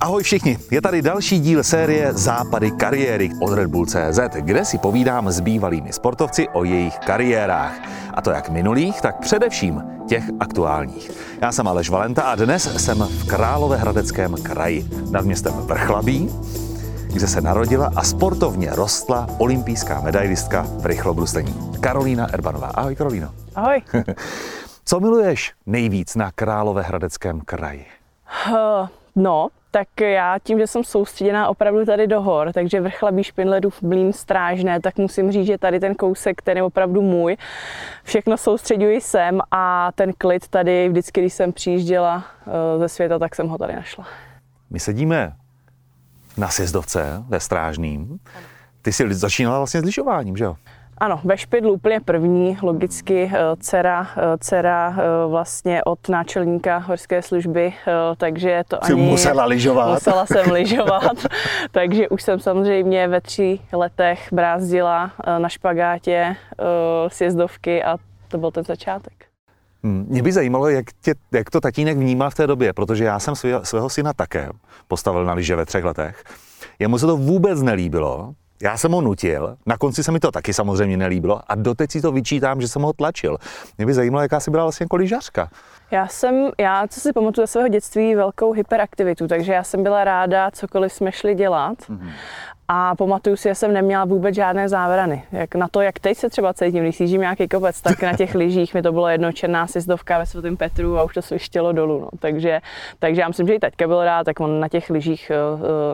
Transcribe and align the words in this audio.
Ahoj 0.00 0.22
všichni, 0.22 0.58
je 0.70 0.80
tady 0.80 1.02
další 1.02 1.40
díl 1.40 1.62
série 1.62 2.12
Západy 2.12 2.70
kariéry 2.70 3.30
od 3.40 3.54
Red 3.54 3.66
Bull 3.70 3.86
CZ, 3.86 4.18
kde 4.40 4.64
si 4.64 4.78
povídám 4.78 5.30
s 5.30 5.40
bývalými 5.40 5.92
sportovci 5.92 6.48
o 6.48 6.64
jejich 6.64 6.98
kariérách. 6.98 7.80
A 8.14 8.22
to 8.22 8.30
jak 8.30 8.48
minulých, 8.48 9.00
tak 9.00 9.18
především 9.20 9.82
těch 10.08 10.24
aktuálních. 10.40 11.10
Já 11.40 11.52
jsem 11.52 11.68
Aleš 11.68 11.90
Valenta 11.90 12.22
a 12.22 12.34
dnes 12.34 12.84
jsem 12.84 12.98
v 12.98 13.26
Královéhradeckém 13.26 14.34
kraji 14.42 14.86
nad 15.10 15.24
městem 15.24 15.52
Vrchlabí, 15.52 16.28
kde 17.12 17.28
se 17.28 17.40
narodila 17.40 17.92
a 17.96 18.04
sportovně 18.04 18.70
rostla 18.70 19.26
olympijská 19.38 20.00
medailistka 20.00 20.66
v 20.80 20.86
rychlobruslení. 20.86 21.54
Karolína 21.80 22.26
Erbanová. 22.32 22.66
Ahoj 22.66 22.96
Karolíno. 22.96 23.34
Ahoj. 23.54 23.82
Co 24.84 25.00
miluješ 25.00 25.52
nejvíc 25.66 26.16
na 26.16 26.32
Královéhradeckém 26.32 27.40
kraji? 27.40 27.86
No, 29.16 29.48
tak 29.70 29.88
já 30.00 30.38
tím, 30.42 30.58
že 30.58 30.66
jsem 30.66 30.84
soustředěná 30.84 31.48
opravdu 31.48 31.84
tady 31.84 32.06
do 32.06 32.22
hor, 32.22 32.52
takže 32.52 32.80
vrchlabí 32.80 33.24
Špindlerův 33.24 33.82
blín 33.82 34.12
strážné, 34.12 34.80
tak 34.80 34.96
musím 34.98 35.32
říct, 35.32 35.46
že 35.46 35.58
tady 35.58 35.80
ten 35.80 35.94
kousek, 35.94 36.42
ten 36.42 36.56
je 36.56 36.62
opravdu 36.62 37.02
můj. 37.02 37.36
Všechno 38.04 38.36
soustředuji 38.36 39.00
sem 39.00 39.40
a 39.50 39.92
ten 39.94 40.12
klid 40.18 40.48
tady, 40.48 40.88
vždycky, 40.88 41.20
když 41.20 41.32
jsem 41.32 41.52
přijížděla 41.52 42.16
uh, 42.16 42.52
ze 42.80 42.88
světa, 42.88 43.18
tak 43.18 43.34
jsem 43.34 43.48
ho 43.48 43.58
tady 43.58 43.76
našla. 43.76 44.06
My 44.70 44.80
sedíme 44.80 45.32
na 46.36 46.48
sjezdovce 46.48 47.22
ve 47.28 47.40
Strážným. 47.40 48.18
Ty 48.82 48.92
jsi 48.92 49.14
začínala 49.14 49.58
vlastně 49.58 49.80
s 49.80 49.84
lyžováním, 49.84 50.36
že 50.36 50.44
jo? 50.44 50.56
Ano, 50.98 51.20
ve 51.24 51.38
Špidlu 51.38 51.72
úplně 51.72 52.00
první, 52.00 52.58
logicky 52.62 53.30
eh, 53.34 53.38
dcera, 53.60 54.08
eh, 54.16 54.38
dcera 54.40 54.96
eh, 54.98 55.28
vlastně 55.28 55.84
od 55.84 56.08
náčelníka 56.08 56.78
horské 56.78 57.22
služby, 57.22 57.72
takže 58.16 58.62
to 58.68 58.78
Jsi 58.84 58.92
ani... 58.92 59.02
musela 59.02 59.44
lyžovat. 59.44 59.94
Musela 59.94 60.26
jsem 60.26 60.50
lyžovat, 60.50 61.26
takže 61.70 62.08
už 62.08 62.22
jsem 62.22 62.40
samozřejmě 62.40 63.08
ve 63.08 63.20
tři 63.20 63.58
letech 63.72 64.28
brázdila 64.32 65.10
na 65.38 65.48
špagátě 65.48 66.36
sjezdovky 67.08 67.84
a 67.84 67.98
to 68.28 68.38
byl 68.38 68.50
ten 68.50 68.64
začátek. 68.64 69.12
Hmm, 69.84 70.06
Mě 70.08 70.22
by 70.22 70.32
zajímalo, 70.32 70.68
jak, 70.68 70.84
tě, 71.00 71.14
jak 71.32 71.50
to 71.50 71.60
tatínek 71.60 71.96
vnímal 71.96 72.30
v 72.30 72.34
té 72.34 72.46
době, 72.46 72.72
protože 72.72 73.04
já 73.04 73.18
jsem 73.18 73.36
svého, 73.36 73.64
svého 73.64 73.88
syna 73.88 74.12
také 74.12 74.48
postavil 74.88 75.24
na 75.24 75.32
lyže 75.32 75.56
ve 75.56 75.66
třech 75.66 75.84
letech. 75.84 76.24
Jemu 76.78 76.98
se 76.98 77.06
to 77.06 77.16
vůbec 77.16 77.62
nelíbilo, 77.62 78.34
já 78.62 78.76
jsem 78.76 78.92
ho 78.92 79.00
nutil, 79.00 79.56
na 79.66 79.76
konci 79.76 80.04
se 80.04 80.12
mi 80.12 80.20
to 80.20 80.30
taky 80.30 80.54
samozřejmě 80.54 80.96
nelíbilo 80.96 81.40
a 81.46 81.54
doteď 81.54 81.90
si 81.92 82.00
to 82.00 82.12
vyčítám, 82.12 82.60
že 82.60 82.68
jsem 82.68 82.82
ho 82.82 82.92
tlačil. 82.92 83.38
Mě 83.78 83.86
by 83.86 83.94
zajímalo, 83.94 84.22
jaká 84.22 84.40
si 84.40 84.50
byla 84.50 84.62
vlastně 84.64 84.84
jako 84.84 84.96
lyžařka. 84.96 85.50
Já 85.90 86.08
jsem, 86.08 86.50
já 86.58 86.86
co 86.88 87.00
si 87.00 87.12
pamatuju 87.12 87.46
ze 87.46 87.52
svého 87.52 87.68
dětství, 87.68 88.14
velkou 88.14 88.52
hyperaktivitu, 88.52 89.28
takže 89.28 89.52
já 89.52 89.64
jsem 89.64 89.82
byla 89.82 90.04
ráda, 90.04 90.50
cokoliv 90.50 90.92
jsme 90.92 91.12
šli 91.12 91.34
dělat. 91.34 91.78
Mm-hmm. 91.78 92.10
A 92.68 92.94
pamatuju 92.94 93.36
si, 93.36 93.48
že 93.48 93.54
jsem 93.54 93.72
neměla 93.72 94.04
vůbec 94.04 94.34
žádné 94.34 94.68
závrany. 94.68 95.24
Jak 95.32 95.54
na 95.54 95.68
to, 95.68 95.80
jak 95.80 95.98
teď 95.98 96.18
se 96.18 96.30
třeba 96.30 96.54
cítím, 96.54 96.82
když 96.82 96.96
sjíždím 96.96 97.20
nějaký 97.20 97.48
kopec, 97.48 97.82
tak 97.82 98.02
na 98.02 98.16
těch 98.16 98.34
lyžích 98.34 98.74
mi 98.74 98.82
to 98.82 98.92
bylo 98.92 99.08
jedno 99.08 99.32
černá 99.32 99.66
sjezdovka 99.66 100.18
ve 100.18 100.26
svatém 100.26 100.56
Petru 100.56 100.98
a 100.98 101.02
už 101.02 101.14
to 101.14 101.22
svištělo 101.22 101.72
dolů. 101.72 102.00
No. 102.00 102.08
Takže, 102.18 102.60
takže 102.98 103.20
já 103.20 103.28
myslím, 103.28 103.46
že 103.46 103.54
i 103.54 103.58
teďka 103.58 103.86
byl 103.86 104.04
rád, 104.04 104.24
tak 104.24 104.40
on 104.40 104.60
na 104.60 104.68
těch 104.68 104.90
lyžích 104.90 105.32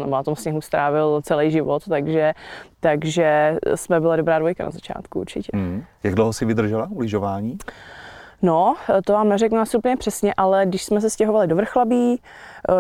nebo 0.00 0.17
na 0.17 0.23
tom 0.23 0.37
sněhu 0.37 0.61
strávil 0.61 1.20
celý 1.23 1.50
život, 1.50 1.83
takže, 1.89 2.34
takže 2.81 3.59
jsme 3.75 4.00
byla 4.00 4.17
dobrá 4.17 4.39
dvojka 4.39 4.65
na 4.65 4.70
začátku 4.70 5.20
určitě. 5.20 5.56
Mm. 5.56 5.84
Jak 6.03 6.15
dlouho 6.15 6.33
si 6.33 6.45
vydržela 6.45 6.89
u 6.91 7.00
lyžování? 7.00 7.59
No, 8.43 8.75
to 9.05 9.12
vám 9.12 9.28
neřeknu 9.28 9.59
asi 9.59 9.77
úplně 9.77 9.97
přesně, 9.97 10.34
ale 10.37 10.67
když 10.67 10.84
jsme 10.84 11.00
se 11.00 11.11
stěhovali 11.11 11.47
do 11.47 11.56
Vrchlabí, 11.56 12.20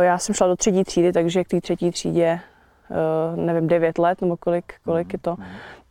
já 0.00 0.18
jsem 0.18 0.34
šla 0.34 0.46
do 0.46 0.56
třetí 0.56 0.84
třídy, 0.84 1.12
takže 1.12 1.44
k 1.44 1.48
té 1.48 1.60
třetí 1.60 1.90
třídě 1.90 2.40
Eh, 2.42 2.51
nevím, 3.36 3.68
9 3.68 3.98
let 3.98 4.20
nebo 4.20 4.36
kolik, 4.36 4.74
kolik 4.84 5.12
je 5.12 5.18
to, 5.18 5.36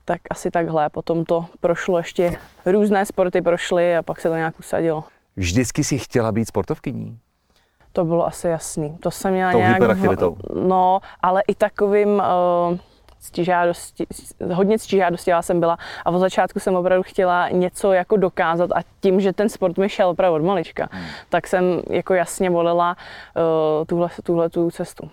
tak 0.06 0.22
asi 0.30 0.52
takhle. 0.52 0.90
Potom 0.90 1.26
to 1.26 1.46
prošlo 1.60 1.98
ještě, 1.98 2.38
různé 2.66 3.06
sporty 3.06 3.42
prošly 3.42 3.98
a 3.98 4.02
pak 4.02 4.22
se 4.22 4.30
to 4.30 4.36
nějak 4.36 4.60
usadilo. 4.60 5.04
Vždycky 5.36 5.84
si 5.84 5.98
chtěla 5.98 6.32
být 6.32 6.46
sportovkyní? 6.46 7.20
To 7.94 8.06
bylo 8.06 8.28
asi 8.28 8.48
jasný. 8.48 8.98
To 9.00 9.12
jsem 9.12 9.34
měla 9.34 9.52
Tou 9.52 9.58
nějak... 9.58 9.74
hyperaktivitou. 9.74 10.38
No, 10.68 11.00
ale 11.22 11.42
i 11.48 11.56
takovým 11.56 12.10
uh, 12.10 12.78
ctižádosti, 13.20 14.06
hodně 14.54 14.80
ctižádostí 14.80 15.32
jsem 15.42 15.60
byla 15.60 15.78
a 16.06 16.10
od 16.10 16.20
začátku 16.20 16.60
jsem 16.60 16.76
opravdu 16.76 17.04
chtěla 17.04 17.50
něco 17.50 17.94
jako 17.94 18.18
dokázat 18.18 18.72
a 18.76 18.82
tím, 19.00 19.22
že 19.22 19.34
ten 19.34 19.50
sport 19.50 19.78
mi 19.78 19.90
šel 19.90 20.10
opravdu 20.10 20.36
od 20.36 20.44
malička, 20.44 20.90
hmm. 20.92 21.06
tak 21.30 21.48
jsem 21.48 21.82
jako 21.90 22.14
jasně 22.14 22.50
volila 22.50 22.96
uh, 23.36 23.86
tuhle, 23.86 24.10
tuhle 24.24 24.50
tu 24.50 24.72
cestu. 24.72 25.10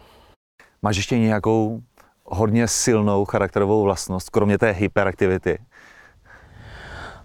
Máš 0.83 0.97
ještě 0.97 1.19
nějakou 1.19 1.81
hodně 2.25 2.69
silnou 2.69 3.25
charakterovou 3.25 3.83
vlastnost, 3.83 4.31
kromě 4.31 4.59
té 4.59 4.71
hyperaktivity? 4.71 5.59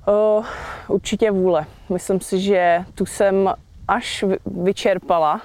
Uh, 0.07 0.45
určitě 0.87 1.31
vůle. 1.31 1.65
Myslím 1.89 2.21
si, 2.21 2.39
že 2.39 2.85
tu 2.95 3.05
jsem 3.05 3.53
až 3.93 4.25
vyčerpala 4.45 5.41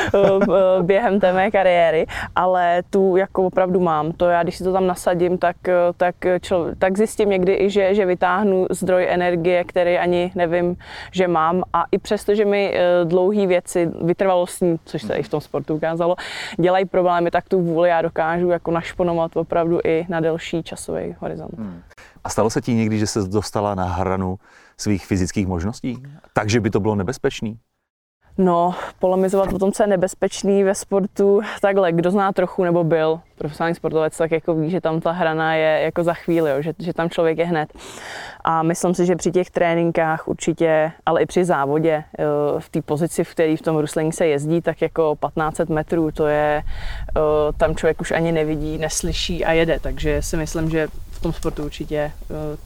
během 0.82 1.20
té 1.20 1.32
mé 1.32 1.50
kariéry, 1.50 2.06
ale 2.36 2.82
tu 2.90 3.16
jako 3.16 3.46
opravdu 3.46 3.80
mám. 3.80 4.12
To 4.12 4.28
já, 4.28 4.42
když 4.42 4.56
si 4.56 4.64
to 4.64 4.72
tam 4.72 4.86
nasadím, 4.86 5.38
tak, 5.38 5.56
tak, 5.96 6.14
člo, 6.40 6.66
tak 6.78 6.96
zjistím 6.96 7.30
někdy 7.30 7.56
i, 7.60 7.70
že, 7.70 7.94
že 7.94 8.06
vytáhnu 8.06 8.66
zdroj 8.70 9.06
energie, 9.10 9.64
který 9.64 9.98
ani 9.98 10.32
nevím, 10.34 10.76
že 11.12 11.28
mám. 11.28 11.62
A 11.72 11.84
i 11.92 11.98
přesto, 11.98 12.34
že 12.34 12.44
mi 12.44 12.74
eh, 12.74 13.04
dlouhé 13.04 13.46
věci, 13.46 13.90
vytrvalostní, 14.02 14.78
což 14.84 15.02
se 15.02 15.14
i 15.14 15.22
v 15.22 15.28
tom 15.28 15.40
sportu 15.40 15.74
ukázalo, 15.74 16.16
dělají 16.60 16.84
problémy, 16.84 17.30
tak 17.30 17.48
tu 17.48 17.60
vůli 17.60 17.88
já 17.88 18.02
dokážu 18.02 18.48
jako 18.48 18.70
našponovat 18.70 19.36
opravdu 19.36 19.80
i 19.84 20.06
na 20.08 20.20
delší 20.20 20.62
časový 20.62 21.14
horizont. 21.18 21.58
Hmm. 21.58 21.82
A 22.24 22.28
stalo 22.28 22.50
se 22.50 22.60
ti 22.60 22.74
někdy, 22.74 22.98
že 22.98 23.06
se 23.06 23.22
dostala 23.22 23.74
na 23.74 23.84
hranu 23.84 24.38
svých 24.80 25.06
fyzických 25.06 25.46
možností? 25.46 26.02
Takže 26.32 26.60
by 26.60 26.70
to 26.70 26.80
bylo 26.80 26.94
nebezpečný? 26.94 27.58
No, 28.38 28.74
polemizovat 28.98 29.52
o 29.52 29.58
tom, 29.58 29.72
co 29.72 29.82
je 29.82 29.86
nebezpečný 29.86 30.64
ve 30.64 30.74
sportu, 30.74 31.40
takhle, 31.60 31.92
kdo 31.92 32.10
zná 32.10 32.32
trochu 32.32 32.64
nebo 32.64 32.84
byl 32.84 33.20
profesionální 33.38 33.74
sportovec, 33.74 34.16
tak 34.16 34.30
jako 34.30 34.54
ví, 34.54 34.70
že 34.70 34.80
tam 34.80 35.00
ta 35.00 35.12
hrana 35.12 35.54
je 35.54 35.80
jako 35.82 36.04
za 36.04 36.14
chvíli, 36.14 36.50
jo, 36.50 36.62
že, 36.62 36.72
že 36.78 36.92
tam 36.92 37.10
člověk 37.10 37.38
je 37.38 37.44
hned. 37.44 37.72
A 38.44 38.62
myslím 38.62 38.94
si, 38.94 39.06
že 39.06 39.16
při 39.16 39.32
těch 39.32 39.50
tréninkách 39.50 40.28
určitě, 40.28 40.92
ale 41.06 41.22
i 41.22 41.26
při 41.26 41.44
závodě, 41.44 42.04
eh, 42.18 42.24
v 42.58 42.68
té 42.68 42.82
pozici, 42.82 43.24
v 43.24 43.30
které 43.30 43.56
v 43.56 43.62
tom 43.62 43.76
ruslení 43.76 44.12
se 44.12 44.26
jezdí, 44.26 44.60
tak 44.60 44.82
jako 44.82 45.16
1500 45.20 45.68
metrů, 45.68 46.10
to 46.10 46.26
je, 46.26 46.62
eh, 46.62 47.20
tam 47.56 47.76
člověk 47.76 48.00
už 48.00 48.10
ani 48.10 48.32
nevidí, 48.32 48.78
neslyší 48.78 49.44
a 49.44 49.52
jede, 49.52 49.80
takže 49.80 50.22
si 50.22 50.36
myslím, 50.36 50.70
že 50.70 50.88
v 51.10 51.20
tom 51.20 51.32
sportu 51.32 51.64
určitě 51.64 52.12
eh, 52.30 52.56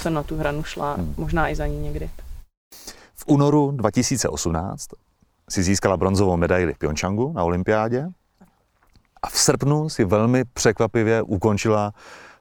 jsem 0.00 0.14
na 0.14 0.22
tu 0.22 0.36
hranu 0.36 0.62
šla, 0.62 0.94
hmm. 0.94 1.14
možná 1.16 1.48
i 1.48 1.54
za 1.54 1.66
ní 1.66 1.80
někdy. 1.80 2.10
V 3.14 3.24
únoru 3.26 3.70
2018 3.70 4.88
si 5.50 5.62
získala 5.62 5.96
bronzovou 5.96 6.36
medaili 6.36 6.74
v 6.74 6.78
Pyeongchangu 6.78 7.32
na 7.32 7.44
olympiádě 7.44 8.08
a 9.22 9.28
v 9.28 9.38
srpnu 9.38 9.88
si 9.88 10.04
velmi 10.04 10.44
překvapivě 10.44 11.22
ukončila 11.22 11.92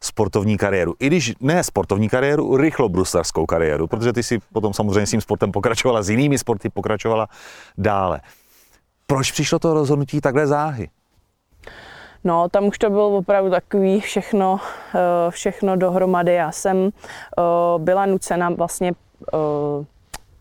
sportovní 0.01 0.57
kariéru. 0.57 0.95
I 0.99 1.07
když 1.07 1.33
ne 1.39 1.63
sportovní 1.63 2.09
kariéru, 2.09 2.57
rychlobruslerskou 2.57 3.45
kariéru, 3.45 3.87
protože 3.87 4.13
ty 4.13 4.23
si 4.23 4.39
potom 4.53 4.73
samozřejmě 4.73 5.05
s 5.05 5.11
tím 5.11 5.21
sportem 5.21 5.51
pokračovala, 5.51 6.03
s 6.03 6.09
jinými 6.09 6.37
sporty 6.37 6.69
pokračovala 6.69 7.27
dále. 7.77 8.21
Proč 9.07 9.31
přišlo 9.31 9.59
to 9.59 9.73
rozhodnutí 9.73 10.21
takhle 10.21 10.47
záhy? 10.47 10.89
No, 12.23 12.49
tam 12.49 12.67
už 12.67 12.77
to 12.77 12.89
bylo 12.89 13.17
opravdu 13.17 13.51
takový 13.51 14.01
všechno, 14.01 14.59
eh, 14.95 14.99
všechno 15.31 15.75
dohromady. 15.75 16.33
Já 16.33 16.51
jsem 16.51 16.89
eh, 16.89 17.41
byla 17.77 18.05
nucena 18.05 18.49
vlastně 18.49 18.91
eh, 19.33 19.37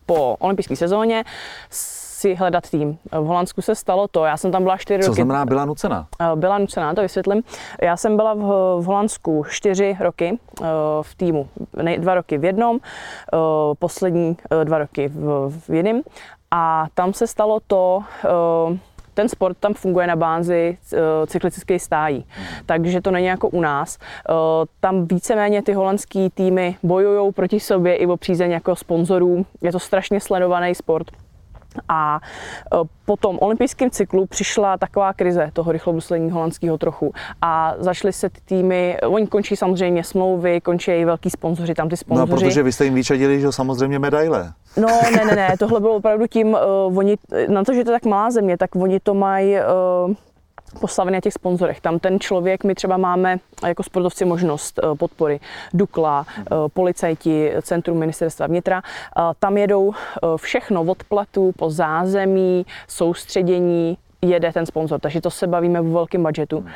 po 0.06 0.36
olympijské 0.38 0.76
sezóně 0.76 1.24
si 1.70 2.34
hledat 2.34 2.70
tým. 2.70 2.98
V 3.12 3.24
Holandsku 3.24 3.62
se 3.62 3.74
stalo 3.74 4.08
to, 4.08 4.24
já 4.24 4.36
jsem 4.36 4.52
tam 4.52 4.62
byla 4.62 4.76
čtyři 4.76 4.96
roky. 4.96 5.06
Co 5.06 5.14
znamená 5.14 5.46
byla 5.46 5.64
nucena? 5.64 6.06
Byla 6.34 6.58
nucena, 6.58 6.94
to 6.94 7.02
vysvětlím. 7.02 7.42
Já 7.82 7.96
jsem 7.96 8.16
byla 8.16 8.34
v, 8.34 8.38
v 8.80 8.84
Holandsku 8.84 9.44
čtyři 9.48 9.96
roky 10.00 10.38
v 11.02 11.14
týmu, 11.14 11.48
dva 11.98 12.14
roky 12.14 12.38
v 12.38 12.44
jednom, 12.44 12.78
poslední 13.78 14.36
dva 14.64 14.78
roky 14.78 15.08
v, 15.08 15.50
v 15.68 15.74
jiném. 15.74 16.00
A 16.50 16.86
tam 16.94 17.12
se 17.14 17.26
stalo 17.26 17.60
to, 17.66 18.02
ten 19.18 19.28
sport 19.28 19.56
tam 19.60 19.74
funguje 19.74 20.06
na 20.06 20.16
bázi 20.16 20.78
uh, 20.92 20.98
cyklistické 21.26 21.78
stájí. 21.78 22.24
Takže 22.66 23.00
to 23.00 23.10
není 23.10 23.26
jako 23.26 23.48
u 23.48 23.60
nás. 23.60 23.98
Uh, 23.98 24.36
tam 24.80 25.06
víceméně 25.06 25.62
ty 25.62 25.72
holandský 25.72 26.30
týmy 26.30 26.76
bojují 26.82 27.32
proti 27.32 27.60
sobě 27.60 27.94
i 27.94 28.06
o 28.06 28.16
přízeň 28.16 28.50
jako 28.50 28.76
sponzorů. 28.76 29.46
Je 29.62 29.72
to 29.72 29.78
strašně 29.78 30.20
sledovaný 30.20 30.74
sport. 30.74 31.06
A 31.88 32.20
e, 32.74 32.76
po 33.04 33.16
tom 33.16 33.38
olympijském 33.40 33.90
cyklu 33.90 34.26
přišla 34.26 34.78
taková 34.78 35.12
krize 35.12 35.50
toho 35.52 35.72
rychlobruslení 35.72 36.30
holandského 36.30 36.78
trochu 36.78 37.12
a 37.42 37.74
začaly 37.78 38.12
se 38.12 38.30
ty 38.30 38.40
týmy, 38.44 38.96
oni 39.06 39.26
končí 39.26 39.56
samozřejmě 39.56 40.04
smlouvy, 40.04 40.60
končí 40.60 40.90
i 40.90 41.04
velký 41.04 41.30
sponzoři, 41.30 41.74
tam 41.74 41.88
ty 41.88 41.96
sponzoři. 41.96 42.30
No 42.30 42.36
protože 42.36 42.62
vy 42.62 42.72
jste 42.72 42.84
jim 42.84 42.94
vyčadili, 42.94 43.40
že 43.40 43.52
samozřejmě 43.52 43.98
medaile. 43.98 44.52
No 44.76 44.88
ne, 45.16 45.24
ne, 45.24 45.36
ne, 45.36 45.54
tohle 45.58 45.80
bylo 45.80 45.94
opravdu 45.94 46.26
tím, 46.26 46.48
uh, 46.48 46.98
oni, 46.98 47.16
na 47.48 47.64
to, 47.64 47.74
že 47.74 47.84
to 47.84 47.90
je 47.90 47.94
tak 47.94 48.04
malá 48.04 48.30
země, 48.30 48.58
tak 48.58 48.76
oni 48.76 49.00
to 49.00 49.14
mají 49.14 49.54
uh, 49.54 50.14
postavený 50.78 51.14
na 51.14 51.20
těch 51.20 51.32
sponzorech. 51.32 51.80
Tam 51.80 51.98
ten 51.98 52.20
člověk, 52.20 52.64
my 52.64 52.74
třeba 52.74 52.96
máme 52.96 53.38
jako 53.66 53.82
sportovci 53.82 54.24
možnost 54.24 54.78
eh, 54.78 54.94
podpory 54.94 55.40
Dukla, 55.74 56.26
eh, 56.38 56.44
policajti, 56.72 57.52
Centrum 57.62 57.98
ministerstva 57.98 58.46
vnitra. 58.46 58.82
Eh, 58.82 59.22
tam 59.38 59.56
jedou 59.56 59.92
všechno 60.36 60.82
od 60.82 61.04
platu 61.04 61.52
po 61.56 61.70
zázemí, 61.70 62.66
soustředění, 62.88 63.98
jede 64.22 64.52
ten 64.52 64.66
sponzor, 64.66 65.00
takže 65.00 65.20
to 65.20 65.30
se 65.30 65.46
bavíme 65.46 65.80
v 65.80 65.92
velkém 65.92 66.22
budžetu. 66.22 66.66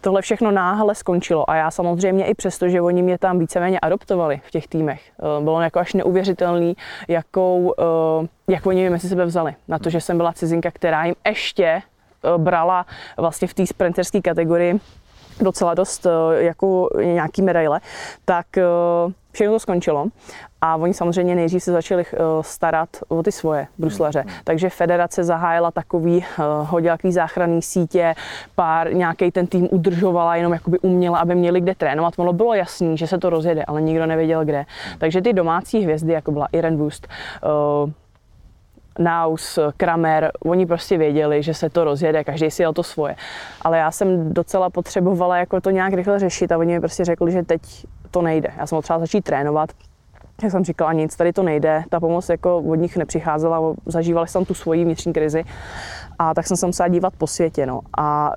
Tohle 0.00 0.22
všechno 0.22 0.50
náhle 0.50 0.94
skončilo 0.94 1.50
a 1.50 1.56
já 1.56 1.70
samozřejmě 1.70 2.26
i 2.26 2.34
přesto, 2.34 2.68
že 2.68 2.80
oni 2.80 3.02
mě 3.02 3.18
tam 3.18 3.38
víceméně 3.38 3.80
adoptovali 3.80 4.40
v 4.44 4.50
těch 4.50 4.68
týmech, 4.68 5.00
bylo 5.40 5.60
jako 5.60 5.78
až 5.78 5.94
neuvěřitelný, 5.94 6.76
jakou, 7.08 7.74
jak 8.48 8.66
oni 8.66 8.80
mě 8.80 8.90
mezi 8.90 9.08
sebe 9.08 9.24
vzali. 9.24 9.54
Na 9.68 9.78
to, 9.78 9.90
že 9.90 10.00
jsem 10.00 10.16
byla 10.16 10.32
cizinka, 10.32 10.70
která 10.70 11.04
jim 11.04 11.14
ještě 11.26 11.82
brala 12.36 12.86
vlastně 13.16 13.48
v 13.48 13.54
té 13.54 13.66
sprinterské 13.66 14.20
kategorii 14.20 14.80
docela 15.40 15.74
dost 15.74 16.06
eh, 16.06 16.42
jako 16.42 16.88
nějaký 17.04 17.42
medaile, 17.42 17.80
tak 18.24 18.58
eh, 18.58 18.64
všechno 19.32 19.54
to 19.54 19.60
skončilo 19.60 20.06
a 20.60 20.76
oni 20.76 20.94
samozřejmě 20.94 21.34
nejdřív 21.34 21.62
se 21.62 21.72
začali 21.72 22.04
starat 22.40 22.88
o 23.08 23.22
ty 23.22 23.32
svoje 23.32 23.66
bruslaře. 23.78 24.22
Mm. 24.26 24.32
Takže 24.44 24.70
federace 24.70 25.24
zahájila 25.24 25.70
takový 25.70 26.24
hodilaký 26.62 27.12
záchranný 27.12 27.62
sítě, 27.62 28.14
pár 28.54 28.94
nějaký 28.94 29.30
ten 29.30 29.46
tým 29.46 29.68
udržovala, 29.70 30.36
jenom 30.36 30.52
jakoby 30.52 30.78
uměla, 30.78 31.18
aby 31.18 31.34
měli 31.34 31.60
kde 31.60 31.74
trénovat. 31.74 32.14
Ono 32.16 32.32
bylo 32.32 32.54
jasný, 32.54 32.98
že 32.98 33.06
se 33.06 33.18
to 33.18 33.30
rozjede, 33.30 33.64
ale 33.64 33.82
nikdo 33.82 34.06
nevěděl 34.06 34.44
kde. 34.44 34.64
Takže 34.98 35.22
ty 35.22 35.32
domácí 35.32 35.80
hvězdy, 35.80 36.12
jako 36.12 36.32
byla 36.32 36.48
Irene 36.52 36.76
Wust, 36.76 37.08
Naus, 38.98 39.58
Kramer, 39.76 40.30
oni 40.44 40.66
prostě 40.66 40.98
věděli, 40.98 41.42
že 41.42 41.54
se 41.54 41.70
to 41.70 41.84
rozjede, 41.84 42.24
každý 42.24 42.50
si 42.50 42.62
jel 42.62 42.72
to 42.72 42.82
svoje. 42.82 43.16
Ale 43.62 43.78
já 43.78 43.90
jsem 43.90 44.34
docela 44.34 44.70
potřebovala 44.70 45.36
jako 45.36 45.60
to 45.60 45.70
nějak 45.70 45.92
rychle 45.92 46.18
řešit 46.18 46.52
a 46.52 46.58
oni 46.58 46.74
mi 46.74 46.80
prostě 46.80 47.04
řekli, 47.04 47.32
že 47.32 47.42
teď 47.42 47.62
to 48.10 48.22
nejde. 48.22 48.52
Já 48.58 48.66
jsem 48.66 48.78
potřebovala 48.78 49.06
začít 49.06 49.24
trénovat, 49.24 49.70
jak 50.42 50.52
jsem 50.52 50.64
říkala, 50.64 50.92
nic, 50.92 51.16
tady 51.16 51.32
to 51.32 51.42
nejde, 51.42 51.84
ta 51.88 52.00
pomoc 52.00 52.28
jako 52.28 52.58
od 52.58 52.74
nich 52.74 52.96
nepřicházela, 52.96 53.74
zažívali 53.86 54.28
jsem 54.28 54.44
tu 54.44 54.54
svoji 54.54 54.84
vnitřní 54.84 55.12
krizi 55.12 55.44
a 56.18 56.34
tak 56.34 56.46
jsem 56.46 56.56
se 56.56 56.66
musela 56.66 56.88
dívat 56.88 57.12
po 57.18 57.26
světě, 57.26 57.66
no. 57.66 57.80
A 57.98 58.32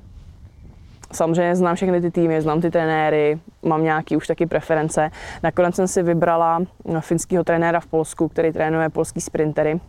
samozřejmě 1.12 1.56
znám 1.56 1.76
všechny 1.76 2.02
ty 2.02 2.12
týmy, 2.12 2.42
znám 2.42 2.62
ty 2.62 2.72
trenéry, 2.72 3.40
mám 3.64 3.84
nějaký 3.84 4.18
už 4.18 4.28
taky 4.28 4.46
preference. 4.46 5.12
Nakonec 5.44 5.76
jsem 5.76 5.88
si 5.88 6.04
vybrala 6.04 6.60
finského 7.00 7.44
trenéra 7.44 7.80
v 7.80 7.86
Polsku, 7.86 8.28
který 8.28 8.52
trénuje 8.52 8.90
polský 8.90 9.22
sprintery, 9.22 9.80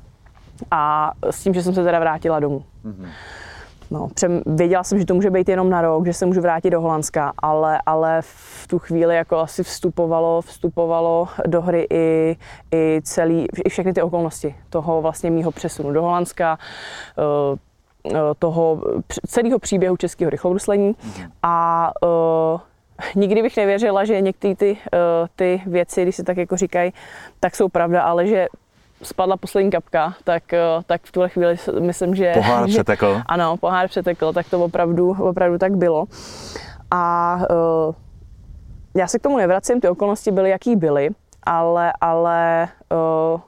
a 0.70 1.12
s 1.30 1.42
tím, 1.42 1.54
že 1.54 1.62
jsem 1.62 1.74
se 1.74 1.84
teda 1.84 1.98
vrátila 1.98 2.40
domů. 2.40 2.64
No, 3.90 4.08
přem, 4.14 4.42
věděla 4.46 4.84
jsem, 4.84 4.98
že 4.98 5.06
to 5.06 5.14
může 5.14 5.30
být 5.30 5.48
jenom 5.48 5.70
na 5.70 5.82
rok, 5.82 6.06
že 6.06 6.12
se 6.12 6.26
můžu 6.26 6.40
vrátit 6.40 6.70
do 6.70 6.80
Holandska, 6.80 7.32
ale, 7.38 7.80
ale 7.86 8.22
v 8.22 8.66
tu 8.66 8.78
chvíli 8.78 9.16
jako 9.16 9.38
asi 9.38 9.62
vstupovalo, 9.62 10.42
vstupovalo 10.42 11.28
do 11.46 11.62
hry 11.62 11.86
i, 11.90 12.36
i, 12.74 13.00
celý, 13.04 13.46
i 13.64 13.68
všechny 13.68 13.92
ty 13.92 14.02
okolnosti 14.02 14.54
toho 14.70 15.02
vlastně 15.02 15.30
mýho 15.30 15.50
přesunu 15.50 15.92
do 15.92 16.02
Holandska, 16.02 16.58
eh, 17.18 17.58
eh, 18.14 18.18
toho 18.38 18.82
celého 19.26 19.58
příběhu 19.58 19.96
českého 19.96 20.30
rychlobruslení 20.30 20.96
a 21.42 21.90
uh, 22.02 22.60
nikdy 23.14 23.42
bych 23.42 23.56
nevěřila, 23.56 24.04
že 24.04 24.20
některé 24.20 24.56
ty, 24.56 24.78
ty 25.36 25.62
věci, 25.66 26.02
když 26.02 26.16
se 26.16 26.24
tak 26.24 26.36
jako 26.36 26.56
říkají, 26.56 26.92
tak 27.40 27.56
jsou 27.56 27.68
pravda, 27.68 28.02
ale 28.02 28.26
že 28.26 28.46
spadla 29.02 29.36
poslední 29.36 29.70
kapka, 29.70 30.14
tak, 30.24 30.52
eh, 30.52 30.60
tak 30.86 31.02
v 31.04 31.12
tuhle 31.12 31.28
chvíli 31.28 31.56
myslím, 31.80 32.14
že... 32.14 32.32
Pohár 32.34 32.68
že, 32.68 32.72
přetekl. 32.74 33.22
Ano, 33.26 33.56
pohár 33.56 33.88
přetekl, 33.88 34.32
tak 34.32 34.50
to 34.50 34.64
opravdu, 34.64 35.16
opravdu 35.20 35.58
tak 35.58 35.76
bylo. 35.76 36.04
A 36.90 37.36
uh, 37.50 37.94
já 38.94 39.06
se 39.06 39.18
k 39.18 39.22
tomu 39.22 39.36
nevracím, 39.36 39.80
ty 39.80 39.88
okolnosti 39.88 40.30
byly, 40.30 40.50
jaký 40.50 40.76
byly, 40.76 41.08
ale, 41.42 41.92
ale 42.00 42.68
uh, 42.92 43.40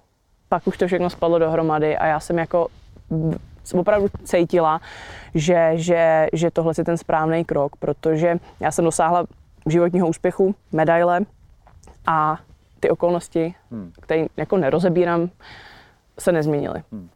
pak 0.49 0.67
už 0.67 0.79
to 0.79 0.87
všechno 0.87 1.11
spadlo 1.11 1.39
dohromady 1.39 1.97
a 1.97 2.07
já 2.07 2.21
jsem 2.21 2.39
jako 2.39 2.69
opravdu 3.75 4.09
cítila, 4.25 4.81
že, 5.35 5.71
že, 5.75 6.27
že 6.33 6.51
tohle 6.51 6.73
je 6.79 6.85
ten 6.85 6.97
správný 6.97 7.45
krok, 7.45 7.77
protože 7.77 8.39
já 8.61 8.71
jsem 8.71 8.85
dosáhla 8.85 9.25
životního 9.67 10.09
úspěchu, 10.09 10.55
medaile 10.73 11.21
a 12.07 12.39
ty 12.81 12.91
okolnosti, 12.91 13.55
hmm. 13.71 13.93
které 14.01 14.27
jako 14.37 14.57
nerozebírám, 14.57 15.31
se 16.19 16.33
nezměnily. 16.33 16.83
Hmm. 16.93 17.09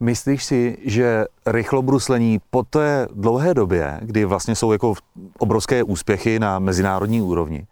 Myslíš 0.00 0.44
si, 0.44 0.78
že 0.84 1.24
rychlobruslení 1.46 2.40
po 2.50 2.62
té 2.62 3.08
dlouhé 3.14 3.54
době, 3.54 3.98
kdy 4.02 4.24
vlastně 4.24 4.54
jsou 4.54 4.72
jako 4.72 4.94
obrovské 5.38 5.82
úspěchy 5.82 6.38
na 6.38 6.58
mezinárodní 6.58 7.22
úrovni, 7.22 7.66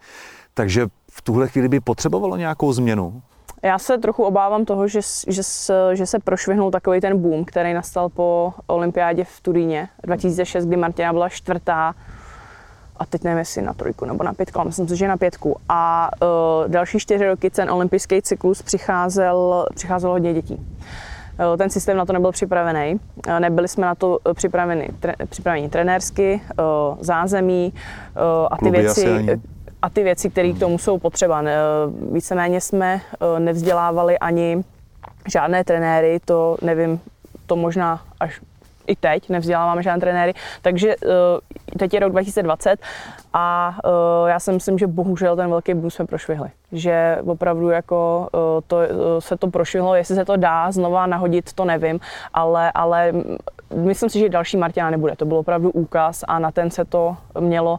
takže 0.54 0.86
v 1.10 1.22
tuhle 1.22 1.48
chvíli 1.48 1.68
by 1.68 1.80
potřebovalo 1.80 2.36
nějakou 2.36 2.72
změnu? 2.72 3.22
Já 3.64 3.78
se 3.78 3.98
trochu 3.98 4.24
obávám 4.24 4.64
toho, 4.64 4.88
že, 4.88 5.00
že, 5.28 5.42
že 5.92 6.06
se 6.06 6.18
prošvihnul 6.18 6.70
takový 6.70 7.00
ten 7.00 7.18
boom, 7.18 7.44
který 7.44 7.72
nastal 7.72 8.08
po 8.08 8.54
olympiádě 8.66 9.24
v 9.24 9.40
Turíně 9.40 9.88
2006, 10.02 10.66
kdy 10.66 10.76
Martina 10.76 11.12
byla 11.12 11.28
čtvrtá 11.28 11.94
a 12.96 13.06
teď 13.06 13.24
nevím, 13.24 13.38
jestli 13.38 13.62
na 13.62 13.72
trojku 13.72 14.04
nebo 14.04 14.24
na 14.24 14.32
pětku, 14.32 14.58
ale 14.58 14.66
myslím 14.66 14.88
si, 14.88 14.96
že 14.96 15.08
na 15.08 15.16
pětku. 15.16 15.56
A 15.68 16.10
uh, 16.22 16.28
další 16.68 16.98
čtyři 16.98 17.26
roky 17.26 17.50
ten 17.50 17.70
olympijský 17.70 18.22
cyklus 18.22 18.62
přicházel, 18.62 19.66
přicházel 19.74 20.10
hodně 20.10 20.34
dětí. 20.34 20.54
Uh, 20.54 21.56
ten 21.58 21.70
systém 21.70 21.96
na 21.96 22.06
to 22.06 22.12
nebyl 22.12 22.32
připravený. 22.32 23.00
Uh, 23.28 23.40
nebyli 23.40 23.68
jsme 23.68 23.86
na 23.86 23.94
to 23.94 24.18
připraveni, 24.34 24.88
tre, 25.00 25.14
připraveni 25.28 25.68
trenérsky, 25.68 26.40
uh, 26.58 26.96
zázemí 27.00 27.72
uh, 27.72 28.48
a 28.50 28.56
ty 28.56 28.70
věci, 28.70 29.40
a 29.82 29.90
ty 29.90 30.02
věci, 30.02 30.30
které 30.30 30.52
k 30.52 30.58
tomu 30.58 30.78
jsou 30.78 30.98
potřeba. 30.98 31.42
Víceméně 32.12 32.60
jsme 32.60 33.00
nevzdělávali 33.38 34.18
ani 34.18 34.64
žádné 35.32 35.64
trenéry, 35.64 36.20
to 36.24 36.56
nevím, 36.62 37.00
to 37.46 37.56
možná 37.56 38.02
až 38.20 38.40
i 38.86 38.96
teď 38.96 39.28
nevzděláváme 39.28 39.82
žádné 39.82 40.00
trenéry, 40.00 40.34
takže 40.62 40.96
uh, 40.96 41.12
teď 41.78 41.94
je 41.94 42.00
rok 42.00 42.12
2020 42.12 42.80
a 43.32 43.76
uh, 43.84 44.28
já 44.28 44.40
si 44.40 44.52
myslím, 44.52 44.78
že 44.78 44.86
bohužel 44.86 45.36
ten 45.36 45.50
velký 45.50 45.74
boom 45.74 45.90
jsme 45.90 46.06
prošvihli. 46.06 46.50
Že 46.72 47.18
opravdu 47.26 47.70
jako 47.70 48.28
uh, 48.32 48.40
to, 48.66 48.76
se 49.18 49.36
to 49.36 49.46
prošvihlo, 49.46 49.94
jestli 49.94 50.14
se 50.14 50.24
to 50.24 50.36
dá 50.36 50.72
znova 50.72 51.06
nahodit, 51.06 51.52
to 51.52 51.64
nevím, 51.64 52.00
ale, 52.34 52.72
ale 52.74 53.12
myslím 53.74 54.10
si, 54.10 54.18
že 54.18 54.28
další 54.28 54.56
Martina 54.56 54.90
nebude. 54.90 55.16
To 55.16 55.24
byl 55.24 55.36
opravdu 55.36 55.70
úkaz 55.70 56.24
a 56.28 56.38
na 56.38 56.50
ten 56.50 56.70
se 56.70 56.84
to 56.84 57.16
mělo 57.40 57.78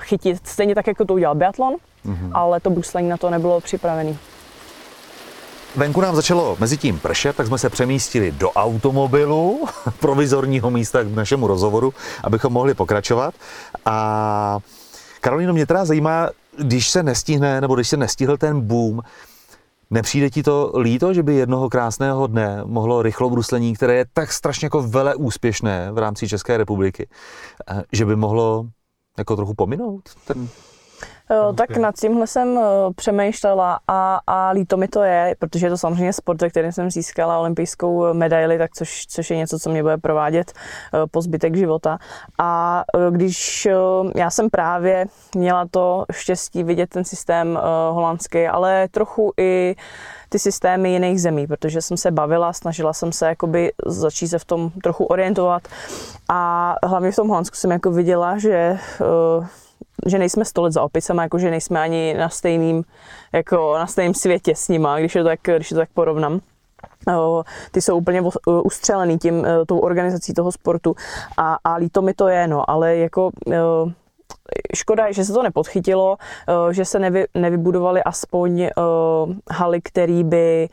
chytit. 0.00 0.46
Stejně 0.46 0.74
tak, 0.74 0.86
jako 0.86 1.04
to 1.04 1.14
udělal 1.14 1.34
biatlon, 1.34 1.74
mm-hmm. 2.06 2.30
ale 2.32 2.60
to 2.60 2.70
bruslení 2.70 3.08
na 3.08 3.16
to 3.16 3.30
nebylo 3.30 3.60
připravené. 3.60 4.14
Venku 5.76 6.00
nám 6.00 6.16
začalo 6.16 6.56
mezi 6.60 6.76
tím 6.76 6.98
pršet, 6.98 7.36
tak 7.36 7.46
jsme 7.46 7.58
se 7.58 7.70
přemístili 7.70 8.32
do 8.32 8.50
automobilu, 8.50 9.64
provizorního 10.00 10.70
místa 10.70 11.02
k 11.02 11.14
našemu 11.14 11.46
rozhovoru, 11.46 11.94
abychom 12.24 12.52
mohli 12.52 12.74
pokračovat. 12.74 13.34
A 13.86 14.58
Karolino, 15.20 15.52
mě 15.52 15.66
teda 15.66 15.84
zajímá, 15.84 16.28
když 16.58 16.90
se 16.90 17.02
nestihne, 17.02 17.60
nebo 17.60 17.74
když 17.74 17.88
se 17.88 17.96
nestihl 17.96 18.36
ten 18.36 18.60
boom, 18.60 19.00
Nepřijde 19.92 20.30
ti 20.30 20.42
to 20.42 20.72
líto, 20.80 21.14
že 21.14 21.22
by 21.22 21.34
jednoho 21.34 21.68
krásného 21.68 22.26
dne 22.26 22.62
mohlo 22.64 23.02
rychlobruslení, 23.02 23.74
které 23.74 23.94
je 23.94 24.04
tak 24.12 24.32
strašně 24.32 24.66
jako 24.66 24.82
vele 24.82 25.14
úspěšné 25.14 25.92
v 25.92 25.98
rámci 25.98 26.28
České 26.28 26.56
republiky, 26.56 27.08
eh, 27.70 27.82
že 27.92 28.04
by 28.04 28.16
mohlo 28.16 28.66
jako 29.18 29.36
trochu 29.36 29.54
pominout 29.54 30.02
ten 30.26 30.48
tak 31.56 31.76
nad 31.76 31.94
tímhle 31.94 32.26
jsem 32.26 32.58
eh, 32.58 32.62
přemýšlela 32.96 33.80
a, 33.88 34.20
a 34.26 34.50
líto 34.50 34.76
mi 34.76 34.88
to 34.88 35.02
je, 35.02 35.34
protože 35.38 35.66
je 35.66 35.70
to 35.70 35.78
samozřejmě 35.78 36.12
sport, 36.12 36.42
ve 36.42 36.50
kterém 36.50 36.72
jsem 36.72 36.90
získala 36.90 37.38
olympijskou 37.38 38.06
eh, 38.06 38.14
medaili, 38.14 38.58
tak 38.58 38.70
což, 38.74 39.06
což 39.06 39.30
je 39.30 39.36
něco, 39.36 39.58
co 39.58 39.70
mě 39.70 39.82
bude 39.82 39.98
provádět 39.98 40.52
eh, 40.52 40.98
po 41.10 41.22
zbytek 41.22 41.56
života. 41.56 41.98
A 42.38 42.82
když 43.10 43.68
já 44.14 44.30
jsem 44.30 44.50
právě 44.50 45.06
měla 45.34 45.66
to 45.70 46.04
štěstí 46.12 46.64
vidět 46.64 46.90
ten 46.90 47.04
systém 47.04 47.58
holandský, 47.90 48.46
ale 48.46 48.88
trochu 48.88 49.32
i 49.38 49.76
ty 50.28 50.38
systémy 50.38 50.92
jiných 50.92 51.22
zemí, 51.22 51.46
protože 51.46 51.82
jsem 51.82 51.96
se 51.96 52.10
bavila, 52.10 52.52
snažila 52.52 52.92
jsem 52.92 53.12
se 53.12 53.26
jakoby 53.26 53.72
začít 53.86 54.28
se 54.28 54.38
v 54.38 54.44
tom 54.44 54.70
trochu 54.82 55.04
orientovat 55.04 55.62
a 56.28 56.74
hlavně 56.82 57.12
v 57.12 57.16
tom 57.16 57.28
Holandsku 57.28 57.56
jsem 57.56 57.70
jako 57.70 57.90
viděla, 57.90 58.38
že 58.38 58.78
že 60.06 60.18
nejsme 60.18 60.44
sto 60.44 60.62
let 60.62 60.72
za 60.72 60.82
opisama, 60.82 61.22
jako 61.22 61.38
že 61.38 61.50
nejsme 61.50 61.80
ani 61.80 62.14
na 62.14 62.28
stejným, 62.28 62.84
jako 63.32 63.74
na 63.78 63.86
stejném 63.86 64.14
světě 64.14 64.54
s 64.56 64.68
nima, 64.68 64.98
když 64.98 65.12
to 65.12 65.24
tak, 65.24 65.40
když 65.56 65.70
je 65.70 65.74
to 65.74 65.80
tak 65.80 65.90
porovnám. 65.94 66.40
Ty 67.70 67.82
jsou 67.82 67.96
úplně 67.96 68.22
ustřelený 68.64 69.18
tím, 69.18 69.44
e, 69.44 69.66
tou 69.66 69.78
organizací 69.78 70.34
toho 70.34 70.52
sportu 70.52 70.96
a, 71.36 71.58
a 71.64 71.74
líto 71.74 72.02
mi 72.02 72.14
to 72.14 72.28
je, 72.28 72.48
no, 72.48 72.70
ale 72.70 72.96
jako 72.96 73.30
e, 73.52 73.56
škoda, 74.74 75.12
že 75.12 75.24
se 75.24 75.32
to 75.32 75.42
nepodchytilo, 75.42 76.16
e, 76.70 76.74
že 76.74 76.84
se 76.84 76.98
nevy, 76.98 77.24
nevybudovaly 77.34 78.02
aspoň 78.02 78.68
haly, 79.50 79.80
který 79.80 80.24
by 80.24 80.68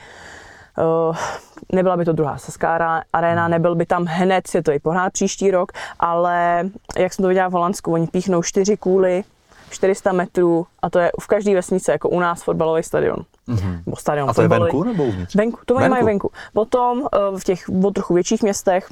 nebyla 1.71 1.97
by 1.97 2.05
to 2.05 2.13
druhá 2.13 2.37
Saská 2.37 3.01
arena, 3.13 3.47
nebyl 3.47 3.75
by 3.75 3.85
tam 3.85 4.05
hned 4.05 4.47
světový 4.47 4.79
pohár 4.79 5.11
příští 5.11 5.51
rok, 5.51 5.71
ale 5.99 6.69
jak 6.97 7.13
jsem 7.13 7.23
to 7.23 7.27
viděla 7.29 7.47
v 7.47 7.51
Holandsku, 7.51 7.93
oni 7.93 8.07
píchnou 8.07 8.43
čtyři 8.43 8.77
kůly, 8.77 9.23
400 9.69 10.11
metrů 10.11 10.65
a 10.81 10.89
to 10.89 10.99
je 10.99 11.11
v 11.21 11.27
každé 11.27 11.53
vesnici, 11.55 11.91
jako 11.91 12.09
u 12.09 12.19
nás 12.19 12.43
fotbalový 12.43 12.83
stadion. 12.83 13.17
Mm-hmm. 13.49 13.79
Nebo 13.85 13.95
stadion 13.97 14.29
A 14.29 14.33
to 14.33 14.41
je 14.41 14.47
fotbalový. 14.47 14.71
venku 14.71 14.83
nebo 14.83 15.03
uvnitř? 15.05 15.35
Venku, 15.35 15.59
to 15.65 15.75
oni 15.75 15.81
Venku. 15.83 15.93
mají 15.95 16.05
venku. 16.05 16.31
Potom 16.53 17.03
eh, 17.13 17.39
v 17.39 17.43
těch 17.43 17.69
o 17.85 17.91
trochu 17.91 18.13
větších 18.13 18.43
městech 18.43 18.89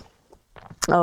eh, 0.92 0.96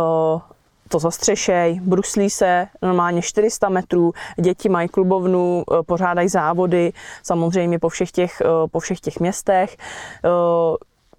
to 0.93 0.99
zastřešej, 0.99 1.81
bruslí 1.83 2.31
se 2.31 2.69
normálně 2.83 3.23
400 3.23 3.69
metrů, 3.69 4.13
děti 4.41 4.69
mají 4.69 4.89
klubovnu, 4.89 5.65
eh, 5.65 5.83
pořádají 5.83 6.29
závody, 6.29 6.93
samozřejmě 7.23 7.79
po 7.79 7.89
všech 7.89 8.11
těch, 8.13 8.41
eh, 8.41 8.69
po 8.71 8.81
všech 8.81 9.01
těch 9.01 9.21
městech. 9.21 9.77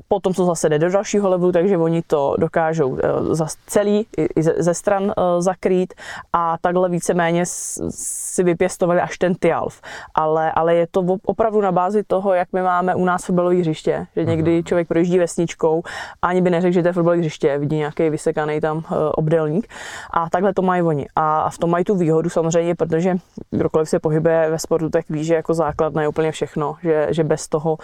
Potom 0.08 0.34
to 0.34 0.46
zase 0.46 0.70
jde 0.70 0.80
do 0.80 0.90
dalšího 0.90 1.30
levelu, 1.30 1.52
takže 1.52 1.78
oni 1.78 2.02
to 2.02 2.36
dokážou 2.40 2.98
eh, 2.98 3.36
za 3.36 3.48
celý 3.68 4.06
i 4.36 4.44
ze 4.44 4.74
stran 4.74 5.14
eh, 5.18 5.42
zakrýt 5.42 5.94
a 6.34 6.58
takhle 6.62 6.90
víceméně 6.90 7.44
si 7.46 8.44
vypěstovali 8.44 9.02
až 9.02 9.18
ten 9.18 9.36
Tialf. 9.36 9.82
Ale, 10.16 10.52
ale 10.52 10.76
je 10.76 10.88
to 10.92 11.02
op- 11.02 11.22
opravdu 11.26 11.62
na 11.62 11.72
bázi 11.72 12.04
toho, 12.04 12.34
jak 12.34 12.48
my 12.54 12.62
máme 12.62 12.96
u 12.96 13.06
nás 13.06 13.26
fotbalové 13.26 13.56
hřiště, 13.56 14.08
že 14.16 14.26
někdy 14.26 14.64
člověk 14.64 14.88
projíždí 14.88 15.20
vesničkou 15.20 15.84
a 16.22 16.28
ani 16.28 16.42
by 16.42 16.50
neřekl, 16.50 16.74
že 16.74 16.82
to 16.82 16.88
je 16.88 16.94
fotbalové 16.94 17.20
hřiště, 17.20 17.58
vidí 17.58 17.76
nějaký 17.76 18.10
vysekaný 18.10 18.62
tam 18.62 18.84
eh, 18.86 18.96
obdélník 19.16 19.68
a 20.12 20.30
takhle 20.30 20.54
to 20.54 20.62
mají 20.62 20.82
oni. 20.82 21.08
A 21.16 21.50
v 21.50 21.58
tom 21.58 21.70
mají 21.70 21.86
tu 21.86 21.96
výhodu 21.96 22.30
samozřejmě, 22.30 22.76
protože 22.76 23.16
kdokoliv 23.52 23.90
se 23.90 24.00
pohybuje 24.00 24.50
ve 24.50 24.60
sportu, 24.60 24.90
tak 24.90 25.06
ví, 25.10 25.24
že 25.24 25.36
jako 25.36 25.54
základna 25.54 26.02
je 26.02 26.08
úplně 26.08 26.32
všechno, 26.32 26.76
že, 26.84 27.08
že 27.10 27.24
bez 27.24 27.48
toho 27.48 27.78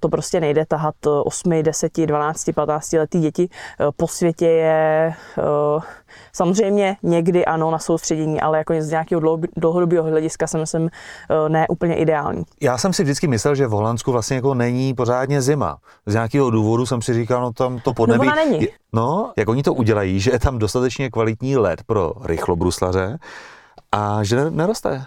to 0.00 0.08
prostě 0.08 0.40
nejde 0.40 0.66
tahat 0.66 0.94
8, 1.44 1.62
10, 1.62 2.06
12, 2.06 2.50
15 2.54 2.92
letý 2.92 3.20
děti 3.20 3.48
eh, 3.80 3.84
po 3.96 4.08
světě 4.08 4.46
je 4.46 5.14
eh, 5.38 5.42
samozřejmě 6.32 6.96
někdy 7.02 7.44
ano 7.44 7.70
na 7.70 7.78
soustředění, 7.78 8.40
ale 8.40 8.58
jako 8.58 8.74
z 8.78 8.90
nějakého 8.90 9.20
dlouho- 9.20 9.48
dlouhodobého 9.56 10.04
hlediska 10.04 10.46
si 10.46 10.58
myslím 10.58 10.88
eh, 10.90 11.48
ne 11.48 11.66
úplně 11.68 11.94
ideální. 11.94 12.44
Já 12.60 12.78
jsem 12.78 12.92
si 12.92 13.02
vždycky 13.02 13.26
myslel, 13.28 13.54
že 13.54 13.66
v 13.66 13.70
Holandsku 13.70 14.12
vlastně 14.12 14.36
jako 14.36 14.54
není 14.54 14.94
pořádně 14.94 15.42
zima. 15.42 15.76
Z 16.06 16.14
nějakého 16.14 16.50
důvodu 16.50 16.86
jsem 16.86 17.02
si 17.02 17.14
říkal, 17.14 17.40
no 17.40 17.52
tam 17.52 17.78
to 17.80 17.94
podnebí... 17.94 18.20
ona 18.20 18.34
není. 18.34 18.68
No, 18.92 19.32
jak 19.36 19.48
oni 19.48 19.62
to 19.62 19.74
udělají, 19.74 20.20
že 20.20 20.30
je 20.30 20.38
tam 20.38 20.58
dostatečně 20.58 21.10
kvalitní 21.10 21.56
led 21.56 21.82
pro 21.86 22.12
rychlobruslaře 22.24 23.18
a 23.92 24.24
že 24.24 24.36
ne- 24.36 24.50
neroste. 24.50 25.04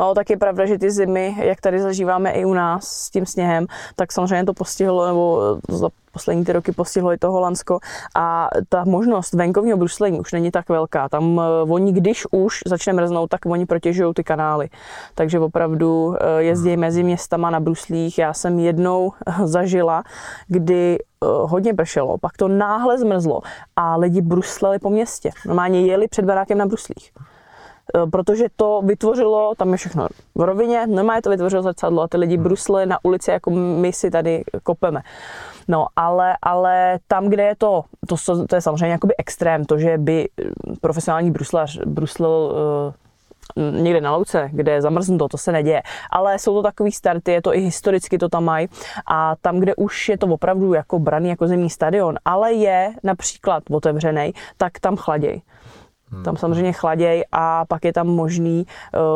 No, 0.00 0.14
tak 0.14 0.30
je 0.30 0.36
pravda, 0.36 0.66
že 0.66 0.78
ty 0.78 0.90
zimy, 0.90 1.36
jak 1.38 1.60
tady 1.60 1.80
zažíváme 1.80 2.30
i 2.30 2.44
u 2.44 2.54
nás 2.54 2.88
s 2.88 3.10
tím 3.10 3.26
sněhem, 3.26 3.66
tak 3.96 4.12
samozřejmě 4.12 4.44
to 4.44 4.54
postihlo, 4.54 5.06
nebo 5.06 5.40
za 5.68 5.88
poslední 6.12 6.44
ty 6.44 6.52
roky 6.52 6.72
postihlo 6.72 7.12
i 7.12 7.18
to 7.18 7.30
Holandsko 7.30 7.78
a 8.16 8.48
ta 8.68 8.84
možnost 8.84 9.32
venkovního 9.32 9.76
bruslení 9.76 10.20
už 10.20 10.32
není 10.32 10.50
tak 10.50 10.68
velká. 10.68 11.08
Tam 11.08 11.40
eh, 11.40 11.70
oni, 11.72 11.92
když 11.92 12.24
už 12.30 12.60
začne 12.66 12.92
mrznout, 12.92 13.30
tak 13.30 13.46
oni 13.46 13.66
protěžují 13.66 14.14
ty 14.14 14.24
kanály. 14.24 14.68
Takže 15.14 15.40
opravdu 15.40 16.14
eh, 16.14 16.42
jezdí 16.42 16.76
mezi 16.76 17.02
městama 17.02 17.50
na 17.50 17.60
bruslích. 17.60 18.18
Já 18.18 18.32
jsem 18.32 18.58
jednou 18.58 19.12
zažila, 19.44 20.04
kdy 20.48 20.98
eh, 20.98 21.26
hodně 21.26 21.74
pršelo, 21.74 22.18
pak 22.18 22.36
to 22.36 22.48
náhle 22.48 22.98
zmrzlo 22.98 23.40
a 23.76 23.96
lidi 23.96 24.20
brusleli 24.20 24.78
po 24.78 24.90
městě. 24.90 25.30
Normálně 25.46 25.80
jeli 25.80 26.08
před 26.08 26.24
barákem 26.24 26.58
na 26.58 26.66
bruslích. 26.66 27.12
Eh, 27.94 28.06
protože 28.06 28.44
to 28.56 28.82
vytvořilo, 28.84 29.54
tam 29.54 29.70
je 29.70 29.76
všechno 29.76 30.08
v 30.34 30.40
rovině, 30.40 30.86
normálně 30.86 31.22
to 31.22 31.30
vytvořilo 31.30 31.62
zrcadlo 31.62 32.02
a 32.02 32.08
ty 32.08 32.16
lidi 32.16 32.36
brusly 32.36 32.86
na 32.86 32.98
ulici, 33.02 33.30
jako 33.30 33.50
my 33.50 33.92
si 33.92 34.10
tady 34.10 34.44
kopeme. 34.62 35.02
No, 35.68 35.86
ale, 35.96 36.36
ale 36.42 36.98
tam, 37.06 37.28
kde 37.28 37.42
je 37.42 37.56
to, 37.56 37.84
to, 38.08 38.46
to 38.46 38.54
je 38.54 38.60
samozřejmě 38.60 38.92
jakoby 38.92 39.14
extrém, 39.18 39.64
to, 39.64 39.78
že 39.78 39.98
by 39.98 40.28
eh, 40.28 40.44
profesionální 40.80 41.30
bruslař 41.30 41.78
bruslil 41.86 42.54
eh, 42.88 43.02
někde 43.82 44.00
na 44.00 44.16
louce, 44.16 44.48
kde 44.52 44.72
je 44.72 44.82
zamrznuto, 44.82 45.28
to 45.28 45.38
se 45.38 45.52
neděje. 45.52 45.82
Ale 46.10 46.38
jsou 46.38 46.54
to 46.54 46.62
takový 46.62 46.92
starty, 46.92 47.32
je 47.32 47.42
to 47.42 47.54
i 47.54 47.60
historicky 47.60 48.18
to 48.18 48.28
tam 48.28 48.44
mají 48.44 48.68
a 49.06 49.36
tam, 49.40 49.58
kde 49.58 49.74
už 49.74 50.08
je 50.08 50.18
to 50.18 50.26
opravdu 50.26 50.74
jako 50.74 50.98
braný 50.98 51.28
jako 51.28 51.48
zemní 51.48 51.70
stadion, 51.70 52.14
ale 52.24 52.52
je 52.52 52.92
například 53.02 53.62
otevřený, 53.70 54.32
tak 54.56 54.80
tam 54.80 54.96
chladěj. 54.96 55.42
Tam 56.24 56.36
samozřejmě 56.36 56.72
chladěj 56.72 57.24
a 57.32 57.64
pak 57.64 57.84
je 57.84 57.92
tam 57.92 58.06
možný 58.06 58.66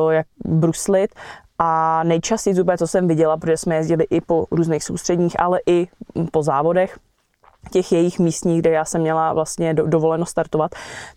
uh, 0.05 0.13
jak 0.13 0.27
bruslit. 0.45 1.15
A 1.59 2.03
nejčastěji 2.05 2.61
úplně, 2.61 2.79
co 2.79 2.87
jsem 2.87 3.09
viděla, 3.09 3.37
protože 3.37 3.57
jsme 3.57 3.75
jezdili 3.75 4.05
i 4.11 4.21
po 4.21 4.47
různých 4.51 4.85
soustředních, 4.85 5.41
ale 5.41 5.61
i 5.67 5.89
po 6.31 6.43
závodech, 6.43 6.99
těch 7.73 7.93
jejich 7.93 8.19
místních, 8.19 8.61
kde 8.61 8.71
já 8.71 8.85
jsem 8.85 9.01
měla 9.01 9.33
vlastně 9.33 9.75
do, 9.75 9.87
dovoleno 9.87 10.27
startovat, 10.27 10.71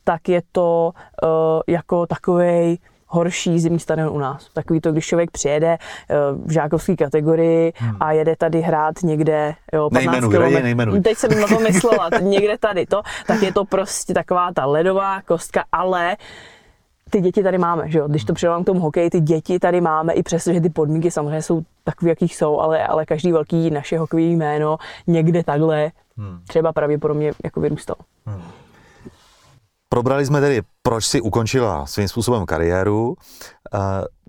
tak 0.03 0.29
je 0.29 0.41
to 0.51 0.91
uh, 1.23 1.29
jako 1.67 2.07
takový 2.07 2.79
horší 3.09 3.59
zimní 3.59 3.79
stadion 3.79 4.09
u 4.09 4.17
nás. 4.19 4.49
Takový 4.53 4.81
to, 4.81 4.91
když 4.91 5.05
člověk 5.05 5.31
přijede 5.31 5.77
uh, 5.77 6.47
v 6.47 6.51
žákovské 6.51 6.95
kategorii 6.95 7.73
a 7.99 8.11
jede 8.11 8.35
tady 8.35 8.61
hrát 8.61 9.03
někde 9.03 9.55
jo, 9.73 9.89
15 9.89 9.93
Nejmenuj, 9.93 10.29
kilometrů. 10.29 10.41
raději 10.41 10.63
nejmenuj. 10.63 11.01
Teď 11.01 11.17
jsem 11.17 11.41
na 11.41 11.47
to 11.47 11.59
myslela, 11.59 12.09
někde 12.21 12.57
tady 12.57 12.85
to, 12.85 13.01
tak 13.27 13.41
je 13.41 13.53
to 13.53 13.65
prostě 13.65 14.13
taková 14.13 14.53
ta 14.53 14.65
ledová 14.65 15.21
kostka, 15.21 15.63
ale 15.71 16.17
ty 17.09 17.21
děti 17.21 17.43
tady 17.43 17.57
máme, 17.57 17.89
že 17.89 17.99
jo? 17.99 18.07
Když 18.07 18.23
to 18.23 18.33
přidávám 18.33 18.63
k 18.63 18.65
tomu 18.65 18.79
hokeji, 18.79 19.09
ty 19.09 19.19
děti 19.21 19.59
tady 19.59 19.81
máme, 19.81 20.13
i 20.13 20.23
přesto, 20.23 20.53
že 20.53 20.61
ty 20.61 20.69
podmínky 20.69 21.11
samozřejmě 21.11 21.41
jsou 21.41 21.61
takové, 21.83 22.09
jakých 22.09 22.35
jsou, 22.35 22.59
ale, 22.59 22.87
ale 22.87 23.05
každý 23.05 23.31
velký 23.31 23.71
naše 23.71 23.97
hokejové 23.97 24.31
jméno 24.33 24.77
někde 25.07 25.43
takhle 25.43 25.91
třeba 26.47 26.73
pravděpodobně 26.73 27.31
jako 27.43 27.61
vyrůstal. 27.61 27.95
Probrali 29.89 30.25
jsme 30.25 30.41
tedy, 30.41 30.61
proč 30.81 31.05
si 31.05 31.21
ukončila 31.21 31.85
svým 31.85 32.07
způsobem 32.07 32.45
kariéru. 32.45 33.15
Eh, 33.73 33.77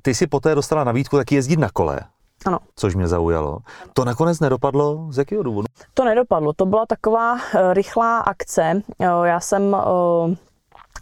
Ty 0.03 0.15
si 0.15 0.27
poté 0.27 0.55
dostala 0.55 0.85
nabídku 0.85 1.17
taky 1.17 1.35
jezdit 1.35 1.59
na 1.59 1.69
kole, 1.73 2.01
Ano, 2.47 2.59
což 2.77 2.95
mě 2.95 3.09
zaujalo. 3.09 3.59
To 3.93 4.05
nakonec 4.05 4.41
nedopadlo 4.41 5.07
z 5.11 5.19
jakého 5.19 5.43
důvodu? 5.43 5.67
to 5.95 6.05
nedopadlo. 6.05 6.53
To 6.53 6.67
byla 6.67 6.87
taková 6.87 7.37
eh, 7.55 7.75
rychlá 7.75 8.19
akce. 8.19 8.83
Eh, 9.01 9.05
Já 9.25 9.41
jsem 9.41 9.77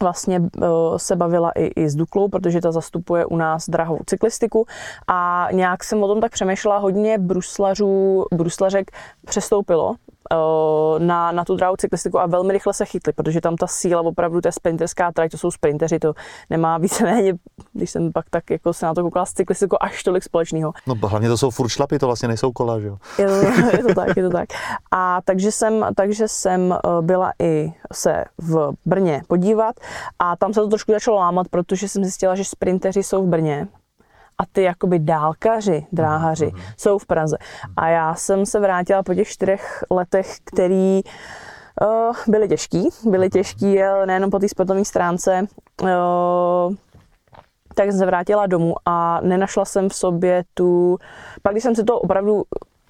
vlastně 0.02 0.40
se 0.96 1.16
bavila 1.16 1.50
i, 1.50 1.64
i 1.64 1.88
s 1.88 1.94
Duklou, 1.94 2.28
protože 2.28 2.60
ta 2.60 2.72
zastupuje 2.72 3.26
u 3.26 3.36
nás 3.36 3.68
drahovou 3.68 4.00
cyklistiku 4.06 4.66
a 5.08 5.48
nějak 5.52 5.84
jsem 5.84 6.02
o 6.02 6.08
tom 6.08 6.20
tak 6.20 6.32
přemýšlela, 6.32 6.78
hodně 6.78 7.18
bruslařů, 7.18 8.24
bruslařek 8.34 8.90
přestoupilo 9.26 9.94
na, 10.98 11.32
na 11.32 11.44
tu 11.44 11.56
dráhovou 11.56 11.76
cyklistiku 11.76 12.20
a 12.20 12.26
velmi 12.26 12.52
rychle 12.52 12.74
se 12.74 12.84
chytli, 12.84 13.12
protože 13.12 13.40
tam 13.40 13.56
ta 13.56 13.66
síla 13.66 14.00
opravdu, 14.00 14.40
to 14.40 14.48
je 14.48 14.52
sprinterská 14.52 15.12
trať, 15.12 15.30
to 15.30 15.38
jsou 15.38 15.50
sprinteři, 15.50 15.98
to 15.98 16.14
nemá 16.50 16.78
víceméně, 16.78 17.34
když 17.72 17.90
jsem 17.90 18.12
pak 18.12 18.30
tak 18.30 18.50
jako 18.50 18.72
se 18.72 18.86
na 18.86 18.94
to 18.94 19.02
koukala 19.02 19.26
s 19.26 19.32
cyklistikou, 19.32 19.76
až 19.80 20.02
tolik 20.02 20.22
společného. 20.22 20.72
No 20.86 20.94
hlavně 21.08 21.28
to 21.28 21.36
jsou 21.36 21.50
furt 21.50 21.68
šlapy, 21.68 21.98
to 21.98 22.06
vlastně 22.06 22.28
nejsou 22.28 22.52
kola, 22.52 22.80
že 22.80 22.86
jo? 22.86 22.96
Je 23.18 23.26
to, 23.26 23.32
je 23.76 23.84
to 23.84 23.94
tak, 23.94 24.16
je 24.16 24.22
to 24.22 24.30
tak. 24.36 24.48
A 24.90 25.20
takže 25.24 25.52
jsem, 25.52 25.86
takže 25.96 26.28
jsem 26.28 26.72
eh, 26.72 27.02
byla 27.02 27.32
i 27.42 27.72
se 27.92 28.24
v 28.38 28.72
Brně 28.86 29.22
podívat 29.28 29.76
a 30.18 30.36
tam 30.36 30.54
se 30.54 30.60
to 30.60 30.68
trošku 30.68 30.92
začalo 30.92 31.16
lámat, 31.16 31.48
protože 31.48 31.88
jsem 31.88 32.04
zjistila, 32.04 32.34
že 32.34 32.44
sprinteři 32.44 33.02
jsou 33.02 33.26
v 33.26 33.28
Brně 33.28 33.68
a 34.38 34.46
ty 34.52 34.62
jakoby 34.62 34.98
dálkaři, 34.98 35.86
dráhaři 35.92 36.52
jsou 36.76 36.98
v 36.98 37.06
Praze. 37.06 37.36
A 37.76 37.88
já 37.88 38.14
jsem 38.14 38.46
se 38.46 38.60
vrátila 38.60 39.02
po 39.02 39.14
těch 39.14 39.28
čtyřech 39.28 39.84
letech, 39.90 40.36
který 40.44 41.00
uh, 41.80 42.16
byly 42.28 42.48
těžký. 42.48 42.88
Byly 43.04 43.30
těžký 43.30 43.82
eh, 43.82 44.06
nejenom 44.06 44.30
po 44.30 44.38
té 44.38 44.48
sportovní 44.48 44.84
stránce, 44.84 45.46
uh, 45.82 45.88
tak 47.74 47.90
jsem 47.90 47.98
se 47.98 48.06
vrátila 48.06 48.46
domů 48.46 48.74
a 48.86 49.20
nenašla 49.22 49.64
jsem 49.64 49.88
v 49.88 49.94
sobě 49.94 50.44
tu... 50.54 50.98
Pak 51.42 51.52
když 51.52 51.62
jsem 51.62 51.74
si 51.74 51.84
to 51.84 51.98
opravdu 51.98 52.42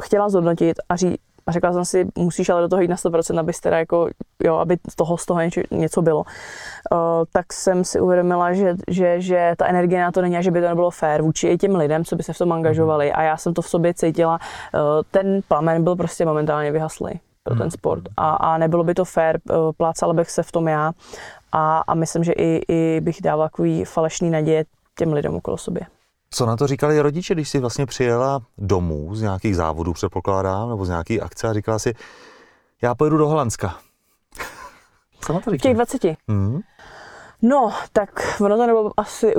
chtěla 0.02 0.28
zhodnotit 0.28 0.76
a, 0.88 0.96
ří, 0.96 1.18
a 1.48 1.52
řekla 1.52 1.72
jsem 1.72 1.84
si, 1.84 2.06
musíš 2.18 2.48
ale 2.48 2.60
do 2.60 2.68
toho 2.68 2.82
jít 2.82 2.88
na 2.88 2.96
100%, 2.96 3.40
abys 3.40 3.60
teda 3.60 3.78
jako, 3.78 4.08
jo, 4.44 4.56
aby 4.56 4.76
z 4.90 4.96
toho, 4.96 5.16
z 5.16 5.26
toho 5.26 5.40
něco, 5.40 5.60
něco 5.70 6.02
bylo, 6.02 6.18
uh, 6.18 6.98
tak 7.32 7.52
jsem 7.52 7.84
si 7.84 8.00
uvědomila, 8.00 8.52
že, 8.52 8.74
že, 8.88 9.20
že 9.20 9.54
ta 9.56 9.66
energie 9.66 10.00
na 10.00 10.12
to 10.12 10.22
není 10.22 10.36
a 10.36 10.40
že 10.40 10.50
by 10.50 10.60
to 10.60 10.68
nebylo 10.68 10.90
fér 10.90 11.22
vůči 11.22 11.48
i 11.48 11.58
těm 11.58 11.76
lidem, 11.76 12.04
co 12.04 12.16
by 12.16 12.22
se 12.22 12.32
v 12.32 12.38
tom 12.38 12.52
angažovali. 12.52 13.12
A 13.12 13.22
já 13.22 13.36
jsem 13.36 13.54
to 13.54 13.62
v 13.62 13.68
sobě 13.68 13.94
cítila. 13.94 14.38
Uh, 14.74 14.80
ten 15.10 15.40
plamen 15.48 15.84
byl 15.84 15.96
prostě 15.96 16.26
momentálně 16.26 16.72
vyhaslý 16.72 17.20
pro 17.42 17.56
ten 17.56 17.70
sport. 17.70 18.02
A, 18.16 18.30
a 18.30 18.58
nebylo 18.58 18.84
by 18.84 18.94
to 18.94 19.04
fér, 19.04 19.40
uh, 19.50 19.72
plácala 19.76 20.12
bych 20.12 20.30
se 20.30 20.42
v 20.42 20.52
tom 20.52 20.68
já. 20.68 20.92
A, 21.52 21.78
a 21.86 21.94
myslím, 21.94 22.24
že 22.24 22.32
i, 22.32 22.62
i 22.68 23.00
bych 23.00 23.22
dávala 23.22 23.48
takový 23.48 23.84
falešný 23.84 24.30
naděje 24.30 24.64
těm 24.98 25.12
lidem 25.12 25.34
okolo 25.34 25.56
sobě. 25.56 25.82
Co 26.30 26.46
na 26.46 26.56
to 26.56 26.66
říkali 26.66 27.00
rodiče, 27.00 27.34
když 27.34 27.48
jsi 27.48 27.58
vlastně 27.58 27.86
přijela 27.86 28.40
domů 28.58 29.14
z 29.14 29.22
nějakých 29.22 29.56
závodů, 29.56 29.92
předpokládám, 29.92 30.68
nebo 30.68 30.84
z 30.84 30.88
nějaký 30.88 31.20
akce 31.20 31.48
a 31.48 31.52
říkala 31.52 31.78
si, 31.78 31.94
já 32.82 32.94
pojedu 32.94 33.16
do 33.18 33.28
Holandska. 33.28 33.78
Co 35.20 35.32
na 35.32 35.40
to 35.40 35.50
V 35.50 35.52
těch 35.52 35.60
říkali? 35.60 35.74
20. 35.74 36.04
Hmm? 36.28 36.60
No, 37.42 37.72
tak 37.92 38.10
ono 38.40 38.56
to 38.56 38.66
nebylo 38.66 38.90
asi, 38.96 39.34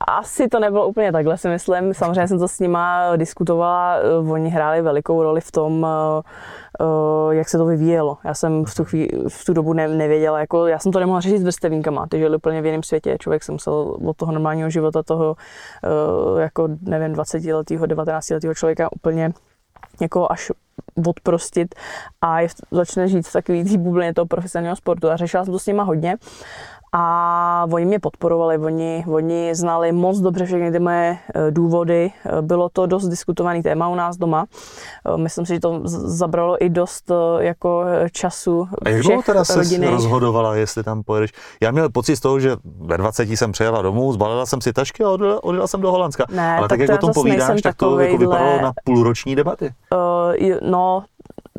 asi 0.00 0.48
to 0.48 0.60
nebylo 0.60 0.88
úplně 0.88 1.12
takhle, 1.12 1.38
si 1.38 1.48
myslím. 1.48 1.94
Samozřejmě 1.94 2.28
jsem 2.28 2.38
to 2.38 2.48
s 2.48 2.60
nima 2.60 3.16
diskutovala, 3.16 3.96
eh, 3.96 4.32
oni 4.32 4.50
hráli 4.50 4.82
velikou 4.82 5.22
roli 5.22 5.40
v 5.40 5.52
tom, 5.52 5.86
eh, 5.86 7.34
jak 7.34 7.48
se 7.48 7.58
to 7.58 7.66
vyvíjelo. 7.66 8.18
Já 8.24 8.34
jsem 8.34 8.64
v 8.64 8.74
tu, 8.74 8.84
chvíli, 8.84 9.08
v 9.28 9.44
tu 9.44 9.52
dobu 9.52 9.72
ne, 9.72 9.88
nevěděla, 9.88 10.40
jako 10.40 10.66
já 10.66 10.78
jsem 10.78 10.92
to 10.92 11.00
nemohla 11.00 11.20
řešit 11.20 11.38
s 11.38 11.42
vrstevínkama, 11.42 12.06
ty 12.06 12.18
žili 12.18 12.36
úplně 12.36 12.62
v 12.62 12.66
jiném 12.66 12.82
světě, 12.82 13.16
člověk 13.20 13.42
jsem 13.42 13.52
musel 13.52 13.96
od 14.06 14.16
toho 14.16 14.32
normálního 14.32 14.70
života, 14.70 15.02
toho 15.02 15.36
jako 16.38 16.68
nevím, 16.80 17.12
20 17.12 17.52
letého, 17.52 17.86
19 17.86 18.30
letého 18.30 18.54
člověka 18.54 18.92
úplně 18.92 19.32
jako 20.00 20.32
až 20.32 20.52
odprostit 21.06 21.74
a 22.22 22.38
začne 22.70 23.08
žít 23.08 23.28
v 23.28 23.32
takový 23.32 23.78
bublině 23.78 24.14
toho 24.14 24.26
profesionálního 24.26 24.76
sportu 24.76 25.10
a 25.10 25.16
řešila 25.16 25.44
jsem 25.44 25.52
to 25.52 25.58
s 25.58 25.66
nima 25.66 25.82
hodně 25.82 26.16
a 26.98 27.66
oni 27.72 27.84
mě 27.84 27.98
podporovali, 27.98 28.58
oni, 28.58 29.04
oni 29.08 29.54
znali 29.54 29.92
moc 29.92 30.18
dobře 30.18 30.44
všechny 30.44 30.72
ty 30.72 30.78
moje 30.78 31.18
e, 31.34 31.50
důvody. 31.50 32.12
E, 32.38 32.42
bylo 32.42 32.68
to 32.68 32.86
dost 32.86 33.08
diskutovaný 33.08 33.62
téma 33.62 33.88
u 33.88 33.94
nás 33.94 34.16
doma. 34.16 34.46
E, 35.14 35.16
myslím 35.16 35.46
si, 35.46 35.54
že 35.54 35.60
to 35.60 35.80
zabralo 35.84 36.64
i 36.64 36.68
dost 36.68 37.12
jako 37.38 37.84
času 38.12 38.68
A 38.84 38.88
jak 38.88 39.02
dlouho 39.02 39.22
teda 39.22 39.44
se 39.44 39.90
rozhodovala, 39.90 40.54
jestli 40.54 40.82
tam 40.82 41.02
pojedeš? 41.02 41.32
Já 41.60 41.70
měl 41.70 41.88
pocit 41.90 42.16
z 42.16 42.20
toho, 42.20 42.40
že 42.40 42.56
ve 42.80 42.98
20 42.98 43.30
jsem 43.30 43.52
přijela 43.52 43.82
domů, 43.82 44.12
zbalila 44.12 44.46
jsem 44.46 44.60
si 44.60 44.72
tašky 44.72 45.04
a 45.04 45.10
odjela, 45.10 45.44
odjela 45.44 45.66
jsem 45.66 45.80
do 45.80 45.90
Holandska. 45.90 46.24
Ne, 46.30 46.56
Ale 46.56 46.68
tak, 46.68 46.78
tak 46.78 46.88
jak 46.88 46.98
o 46.98 47.06
tom 47.06 47.14
povídáš, 47.14 47.62
tak 47.62 47.76
to 47.76 48.00
jako 48.00 48.18
vypadalo 48.18 48.60
na 48.62 48.72
půlroční 48.84 49.36
debaty. 49.36 49.70
Uh, 49.92 50.70
no, 50.70 51.04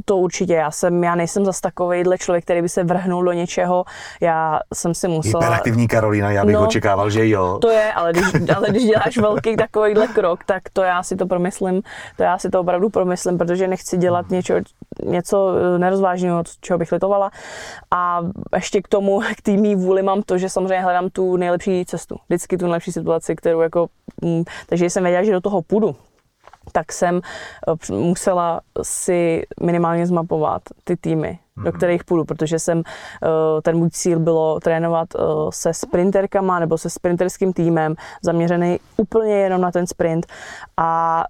to 0.08 0.18
určitě. 0.18 0.54
Já 0.54 0.72
jsem, 0.72 1.04
já 1.04 1.16
nejsem 1.16 1.46
zas 1.46 1.62
takovejhle 1.62 2.18
člověk, 2.18 2.44
který 2.44 2.62
by 2.62 2.70
se 2.70 2.84
vrhnul 2.84 3.24
do 3.24 3.32
něčeho. 3.32 3.86
Já 4.22 4.60
jsem 4.74 4.94
si 4.94 5.08
musela... 5.08 5.44
Hyperaktivní 5.44 5.88
Karolina, 5.88 6.32
já 6.32 6.46
bych 6.46 6.56
no, 6.56 6.68
očekával, 6.68 7.10
že 7.10 7.30
jo. 7.30 7.58
To 7.62 7.70
je, 7.70 7.94
ale 7.94 8.14
když, 8.14 8.50
ale 8.56 8.70
když 8.70 8.84
děláš 8.84 9.18
velký 9.18 9.56
takovýhle 9.56 10.08
krok, 10.08 10.44
tak 10.44 10.64
to 10.74 10.82
já 10.82 11.04
si 11.04 11.16
to 11.16 11.26
promyslím, 11.26 11.82
to 12.18 12.24
já 12.24 12.38
si 12.38 12.50
to 12.50 12.60
opravdu 12.60 12.90
promyslím, 12.90 13.38
protože 13.38 13.68
nechci 13.68 13.98
dělat 13.98 14.30
něco, 14.30 14.54
něco 15.04 15.52
eh, 15.76 15.80
nerozvážného, 15.80 16.44
čeho 16.62 16.80
bych 16.80 16.92
litovala. 16.92 17.32
A 17.92 18.22
ještě 18.56 18.82
k 18.82 18.88
tomu, 18.88 19.20
k 19.38 19.42
té 19.42 19.52
mý 19.52 19.76
vůli 19.76 20.04
mám 20.04 20.22
to, 20.22 20.38
že 20.38 20.50
samozřejmě 20.50 20.84
hledám 20.84 21.10
tu 21.10 21.38
nejlepší 21.38 21.86
cestu. 21.86 22.16
Vždycky 22.30 22.58
tu 22.58 22.66
nejlepší 22.66 22.92
situaci, 22.92 23.36
kterou 23.36 23.62
jako... 23.62 23.88
Mm, 24.22 24.44
takže 24.68 24.90
jsem 24.90 25.04
věděla, 25.04 25.24
že 25.24 25.32
do 25.32 25.42
toho 25.42 25.62
půjdu, 25.62 25.96
tak 26.72 26.92
jsem 26.92 27.22
eh, 27.68 27.94
musela 27.94 28.62
si 28.82 29.44
minimálně 29.62 30.08
zmapovat 30.08 30.62
ty 30.84 30.96
týmy, 30.96 31.40
mm-hmm. 31.58 31.64
do 31.64 31.70
mhm. 31.70 31.78
kterých 31.78 32.04
půjdu, 32.04 32.26
protože 32.26 32.60
jsem, 32.60 32.82
eh, 33.24 33.62
ten 33.62 33.78
můj 33.78 33.90
cíl 33.90 34.20
bylo 34.20 34.60
trénovat 34.60 35.08
eh, 35.16 35.20
se 35.50 35.74
sprinterkama 35.74 36.60
nebo 36.60 36.78
se 36.78 36.90
sprinterským 36.90 37.54
týmem, 37.54 37.96
zaměřený 38.22 38.80
úplně 38.98 39.34
jenom 39.34 39.62
na 39.62 39.72
ten 39.72 39.88
sprint 39.88 40.26
a 40.78 41.24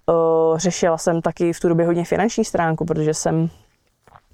řešila 0.55 0.97
jsem 0.97 1.21
taky 1.21 1.53
v 1.53 1.59
tu 1.59 1.69
době 1.69 1.85
hodně 1.85 2.05
finanční 2.05 2.45
stránku, 2.45 2.85
protože 2.85 3.13
jsem 3.13 3.49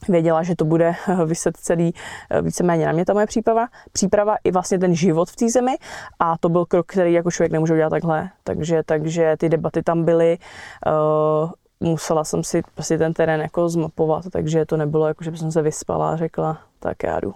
věděla, 0.09 0.43
že 0.43 0.55
to 0.55 0.65
bude 0.65 0.95
vyset 1.25 1.57
celý 1.57 1.93
eh, 2.29 2.41
víceméně 2.41 2.85
na 2.85 2.91
mě 2.91 3.05
ta 3.05 3.13
moje 3.13 3.25
příprava, 3.25 3.67
příprava 3.91 4.35
i 4.43 4.51
vlastně 4.51 4.79
ten 4.79 4.95
život 4.95 5.29
v 5.29 5.35
té 5.35 5.49
zemi. 5.49 5.75
A 6.19 6.37
to 6.37 6.49
byl 6.49 6.65
krok, 6.65 6.85
který 6.85 7.13
jako 7.13 7.31
člověk 7.31 7.51
nemůže 7.51 7.73
udělat 7.73 7.89
takhle, 7.89 8.29
takže, 8.43 8.83
takže 8.83 9.35
ty 9.37 9.49
debaty 9.49 9.83
tam 9.83 10.03
byly, 10.03 10.37
uh, 10.87 11.51
musela 11.79 12.23
jsem 12.23 12.43
si 12.43 12.61
prostě 12.73 12.97
ten 12.97 13.13
terén 13.13 13.41
jako 13.41 13.69
zmapovat, 13.69 14.25
takže 14.31 14.65
to 14.65 14.77
nebylo 14.77 15.07
jako, 15.07 15.23
že 15.23 15.37
jsem 15.37 15.51
se 15.51 15.61
vyspala 15.61 16.11
a 16.11 16.15
řekla, 16.15 16.57
tak 16.79 17.03
já 17.03 17.19
jdu. 17.19 17.33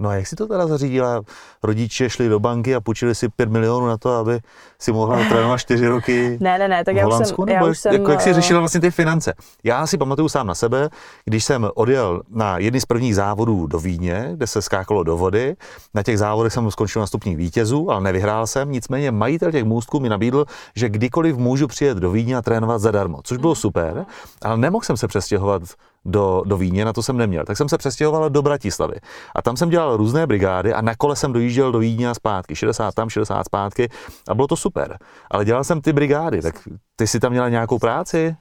No 0.00 0.08
a 0.08 0.14
jak 0.14 0.26
si 0.26 0.36
to 0.36 0.46
teda 0.46 0.66
zařídila? 0.66 1.22
Rodiče 1.62 2.10
šli 2.10 2.28
do 2.28 2.40
banky 2.40 2.74
a 2.74 2.80
půjčili 2.80 3.14
si 3.14 3.28
5 3.28 3.48
milionů 3.48 3.86
na 3.86 3.96
to, 3.96 4.14
aby 4.14 4.40
si 4.78 4.92
mohla 4.92 5.28
trénovat 5.28 5.60
4 5.60 5.86
roky 5.86 6.38
Ne, 6.40 6.58
ne, 6.58 6.68
ne, 6.68 6.84
tak 6.84 6.94
v 6.94 6.98
já 6.98 7.08
už 7.08 7.14
jsem, 7.26 7.48
já 7.48 7.64
už 7.64 7.78
jsem... 7.78 7.92
Jako, 7.92 8.10
jak 8.10 8.20
jsi 8.20 8.30
eh, 8.30 8.34
řešila 8.34 8.60
vlastně 8.60 8.80
ty 8.80 8.90
finance? 8.90 9.34
Já 9.64 9.86
si 9.86 9.98
pamatuju 9.98 10.28
sám 10.28 10.46
na 10.46 10.54
sebe, 10.54 10.88
když 11.24 11.44
jsem 11.44 11.68
odjel 11.74 12.22
na 12.30 12.58
jedny 12.58 12.80
z 12.80 12.86
prvních 12.86 13.14
závodů 13.14 13.66
do 13.66 13.78
Vídně, 13.78 14.30
kde 14.34 14.46
se 14.46 14.62
skákalo 14.62 15.02
do 15.02 15.16
vody. 15.16 15.56
Na 15.94 16.02
těch 16.02 16.18
závodech 16.18 16.52
jsem 16.52 16.70
skončil 16.70 17.00
na 17.00 17.06
stupních 17.06 17.36
vítězů, 17.36 17.90
ale 17.90 18.00
nevyhrál 18.00 18.46
jsem. 18.46 18.70
Nicméně 18.70 19.10
majitel 19.10 19.52
těch 19.52 19.64
můstků 19.64 20.00
mi 20.00 20.08
nabídl, 20.08 20.44
že 20.76 20.88
kdykoliv 20.88 21.36
můžu 21.36 21.66
přijet 21.66 21.98
do 21.98 22.10
Vídně 22.10 22.36
a 22.36 22.42
trénovat 22.42 22.80
zadarmo, 22.80 23.20
což 23.24 23.38
bylo 23.38 23.54
super, 23.54 24.06
ale 24.42 24.56
nemohl 24.56 24.84
jsem 24.84 24.96
se 24.96 25.08
přestěhovat 25.08 25.62
do, 26.04 26.42
do 26.46 26.56
Víně, 26.56 26.84
na 26.84 26.92
to 26.92 27.02
jsem 27.02 27.16
neměl. 27.16 27.44
Tak 27.44 27.56
jsem 27.56 27.68
se 27.68 27.78
přestěhoval 27.78 28.30
do 28.30 28.42
Bratislavy. 28.42 28.94
A 29.34 29.42
tam 29.42 29.56
jsem 29.56 29.70
dělal 29.70 29.96
různé 29.96 30.26
brigády 30.26 30.74
a 30.74 30.80
na 30.80 30.94
kole 30.94 31.16
jsem 31.16 31.32
dojížděl 31.32 31.72
do 31.72 31.78
Vídně 31.78 32.10
a 32.10 32.14
zpátky. 32.14 32.56
60 32.56 32.94
tam, 32.94 33.08
60 33.08 33.44
zpátky 33.44 33.88
a 34.28 34.34
bylo 34.34 34.46
to 34.46 34.56
super. 34.56 34.98
Ale 35.30 35.44
dělal 35.44 35.64
jsem 35.64 35.80
ty 35.80 35.92
brigády, 35.92 36.42
tak 36.42 36.68
ty 36.96 37.06
si 37.06 37.20
tam 37.20 37.32
měla 37.32 37.48
nějakou 37.48 37.78
práci? 37.78 38.36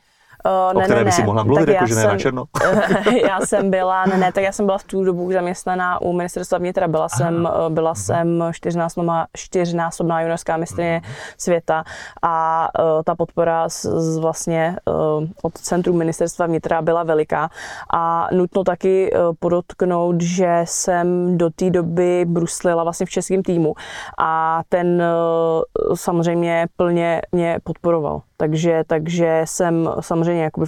Uh, 0.46 0.78
o 0.78 0.80
ne, 0.80 0.86
které 0.86 1.00
ne, 1.00 1.06
by 1.06 1.12
si 1.12 1.24
mohla 1.24 1.44
mluvit, 1.44 1.70
jako 1.70 1.88
že 1.88 1.96
ne 1.96 2.04
na 2.04 2.18
černo? 2.18 2.46
já 3.28 3.40
jsem 3.42 3.72
byla, 3.72 4.06
ne, 4.06 4.18
ne, 4.18 4.32
tak 4.32 4.44
já 4.44 4.52
jsem 4.52 4.66
byla 4.66 4.78
v 4.78 4.84
tu 4.84 5.04
dobu 5.04 5.32
zaměstnaná 5.32 6.02
u 6.02 6.14
ministerstva 6.14 6.58
vnitra, 6.58 6.88
byla 6.88 7.10
jsem, 7.10 7.46
Aha. 7.46 7.70
byla 7.70 7.92
mhm. 7.92 8.02
jsem 8.02 8.44
čtyřnásobná, 8.52 9.28
čtyřnásobná 9.34 10.22
juniorská 10.22 10.58
mistrně 10.58 11.02
mm. 11.06 11.14
světa 11.38 11.84
a 12.22 12.68
uh, 12.80 13.04
ta 13.04 13.16
podpora 13.16 13.70
z, 13.70 13.86
z 13.86 14.18
vlastně 14.18 14.76
uh, 14.86 15.28
od 15.42 15.54
centru 15.58 15.94
ministerstva 15.94 16.46
vnitra 16.46 16.82
byla 16.82 17.04
veliká 17.04 17.50
a 17.94 18.28
nutno 18.32 18.64
taky 18.64 19.12
uh, 19.12 19.20
podotknout, 19.40 20.22
že 20.22 20.62
jsem 20.64 21.38
do 21.38 21.50
té 21.50 21.70
doby 21.70 22.26
bruslila 22.26 22.84
vlastně 22.84 23.06
v 23.06 23.10
českém 23.10 23.44
týmu 23.44 23.74
a 24.18 24.62
ten 24.70 25.02
uh, 25.02 25.96
samozřejmě 25.96 26.68
plně 26.76 27.22
mě 27.32 27.60
podporoval. 27.64 28.22
Takže, 28.38 28.84
takže 28.88 29.42
jsem 29.46 29.90
samozřejmě 30.00 30.44
jakoby 30.44 30.68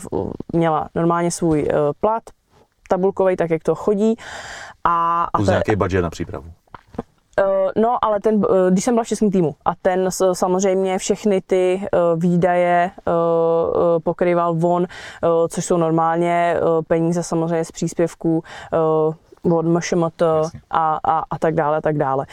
měla 0.53 0.89
normálně 0.95 1.31
svůj 1.31 1.67
eh, 1.69 1.73
plat, 1.99 2.23
tabulkový, 2.89 3.35
tak 3.35 3.49
jak 3.49 3.63
to 3.63 3.75
chodí. 3.75 4.15
A, 4.83 5.23
a 5.23 5.37
Plus 5.37 5.45
to, 5.45 5.51
nějaký 5.51 5.75
budget 5.75 6.03
na 6.03 6.09
přípravu. 6.09 6.45
Eh, 7.39 7.81
no, 7.81 7.97
ale 8.01 8.19
ten, 8.19 8.41
eh, 8.43 8.71
když 8.71 8.83
jsem 8.83 8.93
byla 8.93 9.03
v 9.03 9.07
českém 9.07 9.31
týmu 9.31 9.55
a 9.65 9.75
ten 9.81 10.09
samozřejmě 10.33 10.97
všechny 10.97 11.41
ty 11.41 11.87
výdaje 12.15 12.91
pokrýval 14.03 14.53
von, 14.53 14.87
což 15.47 15.65
jsou 15.65 15.77
normálně 15.77 16.55
peníze 16.87 17.23
samozřejmě 17.23 17.65
z 17.65 17.71
příspěvků 17.71 18.43
od 19.51 19.65
MŠMT 19.65 20.21
a, 20.69 20.99
a, 21.03 21.23
a 21.29 21.39
tak 21.39 21.55
dále, 21.55 21.81
tak 21.81 21.97
dále. 21.97 22.25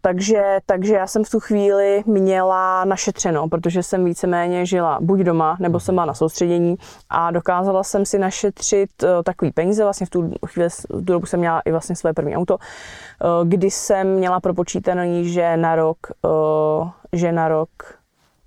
Takže, 0.00 0.58
takže 0.66 0.94
já 0.94 1.06
jsem 1.06 1.24
v 1.24 1.30
tu 1.30 1.40
chvíli 1.40 2.02
měla 2.06 2.84
našetřeno, 2.84 3.48
protože 3.48 3.82
jsem 3.82 4.04
víceméně 4.04 4.66
žila 4.66 4.98
buď 5.00 5.20
doma, 5.20 5.56
nebo 5.60 5.80
jsem 5.80 5.94
byla 5.94 6.04
na 6.04 6.14
soustředění 6.14 6.76
a 7.10 7.30
dokázala 7.30 7.82
jsem 7.84 8.06
si 8.06 8.18
našetřit 8.18 8.90
takový 9.24 9.50
peníze. 9.50 9.84
Vlastně 9.84 10.06
v 10.06 10.10
tu 10.10 10.30
chvíli, 10.46 10.68
v 10.68 10.82
tu 10.88 11.00
dobu 11.00 11.26
jsem 11.26 11.40
měla 11.40 11.60
i 11.60 11.70
vlastně 11.70 11.96
své 11.96 12.12
první 12.12 12.36
auto, 12.36 12.56
kdy 13.44 13.70
jsem 13.70 14.14
měla 14.14 14.40
propočítaný, 14.40 15.28
že 15.32 15.56
na 15.56 15.76
rok, 15.76 15.98
že 17.12 17.32
na 17.32 17.48
rok 17.48 17.68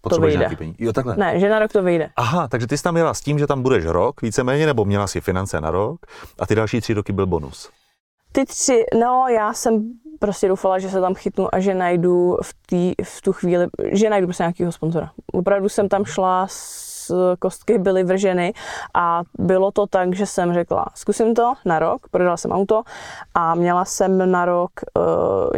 to 0.09 0.21
vyjde. 0.21 0.49
Jo, 0.79 0.93
takhle. 0.93 1.15
Ne, 1.17 1.39
že 1.39 1.49
na 1.49 1.59
rok 1.59 1.71
to 1.71 1.83
vyjde. 1.83 2.09
Aha, 2.15 2.47
takže 2.47 2.67
ty 2.67 2.77
jsi 2.77 2.83
tam 2.83 2.93
měla 2.93 3.13
s 3.13 3.21
tím, 3.21 3.39
že 3.39 3.47
tam 3.47 3.61
budeš 3.61 3.85
rok 3.85 4.21
víceméně, 4.21 4.65
nebo 4.65 4.85
měla 4.85 5.07
si 5.07 5.21
finance 5.21 5.61
na 5.61 5.71
rok 5.71 5.99
a 6.39 6.47
ty 6.47 6.55
další 6.55 6.81
tři 6.81 6.93
roky 6.93 7.13
byl 7.13 7.27
bonus. 7.27 7.69
Ty 8.31 8.45
tři, 8.45 8.85
no 8.99 9.25
já 9.27 9.53
jsem 9.53 9.93
prostě 10.23 10.47
doufala, 10.47 10.79
že 10.79 10.89
se 10.89 11.01
tam 11.01 11.13
chytnu 11.13 11.55
a 11.55 11.59
že 11.59 11.73
najdu 11.73 12.37
v, 12.43 12.53
tý, 12.65 12.93
v 13.03 13.21
tu 13.21 13.33
chvíli, 13.33 13.67
že 13.91 14.09
najdu 14.09 14.27
prostě 14.27 14.43
nějakého 14.43 14.71
sponzora. 14.71 15.11
Opravdu 15.33 15.69
jsem 15.69 15.89
tam 15.89 16.05
šla 16.05 16.47
s 16.49 17.35
kostky 17.39 17.77
byly 17.77 18.03
vrženy 18.03 18.53
a 18.93 19.21
bylo 19.39 19.71
to 19.71 19.87
tak, 19.87 20.15
že 20.15 20.25
jsem 20.25 20.53
řekla, 20.53 20.85
zkusím 20.95 21.33
to 21.33 21.53
na 21.65 21.79
rok, 21.79 22.07
prodala 22.11 22.37
jsem 22.37 22.51
auto 22.51 22.83
a 23.33 23.55
měla 23.55 23.85
jsem 23.85 24.31
na 24.31 24.45
rok 24.45 24.71
uh, 24.97 25.03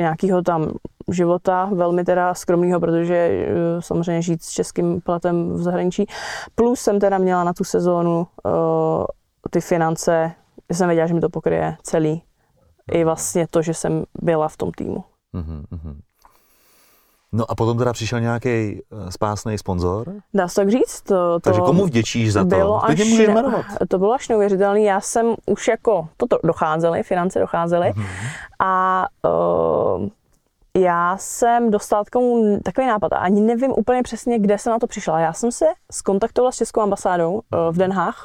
nějakého 0.02 0.42
tam 0.42 0.72
života, 1.12 1.70
velmi 1.74 2.04
teda 2.04 2.34
skromného, 2.34 2.80
protože 2.80 3.48
uh, 3.48 3.82
samozřejmě 3.82 4.22
žít 4.22 4.44
s 4.44 4.50
českým 4.50 5.02
platem 5.02 5.54
v 5.54 5.62
zahraničí. 5.62 6.06
Plus 6.56 6.82
jsem 6.82 7.00
teda 7.00 7.18
měla 7.18 7.44
na 7.44 7.54
tu 7.54 7.64
sezónu 7.64 8.28
uh, 8.46 9.06
ty 9.50 9.62
finance, 9.62 10.32
jsem 10.72 10.88
věděla, 10.88 11.08
že 11.08 11.14
mi 11.14 11.22
to 11.22 11.30
pokryje 11.30 11.78
celý 11.84 12.24
i 12.92 13.04
vlastně 13.04 13.48
to, 13.48 13.62
že 13.62 13.74
jsem 13.74 14.04
byla 14.22 14.48
v 14.48 14.58
tom 14.58 14.72
týmu. 14.72 15.04
Mm-hmm. 15.34 15.96
No 17.32 17.52
a 17.52 17.56
potom 17.56 17.78
teda 17.78 17.94
přišel 17.94 18.20
nějaký 18.20 18.50
eh, 18.50 19.12
spásný 19.12 19.58
sponzor? 19.58 20.14
Dá 20.34 20.48
se 20.48 20.56
tak 20.56 20.70
říct. 20.70 21.02
To, 21.02 21.40
Takže 21.40 21.62
komu 21.62 21.86
vděčíš 21.86 22.34
za 22.34 22.40
to? 22.40 22.46
Bylo 22.46 22.86
až, 22.86 23.00
můžeš 23.00 23.28
jmenovat. 23.28 23.66
To 23.88 24.00
bylo 24.00 24.14
až 24.14 24.30
neuvěřitelné. 24.30 24.82
Já 24.82 25.02
jsem 25.02 25.36
už 25.46 25.68
jako, 25.68 26.08
toto 26.18 26.40
docházely, 26.44 27.04
finance 27.04 27.40
docházely 27.40 27.94
mm-hmm. 27.96 28.30
a 28.60 29.06
uh, 29.24 30.10
já 30.78 31.18
jsem 31.18 31.72
dostala 31.72 32.04
takový, 32.04 32.60
takový 32.64 32.88
nápad 32.88 33.14
a 33.14 33.18
ani 33.18 33.42
nevím 33.42 33.72
úplně 33.72 34.04
přesně, 34.04 34.40
kde 34.40 34.58
jsem 34.58 34.72
na 34.72 34.80
to 34.80 34.88
přišla. 34.88 35.20
Já 35.20 35.34
jsem 35.34 35.52
se 35.52 35.66
skontaktovala 35.92 36.52
s 36.52 36.56
Českou 36.56 36.82
ambasádou 36.82 37.34
uh, 37.34 37.42
v 37.72 37.78
Den 37.78 37.94
Haag 37.94 38.16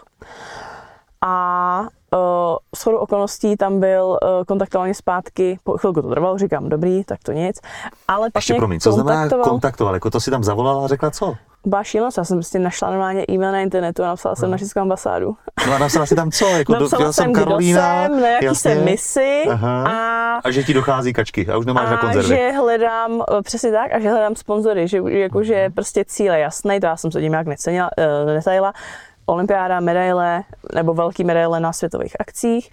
a 1.21 1.89
Uh, 2.15 2.57
shodou 2.77 2.99
okolností 2.99 3.57
tam 3.57 3.81
byl 3.81 4.05
uh, 4.23 4.45
kontaktovaný 4.45 4.95
zpátky, 4.95 5.59
po 5.65 5.79
chvilku 5.79 6.03
to 6.03 6.09
trvalo, 6.09 6.39
říkám, 6.39 6.69
dobrý, 6.69 7.05
tak 7.05 7.19
to 7.25 7.33
nic. 7.33 7.61
Ale 8.09 8.29
Ještě 8.37 8.55
promiň, 8.55 8.81
co 8.81 8.93
znamená 8.93 9.29
kontaktoval, 9.29 9.95
jako 9.95 10.11
to 10.11 10.21
si 10.21 10.31
tam 10.31 10.45
zavolala 10.45 10.85
a 10.85 10.87
řekla 10.87 11.11
co? 11.11 11.35
byla 11.67 11.85
šílenost. 11.85 12.19
Já 12.19 12.25
jsem 12.25 12.37
prostě 12.37 12.59
našla 12.59 12.91
normálně 12.91 13.25
e-mail 13.31 13.53
na 13.53 13.61
internetu 13.61 14.03
a 14.03 14.07
napsala 14.07 14.37
jsem 14.37 14.51
na 14.51 14.59
českou 14.59 14.81
ambasádu. 14.81 15.37
No 15.67 15.73
a 15.73 15.79
napsala 15.79 16.07
si 16.07 16.15
tam 16.15 16.31
co? 16.31 16.49
Jako 16.49 16.73
napsala 16.73 17.05
do, 17.05 17.13
jsem, 17.13 17.33
Karolína, 17.33 18.07
kdo 18.07 18.15
jsem, 18.15 18.23
na 18.23 18.29
jaký 18.29 18.45
jasně. 18.45 18.75
jsem 18.75 18.85
misi 18.85 19.43
Aha. 19.51 19.85
a 19.89 20.41
A 20.45 20.51
že 20.51 20.63
ti 20.63 20.75
dochází 20.75 21.13
kačky 21.13 21.49
a 21.49 21.57
už 21.57 21.67
nemáš 21.67 21.91
na 21.91 21.97
a 21.97 22.01
konzervy. 22.01 22.29
že 22.29 22.53
hledám, 22.53 23.23
eh, 23.39 23.43
přesně 23.43 23.73
tak, 23.73 23.93
a 23.93 24.01
že 24.01 24.11
hledám 24.11 24.37
sponzory, 24.37 24.89
že 24.89 24.99
jakože 25.07 25.55
je 25.55 25.71
prostě 25.71 26.05
cíl 26.05 26.33
je 26.33 26.39
jasný, 26.39 26.81
to 26.81 26.87
já 26.87 26.97
jsem 26.97 27.13
se 27.13 27.21
tím 27.21 27.31
nějak 27.33 27.47
necenila, 27.47 27.91
uh, 27.99 28.35
netajila. 28.35 28.73
Olympiáda, 29.27 29.81
medaile 29.81 30.43
nebo 30.75 30.95
velký 30.95 31.25
medaile 31.25 31.61
na 31.61 31.73
světových 31.73 32.21
akcích 32.21 32.71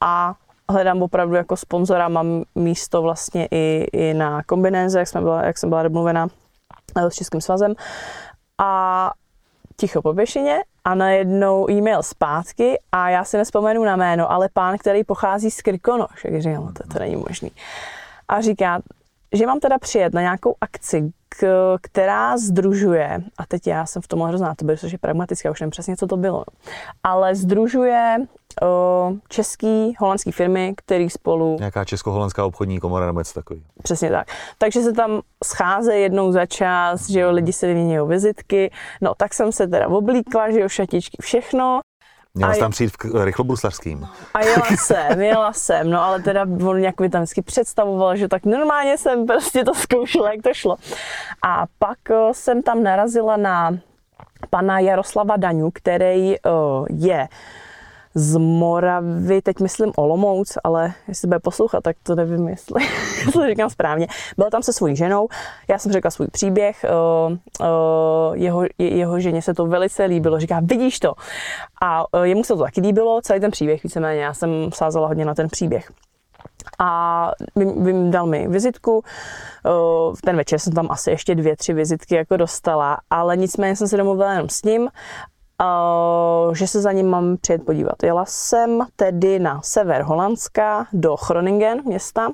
a 0.00 0.34
hledám 0.70 1.02
opravdu 1.02 1.34
jako 1.34 1.56
sponzora, 1.56 2.08
mám 2.08 2.42
místo 2.54 3.02
vlastně 3.02 3.48
i, 3.50 3.86
i 3.92 4.14
na 4.14 4.42
kombinéze, 4.42 4.98
jak, 4.98 5.08
jsme 5.08 5.20
byla, 5.20 5.44
jak 5.44 5.58
jsem 5.58 5.68
byla 5.68 5.82
domluvena 5.82 6.28
eh, 6.96 7.10
s 7.10 7.14
Českým 7.14 7.40
svazem. 7.40 7.74
A 8.58 9.12
ticho 9.76 10.02
po 10.02 10.14
pěšině 10.14 10.58
a 10.84 10.94
najednou 10.94 11.70
e-mail 11.70 12.02
zpátky 12.02 12.78
a 12.92 13.10
já 13.10 13.24
si 13.24 13.36
nespomenu 13.36 13.84
na 13.84 13.96
jméno, 13.96 14.32
ale 14.32 14.48
pán, 14.52 14.78
který 14.78 15.04
pochází 15.04 15.50
z 15.50 15.62
Krkonoš, 15.62 16.24
jak 16.24 16.42
říkám, 16.42 16.64
no, 16.64 16.72
to, 16.72 16.88
to 16.92 16.98
není 16.98 17.16
možný. 17.16 17.50
A 18.28 18.40
říká, 18.40 18.80
že 19.32 19.46
mám 19.46 19.60
teda 19.60 19.78
přijet 19.78 20.14
na 20.14 20.20
nějakou 20.20 20.54
akci, 20.60 21.12
k, 21.28 21.76
která 21.82 22.38
združuje, 22.38 23.20
a 23.38 23.46
teď 23.46 23.66
já 23.66 23.86
jsem 23.86 24.02
v 24.02 24.08
tom 24.08 24.20
hrozná, 24.20 24.54
to 24.54 24.64
bylo, 24.64 24.78
což 24.78 24.92
je 24.92 24.98
pragmatické, 24.98 25.50
už 25.50 25.60
nevím 25.60 25.70
přesně, 25.70 25.96
co 25.96 26.06
to 26.06 26.16
bylo, 26.16 26.38
no. 26.38 26.72
ale 27.02 27.34
združuje 27.34 28.16
český, 29.28 29.94
holandský 29.98 30.32
firmy, 30.32 30.74
který 30.76 31.10
spolu 31.10 31.56
Nějaká 31.58 31.84
česko-holandská 31.84 32.44
obchodní 32.44 32.80
komora 32.80 33.06
nebo 33.06 33.20
něco 33.20 33.34
takový. 33.34 33.62
Přesně 33.82 34.10
tak. 34.10 34.26
Takže 34.58 34.82
se 34.82 34.92
tam 34.92 35.20
scházejí 35.44 36.02
jednou 36.02 36.32
za 36.32 36.46
čas, 36.46 37.10
že 37.10 37.20
jo, 37.20 37.30
lidi 37.30 37.52
se 37.52 37.66
vyměňují 37.66 38.08
vizitky. 38.08 38.70
No, 39.00 39.14
tak 39.16 39.34
jsem 39.34 39.52
se 39.52 39.68
teda 39.68 39.88
oblíkla, 39.88 40.50
že 40.50 40.60
jo, 40.60 40.68
šatičky, 40.68 41.16
všechno. 41.20 41.80
Měla 42.38 42.52
jsi 42.52 42.58
je- 42.58 42.60
tam 42.60 42.70
přijít 42.70 42.92
v 43.04 43.24
rychlobruslařským. 43.24 44.08
A 44.34 44.40
jela 44.44 44.66
jsem, 44.76 45.20
jela 45.22 45.52
jsem, 45.52 45.90
no 45.90 46.02
ale 46.02 46.22
teda 46.22 46.42
on 46.66 46.80
nějak 46.80 47.00
mi 47.00 47.10
tam 47.10 47.22
vždycky 47.22 47.42
představoval, 47.42 48.16
že 48.16 48.28
tak 48.28 48.44
normálně 48.44 48.98
jsem 48.98 49.26
prostě 49.26 49.64
to 49.64 49.74
zkoušela, 49.74 50.32
jak 50.32 50.42
to 50.42 50.54
šlo. 50.54 50.76
A 51.42 51.64
pak 51.78 51.98
o, 52.10 52.34
jsem 52.34 52.62
tam 52.62 52.82
narazila 52.82 53.36
na 53.36 53.78
pana 54.50 54.78
Jaroslava 54.78 55.36
Daňu, 55.36 55.70
který 55.74 56.40
o, 56.42 56.84
je 56.90 57.28
z 58.18 58.36
Moravy, 58.38 59.42
teď 59.42 59.60
myslím 59.60 59.92
Olomouc, 59.96 60.58
ale 60.64 60.92
jestli 61.08 61.28
bude 61.28 61.38
poslouchat, 61.38 61.82
tak 61.82 61.96
to 62.02 62.14
nevím, 62.14 62.48
jestli, 62.48 62.82
to 63.32 63.46
říkám 63.48 63.70
správně. 63.70 64.06
Byl 64.36 64.50
tam 64.50 64.62
se 64.62 64.72
svojí 64.72 64.96
ženou, 64.96 65.28
já 65.68 65.78
jsem 65.78 65.92
řekla 65.92 66.10
svůj 66.10 66.26
příběh, 66.26 66.84
o, 66.90 67.30
o, 67.66 68.34
jeho, 68.34 68.62
je- 68.62 68.96
jeho 68.96 69.20
ženě 69.20 69.42
se 69.42 69.54
to 69.54 69.66
velice 69.66 70.04
líbilo, 70.04 70.40
říká, 70.40 70.60
vidíš 70.62 70.98
to. 70.98 71.14
A 71.82 72.14
o, 72.14 72.24
jemu 72.24 72.44
se 72.44 72.54
to 72.54 72.62
taky 72.62 72.80
líbilo, 72.80 73.20
celý 73.22 73.40
ten 73.40 73.50
příběh 73.50 73.82
víceméně, 73.82 74.22
já 74.22 74.34
jsem 74.34 74.50
sázela 74.74 75.08
hodně 75.08 75.24
na 75.24 75.34
ten 75.34 75.48
příběh. 75.48 75.92
A 76.78 77.32
vím, 77.56 77.84
vím, 77.84 78.10
dal 78.10 78.26
mi 78.26 78.48
vizitku, 78.48 79.02
v 80.14 80.22
ten 80.24 80.36
večer 80.36 80.58
jsem 80.58 80.72
tam 80.72 80.86
asi 80.90 81.10
ještě 81.10 81.34
dvě, 81.34 81.56
tři 81.56 81.72
vizitky 81.72 82.14
jako 82.14 82.36
dostala, 82.36 82.98
ale 83.10 83.36
nicméně 83.36 83.76
jsem 83.76 83.88
se 83.88 83.96
domluvila 83.96 84.32
jenom 84.32 84.48
s 84.48 84.62
ním, 84.62 84.88
že 86.52 86.66
se 86.66 86.80
za 86.80 86.92
ním 86.92 87.06
mám 87.10 87.36
přijet 87.36 87.64
podívat. 87.66 88.02
Jela 88.02 88.24
jsem 88.24 88.86
tedy 88.96 89.38
na 89.38 89.62
sever 89.62 90.02
Holandska 90.02 90.86
do 90.92 91.16
Groningen 91.28 91.82
města, 91.84 92.28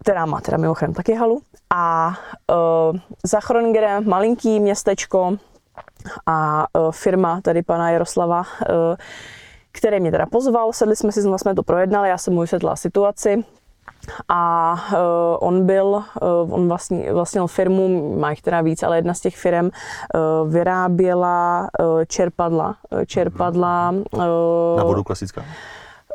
která 0.00 0.26
má 0.26 0.40
teda 0.40 0.56
mimochodem 0.56 0.94
taky 0.94 1.14
halu. 1.14 1.40
A 1.74 2.14
uh, 2.90 2.98
za 3.24 3.38
Groningenem 3.48 4.08
malinký 4.08 4.60
městečko 4.60 5.36
a 6.26 6.66
uh, 6.78 6.92
firma 6.92 7.40
tady 7.40 7.62
pana 7.62 7.90
Jaroslava, 7.90 8.40
uh, 8.40 8.44
který 9.72 10.00
mě 10.00 10.10
teda 10.10 10.26
pozval, 10.26 10.72
sedli 10.72 10.96
jsme 10.96 11.12
si, 11.12 11.22
jsme 11.22 11.54
to 11.54 11.62
projednali, 11.62 12.08
já 12.08 12.18
jsem 12.18 12.34
mu 12.34 12.40
vysvětlila 12.40 12.76
situaci, 12.76 13.44
a 14.28 14.74
uh, 14.92 15.48
on 15.48 15.66
byl, 15.66 15.86
uh, 15.86 16.54
on 16.54 16.68
vlastní, 16.68 17.10
vlastnil 17.12 17.46
firmu, 17.46 18.16
má 18.18 18.30
jich 18.30 18.42
teda 18.42 18.60
víc, 18.60 18.82
ale 18.82 18.96
jedna 18.98 19.14
z 19.14 19.20
těch 19.20 19.36
firm 19.36 19.64
uh, 19.66 19.70
vyráběla 20.50 21.68
uh, 21.80 22.04
čerpadla, 22.04 22.76
čerpadla 23.06 23.94
uh, 24.12 24.76
Na 24.76 24.84
vodu 24.84 25.02
klasická. 25.04 25.44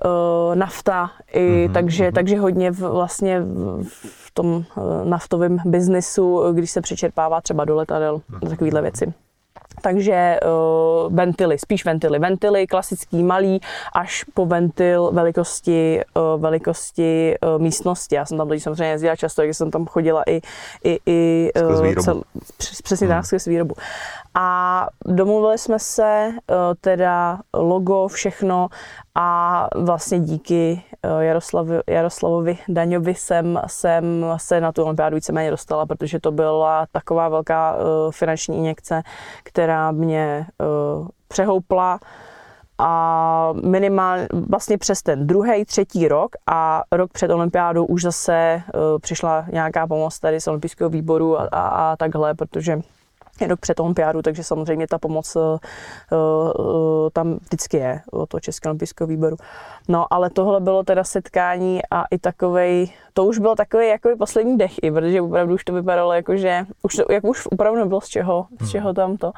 uh, 0.06 0.56
nafta, 0.56 1.12
i, 1.32 1.40
mm-hmm, 1.40 1.74
takže, 1.74 2.12
takže 2.12 2.40
hodně 2.40 2.72
v, 2.72 2.80
vlastně 2.80 3.42
v, 3.42 3.84
v 4.04 4.32
tom 4.34 4.64
naftovém 5.04 5.58
biznisu, 5.66 6.54
když 6.54 6.72
se 6.72 6.82
přečerpává 6.82 7.42
třeba 7.42 7.66
do 7.66 7.76
letadel, 7.76 8.22
mm-hmm. 8.32 8.50
takovéhle 8.50 8.82
věci. 8.82 9.14
Takže 9.82 10.40
uh, 10.46 11.14
ventily, 11.16 11.60
spíš 11.60 11.86
ventily. 11.86 12.20
Ventily 12.20 12.68
klasický 12.68 13.24
malý 13.24 13.60
až 13.96 14.24
po 14.34 14.46
ventil 14.46 15.12
velikosti, 15.14 16.02
uh, 16.14 16.42
velikosti 16.42 17.36
uh, 17.42 17.62
místnosti. 17.62 18.16
Já 18.16 18.26
jsem 18.26 18.38
tam 18.38 18.50
teď 18.50 18.64
samozřejmě 18.64 18.86
jezdila 18.86 19.16
často, 19.16 19.42
takže 19.42 19.54
jsem 19.54 19.72
tam 19.72 19.86
chodila 19.86 20.24
i, 20.28 20.42
i, 20.84 21.00
i 21.06 21.52
Skrz 21.58 21.82
výrobu. 21.82 22.24
přes, 22.58 22.82
přesně 22.82 23.08
tak, 23.08 23.26
skrz 23.26 23.46
výrobu. 23.46 23.76
A 24.40 24.88
domluvili 25.06 25.58
jsme 25.58 25.80
se, 25.80 26.30
uh, 26.30 26.56
teda 26.82 27.40
logo, 27.54 28.08
všechno 28.08 28.68
a 29.16 29.68
vlastně 29.76 30.20
díky 30.20 30.84
uh, 31.06 31.20
Jaroslavi, 31.20 31.80
Jaroslavovi 31.90 32.58
Daňovi 32.70 33.16
jsem, 33.16 33.62
jsem 33.68 34.26
se 34.38 34.62
na 34.62 34.72
tu 34.72 34.84
olympiádu 34.84 35.16
víceméně 35.16 35.52
dostala, 35.52 35.86
protože 35.86 36.20
to 36.20 36.32
byla 36.32 36.86
taková 36.92 37.30
velká 37.30 37.76
uh, 37.76 37.82
finanční 38.12 38.58
injekce, 38.58 39.02
která 39.44 39.92
mě 39.92 40.46
přehoupla. 41.28 42.00
A 42.80 43.54
minimálně 43.64 44.28
vlastně 44.50 44.78
přes 44.78 45.02
ten 45.02 45.28
druhý, 45.28 45.66
třetí 45.66 46.08
rok 46.08 46.36
a 46.48 46.84
rok 46.92 47.12
před 47.12 47.32
olympiádou 47.32 47.86
už 47.86 48.02
zase 48.02 48.62
přišla 49.02 49.46
nějaká 49.52 49.88
pomoc 49.88 50.20
tady 50.20 50.42
z 50.42 50.48
olympijského 50.48 50.90
výboru 50.90 51.40
a, 51.40 51.48
a, 51.52 51.68
a 51.68 51.96
takhle, 51.96 52.34
protože 52.36 52.80
rok 53.42 53.60
před 53.60 53.80
olympiádu, 53.80 54.22
takže 54.22 54.44
samozřejmě 54.44 54.88
ta 54.88 54.98
pomoc 54.98 55.36
uh, 55.36 55.42
uh, 56.12 57.10
tam 57.14 57.38
vždycky 57.42 57.78
je 57.78 58.02
od 58.12 58.30
toho 58.30 58.42
Českého 58.42 58.72
olympijského 58.72 59.08
výboru. 59.08 59.38
No, 59.88 60.14
ale 60.14 60.30
tohle 60.30 60.60
bylo 60.60 60.84
teda 60.84 61.04
setkání 61.04 61.82
a 61.92 62.04
i 62.12 62.18
takovej, 62.18 62.90
to 63.14 63.26
už 63.26 63.40
byl 63.40 63.56
takový 63.56 63.88
jako 63.88 64.10
poslední 64.18 64.58
dech 64.58 64.74
i, 64.82 64.92
protože 64.92 65.22
opravdu 65.22 65.54
už 65.54 65.64
to 65.64 65.74
vypadalo 65.74 66.14
jako, 66.14 66.38
že 66.38 66.66
už, 66.82 66.96
to, 66.96 67.04
jako 67.12 67.28
už 67.28 67.48
opravdu 67.52 67.80
nebylo 67.80 68.02
z 68.02 68.08
čeho, 68.08 68.48
z 68.62 68.70
čeho 68.70 68.94
tam 68.94 69.18
to 69.18 69.32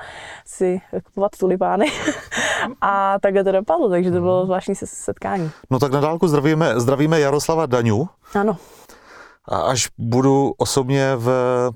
si 0.46 0.82
kupovat 1.04 1.32
tulipány. 1.40 1.86
a 2.82 3.20
takhle 3.20 3.44
to 3.44 3.52
dopadlo, 3.52 3.90
takže 3.90 4.12
to 4.12 4.20
bylo 4.20 4.46
zvláštní 4.46 4.76
se- 4.76 4.88
setkání. 4.88 5.52
No 5.70 5.80
tak 5.80 5.92
na 5.92 6.00
dálku 6.00 6.28
zdravíme, 6.28 6.80
zdravíme 6.80 7.20
Jaroslava 7.20 7.66
Daňu. 7.66 8.10
Ano, 8.34 8.58
A 9.52 9.58
až 9.58 9.88
budu 9.98 10.54
osobně 10.58 11.12
v 11.16 11.30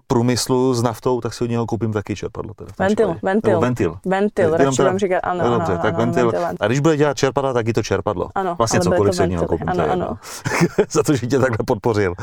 průmyslu 0.08 0.74
s 0.74 0.82
naftou, 0.84 1.22
tak 1.22 1.34
si 1.34 1.44
od 1.44 1.50
něho 1.50 1.66
koupím 1.66 1.94
taky 1.94 2.16
čerpadlo. 2.16 2.54
Teda 2.54 2.72
ventil, 2.80 3.16
ventil. 3.24 3.52
Nebo 3.52 3.62
ventil. 3.62 3.98
Ventil, 4.06 4.46
Jenom 4.46 4.60
radši 4.66 4.82
budeme 4.82 5.00
říkat, 5.00 5.20
ano, 5.24 5.40
No, 5.40 5.46
ano, 5.46 5.58
dobře, 5.58 5.74
ano, 5.74 5.82
tak 5.82 5.94
ano, 5.96 6.06
ventil. 6.06 6.32
ventil. 6.32 6.58
A 6.60 6.68
když 6.68 6.80
bude 6.80 6.98
dělat 6.98 7.18
čerpadla, 7.18 7.54
tak 7.54 7.68
i 7.68 7.74
to 7.74 7.84
čerpadlo. 7.84 8.30
Ano, 8.36 8.56
vlastně 8.58 8.80
cokoliv 8.80 9.12
to 9.12 9.18
si 9.18 9.24
od 9.24 9.26
něho 9.26 9.46
koupím. 9.48 9.70
Ano, 9.70 9.84
je 9.84 9.90
ano. 9.90 10.18
Za 10.90 11.04
to, 11.04 11.16
že 11.16 11.28
tě 11.28 11.40
takhle 11.40 11.58
podpořil. 11.68 12.14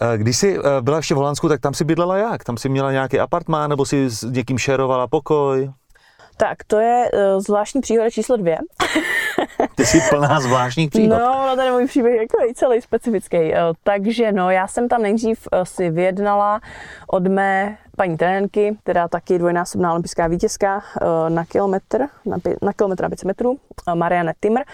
Eh, 0.00 0.18
Když 0.18 0.36
jsi 0.36 0.58
eh, 0.58 0.80
byla 0.82 0.96
ještě 0.96 1.14
v 1.14 1.16
Holandsku, 1.16 1.48
tak 1.48 1.60
tam 1.60 1.74
si 1.74 1.84
bydlela 1.84 2.16
jak? 2.16 2.44
Tam 2.44 2.56
si 2.56 2.68
měla 2.68 2.92
nějaký 2.92 3.20
apartmán, 3.20 3.70
nebo 3.70 3.84
si 3.86 4.10
s 4.10 4.22
někým 4.22 4.58
šerovala 4.58 5.06
pokoj? 5.06 5.70
Tak, 6.38 6.58
to 6.66 6.78
je 6.80 7.10
uh, 7.34 7.40
zvláštní 7.40 7.80
příhoda 7.80 8.10
číslo 8.10 8.36
dvě. 8.36 8.58
Ty 9.76 9.86
jsi 9.86 10.00
plná 10.10 10.40
zvláštních 10.40 10.90
příhod. 10.90 11.18
No, 11.18 11.46
no 11.46 11.56
ten 11.56 11.72
můj 11.72 11.86
příběh 11.86 12.14
je 12.14 12.20
jako 12.20 12.54
celý 12.54 12.80
specifický. 12.80 13.36
Eh, 13.36 13.58
Takže 13.82 14.32
no, 14.32 14.50
já 14.50 14.66
jsem 14.66 14.88
tam 14.88 15.02
nejdřív 15.02 15.48
eh, 15.52 15.64
si 15.64 15.90
vyjednala 15.90 16.60
od 17.06 17.26
mé 17.26 17.78
paní 17.96 18.16
trenérky, 18.16 18.76
která 18.82 19.08
taky 19.08 19.38
dvojnásobná 19.38 19.90
olympijská 19.90 20.26
vítězka 20.26 20.82
eh, 21.00 21.30
na 21.30 21.44
kilometr, 21.44 22.06
na, 22.24 22.36
na 22.62 22.72
kilometr 22.72 23.04
a 23.04 23.08
500 23.08 23.26
metrů, 23.26 23.58
Marianne 23.94 24.32
Timmer. 24.40 24.64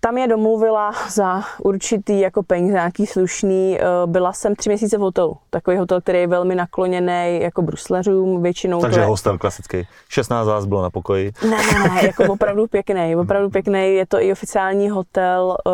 Tam 0.00 0.18
je 0.18 0.28
domluvila 0.28 0.92
za 1.10 1.42
určitý 1.62 2.20
jako 2.20 2.42
peníze, 2.42 2.72
nějaký 2.72 3.06
slušný. 3.06 3.78
eh, 3.80 3.84
Byla 4.06 4.32
jsem 4.32 4.54
tři 4.56 4.70
měsíce 4.70 4.98
v 4.98 5.00
hotelu. 5.00 5.36
Takový 5.50 5.76
hotel, 5.76 6.00
který 6.00 6.18
je 6.18 6.26
velmi 6.26 6.54
nakloněný 6.54 7.38
jako 7.42 7.62
brusleřům, 7.62 8.42
většinou 8.42 8.80
Takže 8.80 9.00
je... 9.00 9.06
hostel 9.06 9.38
klasický. 9.38 9.88
16 10.08 10.46
vás 10.46 10.66
bylo 10.66 10.82
na 10.82 10.90
pokoji. 10.90 11.32
Ne, 11.42 11.50
ne, 11.56 11.88
ne, 11.94 12.06
jako 12.06 12.24
opravdu 12.32 12.66
pěkný, 12.66 13.16
opravdu 13.16 13.50
pěkný. 13.50 13.94
Je 13.94 14.06
to 14.06 14.22
i 14.22 14.32
oficiální 14.32 14.90
hotel, 14.90 15.56
eh, 15.66 15.70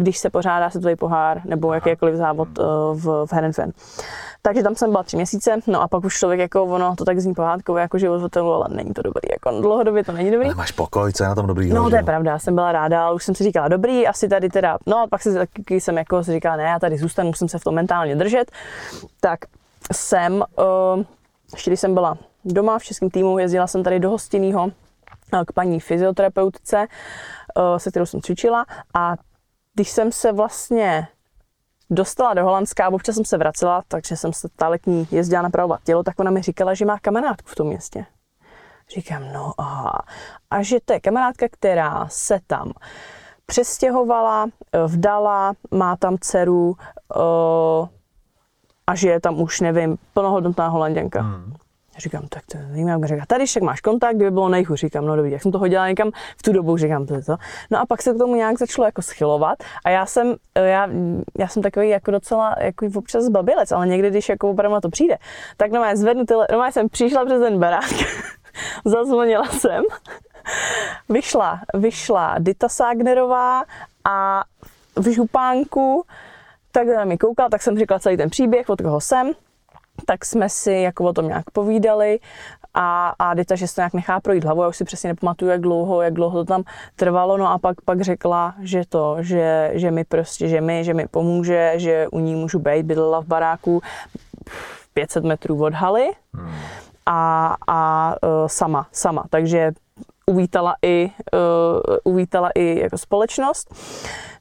když 0.00 0.18
se 0.18 0.30
pořádá 0.30 0.70
světový 0.70 0.96
pohár 0.96 1.40
nebo 1.44 1.72
jakýkoliv 1.72 2.14
závod 2.14 2.48
eh, 2.58 2.62
v, 2.92 3.26
v 3.26 3.32
Herenfen. 3.32 3.72
Takže 4.46 4.62
tam 4.62 4.74
jsem 4.74 4.90
byla 4.90 5.02
tři 5.02 5.16
měsíce, 5.16 5.56
no 5.66 5.82
a 5.82 5.88
pak 5.88 6.04
už 6.04 6.18
člověk 6.18 6.40
jako 6.40 6.64
ono, 6.64 6.96
to 6.96 7.04
tak 7.04 7.20
zní 7.20 7.34
pohádkově 7.34 7.80
jako 7.80 7.98
život 7.98 8.18
v 8.18 8.20
hotelu, 8.20 8.52
ale 8.52 8.66
není 8.68 8.94
to 8.94 9.02
dobrý, 9.02 9.20
jako 9.30 9.60
dlouhodobě 9.60 10.04
to 10.04 10.12
není 10.12 10.30
dobrý. 10.30 10.46
Ale 10.46 10.54
máš 10.54 10.72
pokoj, 10.72 11.12
co 11.12 11.24
je 11.24 11.28
na 11.28 11.34
tom 11.34 11.46
dobrý? 11.46 11.68
No 11.68 11.90
to 11.90 11.96
je 11.96 12.02
pravda, 12.02 12.30
já 12.30 12.38
jsem 12.38 12.54
byla 12.54 12.72
ráda, 12.72 13.06
ale 13.06 13.14
už 13.14 13.24
jsem 13.24 13.34
si 13.34 13.44
říkala, 13.44 13.68
dobrý, 13.68 14.06
asi 14.06 14.28
tady 14.28 14.48
teda, 14.48 14.78
no 14.86 14.98
a 14.98 15.06
pak 15.06 15.22
si 15.22 15.34
taky 15.34 15.80
jsem 15.80 15.98
jako 15.98 16.24
si 16.24 16.32
říkala, 16.32 16.56
ne, 16.56 16.62
já 16.62 16.78
tady 16.78 16.98
zůstanu, 16.98 17.28
musím 17.28 17.48
se 17.48 17.58
v 17.58 17.64
tom 17.64 17.74
mentálně 17.74 18.16
držet. 18.16 18.50
Tak 19.20 19.40
jsem, 19.92 20.44
ještě 21.52 21.70
když 21.70 21.80
jsem 21.80 21.94
byla 21.94 22.18
doma 22.44 22.78
v 22.78 22.84
českém 22.84 23.10
týmu, 23.10 23.38
jezdila 23.38 23.66
jsem 23.66 23.82
tady 23.82 24.00
do 24.00 24.10
hostinného 24.10 24.70
k 25.46 25.52
paní 25.52 25.80
fyzioterapeutce, 25.80 26.86
se 27.76 27.90
kterou 27.90 28.06
jsem 28.06 28.20
cvičila 28.20 28.66
a 28.94 29.14
když 29.74 29.90
jsem 29.90 30.12
se 30.12 30.32
vlastně 30.32 31.08
dostala 31.90 32.34
do 32.34 32.44
Holandska 32.44 32.86
a 32.86 32.88
občas 32.88 33.14
jsem 33.14 33.24
se 33.24 33.38
vracela, 33.38 33.82
takže 33.88 34.16
jsem 34.16 34.32
se 34.32 34.48
ta 34.56 34.68
letní 34.68 35.08
jezdila 35.10 35.42
napravovat 35.42 35.80
tělo, 35.84 36.02
tak 36.02 36.20
ona 36.20 36.30
mi 36.30 36.42
říkala, 36.42 36.74
že 36.74 36.84
má 36.84 36.98
kamarádku 36.98 37.48
v 37.50 37.54
tom 37.54 37.66
městě. 37.66 38.06
Říkám, 38.94 39.32
no 39.32 39.52
aha. 39.58 40.02
A 40.50 40.62
že 40.62 40.78
to 40.84 40.92
je 40.92 41.00
kamarádka, 41.00 41.46
která 41.50 42.06
se 42.08 42.38
tam 42.46 42.72
přestěhovala, 43.46 44.46
eh, 44.72 44.78
vdala, 44.86 45.52
má 45.70 45.96
tam 45.96 46.18
dceru 46.20 46.68
uh, 46.68 47.88
a 48.86 48.94
žije 48.94 49.20
tam 49.20 49.40
už, 49.40 49.60
nevím, 49.60 49.98
plnohodnotná 50.14 50.68
holanděnka. 50.68 51.22
Hmm. 51.22 51.54
Říkám, 51.98 52.26
tak 52.28 52.42
to 52.46 52.58
zajímavé. 52.70 53.06
Říká, 53.08 53.24
tady 53.26 53.46
však 53.46 53.62
máš 53.62 53.80
kontakt, 53.80 54.16
kdyby 54.16 54.30
bylo 54.30 54.48
nejhůř. 54.48 54.80
Říkám, 54.80 55.06
no 55.06 55.16
dobrý, 55.16 55.30
jak 55.30 55.42
jsem 55.42 55.52
to 55.52 55.58
hodila 55.58 55.88
někam 55.88 56.10
v 56.36 56.42
tu 56.42 56.52
dobu, 56.52 56.76
říkám, 56.76 57.06
to 57.06 57.14
je 57.14 57.22
to. 57.22 57.36
No 57.70 57.80
a 57.80 57.86
pak 57.86 58.02
se 58.02 58.14
k 58.14 58.18
tomu 58.18 58.34
nějak 58.34 58.58
začalo 58.58 58.86
jako 58.86 59.02
schylovat 59.02 59.58
a 59.84 59.90
já 59.90 60.06
jsem, 60.06 60.34
já, 60.54 60.88
já 61.38 61.48
jsem 61.48 61.62
takový 61.62 61.88
jako 61.88 62.10
docela 62.10 62.54
jako 62.60 62.86
občas 62.94 63.24
zbabilec, 63.24 63.72
ale 63.72 63.86
někdy, 63.86 64.10
když 64.10 64.28
jako 64.28 64.50
opravdu 64.50 64.74
na 64.74 64.80
to 64.80 64.88
přijde, 64.88 65.18
tak 65.56 65.72
no 65.72 65.84
zvednu 65.94 66.24
tyle, 66.24 66.46
no 66.52 66.72
jsem 66.72 66.88
přišla 66.88 67.24
přes 67.24 67.40
ten 67.40 67.58
barák, 67.58 67.90
zazvonila 68.84 69.44
jsem, 69.44 69.84
vyšla, 71.08 71.60
vyšla 71.74 72.34
Dita 72.38 72.68
Sagnerová 72.68 73.64
a 74.04 74.44
v 74.96 75.14
župánku, 75.14 76.04
tak 76.72 76.86
na 76.86 77.04
mi 77.04 77.18
koukala, 77.18 77.48
tak 77.48 77.62
jsem 77.62 77.78
říkala 77.78 77.98
celý 77.98 78.16
ten 78.16 78.30
příběh, 78.30 78.68
od 78.68 78.82
koho 78.82 79.00
jsem 79.00 79.32
tak 80.06 80.24
jsme 80.24 80.48
si 80.48 80.72
jako 80.72 81.04
o 81.04 81.12
tom 81.12 81.28
nějak 81.28 81.50
povídali 81.50 82.20
a, 82.74 83.14
a 83.18 83.34
Dita, 83.34 83.54
že 83.54 83.68
se 83.68 83.74
to 83.74 83.80
nějak 83.80 83.94
nechá 83.94 84.20
projít 84.20 84.44
hlavou, 84.44 84.62
já 84.62 84.68
už 84.68 84.76
si 84.76 84.84
přesně 84.84 85.08
nepamatuju, 85.08 85.50
jak 85.50 85.60
dlouho, 85.60 86.02
jak 86.02 86.14
dlouho 86.14 86.38
to 86.38 86.44
tam 86.44 86.64
trvalo, 86.96 87.36
no 87.36 87.48
a 87.48 87.58
pak, 87.58 87.80
pak 87.80 88.00
řekla, 88.00 88.54
že 88.60 88.82
to, 88.88 89.16
že, 89.20 89.70
že 89.74 89.90
mi 89.90 90.04
prostě, 90.04 90.48
že 90.48 90.60
mi, 90.60 90.84
že 90.84 90.94
mi 90.94 91.06
pomůže, 91.06 91.72
že 91.76 92.08
u 92.12 92.20
ní 92.20 92.34
můžu 92.34 92.58
být, 92.58 92.86
bydlela 92.86 93.20
v 93.20 93.26
baráku 93.26 93.82
500 94.94 95.24
metrů 95.24 95.64
od 95.64 95.74
haly 95.74 96.10
hmm. 96.34 96.54
a, 97.06 97.56
a 97.66 98.14
uh, 98.22 98.46
sama, 98.46 98.86
sama, 98.92 99.24
takže 99.30 99.72
uvítala 100.26 100.74
i, 100.82 101.10
uh, 101.34 101.96
uvítala 102.12 102.50
i 102.54 102.80
jako 102.80 102.98
společnost. 102.98 103.74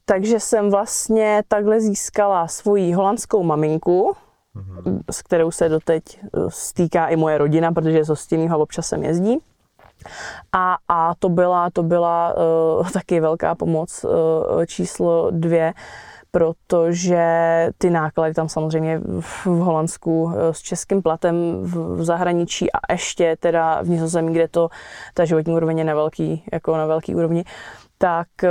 Takže 0.06 0.40
jsem 0.40 0.72
vlastně 0.72 1.44
takhle 1.48 1.80
získala 1.80 2.48
svoji 2.48 2.94
holandskou 2.94 3.44
maminku, 3.44 4.16
s 5.12 5.22
kterou 5.22 5.52
se 5.52 5.70
doteď 5.70 6.04
eh, 6.24 6.28
stýká 6.50 7.08
i 7.08 7.16
moje 7.16 7.38
rodina, 7.38 7.72
protože 7.72 8.04
z 8.04 8.10
Hostinného 8.10 8.60
občas 8.60 8.88
sem 8.88 9.04
jezdí. 9.04 9.38
A, 10.54 10.78
a 10.88 11.16
to 11.20 11.30
byla, 11.30 11.70
to 11.70 11.84
byla 11.84 12.36
uh, 12.80 12.90
taky 12.94 13.20
velká 13.20 13.56
pomoc 13.56 14.04
uh, 14.04 14.66
číslo 14.66 15.32
dvě, 15.32 15.74
protože 16.32 17.26
ty 17.78 17.90
náklady 17.90 18.34
tam 18.34 18.50
samozřejmě 18.50 19.02
v 19.20 19.46
Holandsku 19.46 20.32
s 20.52 20.60
českým 20.60 21.02
platem 21.02 21.36
v 21.64 22.04
zahraničí 22.04 22.72
a 22.72 22.94
ještě 22.94 23.36
teda 23.40 23.82
v 23.82 23.90
Nizozemí, 23.90 24.34
kde 24.34 24.48
to 24.48 24.70
ta 25.14 25.26
životní 25.26 25.54
úroveň 25.54 25.78
je 25.78 25.84
na 25.84 25.96
velký, 25.96 26.44
jako 26.52 26.78
na 26.78 26.86
velký 26.86 27.16
úrovni, 27.16 27.44
tak 27.98 28.28
eh, 28.44 28.50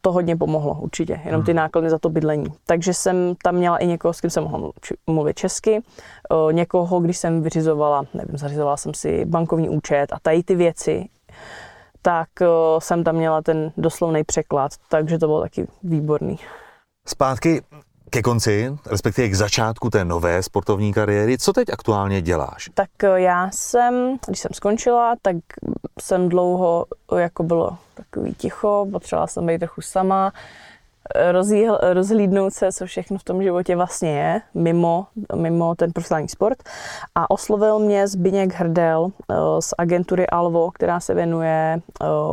to 0.00 0.12
hodně 0.12 0.36
pomohlo 0.36 0.74
určitě, 0.80 1.20
jenom 1.24 1.42
ty 1.42 1.50
hmm. 1.50 1.56
náklady 1.56 1.90
za 1.90 1.98
to 1.98 2.08
bydlení. 2.08 2.46
Takže 2.66 2.94
jsem 2.94 3.34
tam 3.42 3.54
měla 3.54 3.76
i 3.78 3.86
někoho, 3.86 4.12
s 4.12 4.20
kým 4.20 4.30
jsem 4.30 4.42
mohla 4.44 4.70
mluvit 5.06 5.36
česky, 5.36 5.80
eh, 5.80 6.52
někoho, 6.52 7.00
když 7.00 7.18
jsem 7.18 7.42
vyřizovala, 7.42 8.04
nevím, 8.14 8.38
zařizovala 8.38 8.76
jsem 8.76 8.94
si 8.94 9.24
bankovní 9.24 9.68
účet 9.68 10.06
a 10.12 10.16
tady 10.22 10.42
ty 10.42 10.54
věci, 10.54 11.08
tak 12.02 12.28
eh, 12.42 12.46
jsem 12.78 13.04
tam 13.04 13.16
měla 13.16 13.42
ten 13.42 13.72
doslovný 13.76 14.24
překlad, 14.24 14.72
takže 14.88 15.18
to 15.18 15.26
bylo 15.26 15.40
taky 15.40 15.66
výborný. 15.82 16.38
Zpátky 17.06 17.62
ke 18.12 18.22
konci, 18.22 18.76
respektive 18.90 19.28
k 19.28 19.34
začátku 19.34 19.90
té 19.90 20.04
nové 20.04 20.42
sportovní 20.42 20.92
kariéry. 20.92 21.38
Co 21.38 21.52
teď 21.52 21.68
aktuálně 21.72 22.22
děláš? 22.22 22.70
Tak 22.74 22.90
já 23.14 23.50
jsem, 23.52 24.18
když 24.26 24.38
jsem 24.38 24.50
skončila, 24.54 25.14
tak 25.22 25.36
jsem 26.00 26.28
dlouho, 26.28 26.86
jako 27.16 27.42
bylo 27.42 27.76
takový 27.94 28.34
ticho, 28.34 28.86
potřebovala 28.92 29.26
jsem 29.26 29.46
být 29.46 29.58
trochu 29.58 29.80
sama, 29.80 30.32
rozjíhl, 31.30 31.78
rozhlídnout 31.92 32.52
se, 32.52 32.72
co 32.72 32.86
všechno 32.86 33.18
v 33.18 33.24
tom 33.24 33.42
životě 33.42 33.76
vlastně 33.76 34.18
je, 34.18 34.40
mimo, 34.54 35.06
mimo 35.34 35.74
ten 35.74 35.92
profesionální 35.92 36.28
sport. 36.28 36.58
A 37.14 37.30
oslovil 37.30 37.78
mě 37.78 38.08
Zbyněk 38.08 38.54
Hrdel 38.54 39.08
eh, 39.30 39.34
z 39.60 39.74
agentury 39.78 40.26
Alvo, 40.26 40.70
která 40.70 41.00
se 41.00 41.14
věnuje 41.14 41.80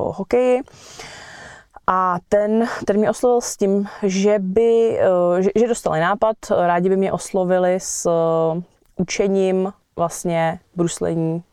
hokeji. 0.07 0.61
A 1.91 2.17
ten, 2.29 2.67
ten 2.85 2.97
mě 2.97 3.09
oslovil 3.09 3.41
s 3.41 3.57
tím, 3.57 3.87
že 4.03 4.39
by, 4.39 4.99
eh, 4.99 5.41
že, 5.41 5.49
že 5.55 5.67
dostali 5.67 5.99
nápad, 5.99 6.35
rádi 6.49 6.89
by 6.89 6.97
mě 6.97 7.11
oslovili 7.11 7.79
s 7.79 8.09
učením 8.97 9.73
vlastně 9.95 10.59
bruslení 10.75 11.43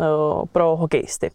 Eh, 0.00 0.46
pro 0.52 0.76
hokejisty. 0.76 1.30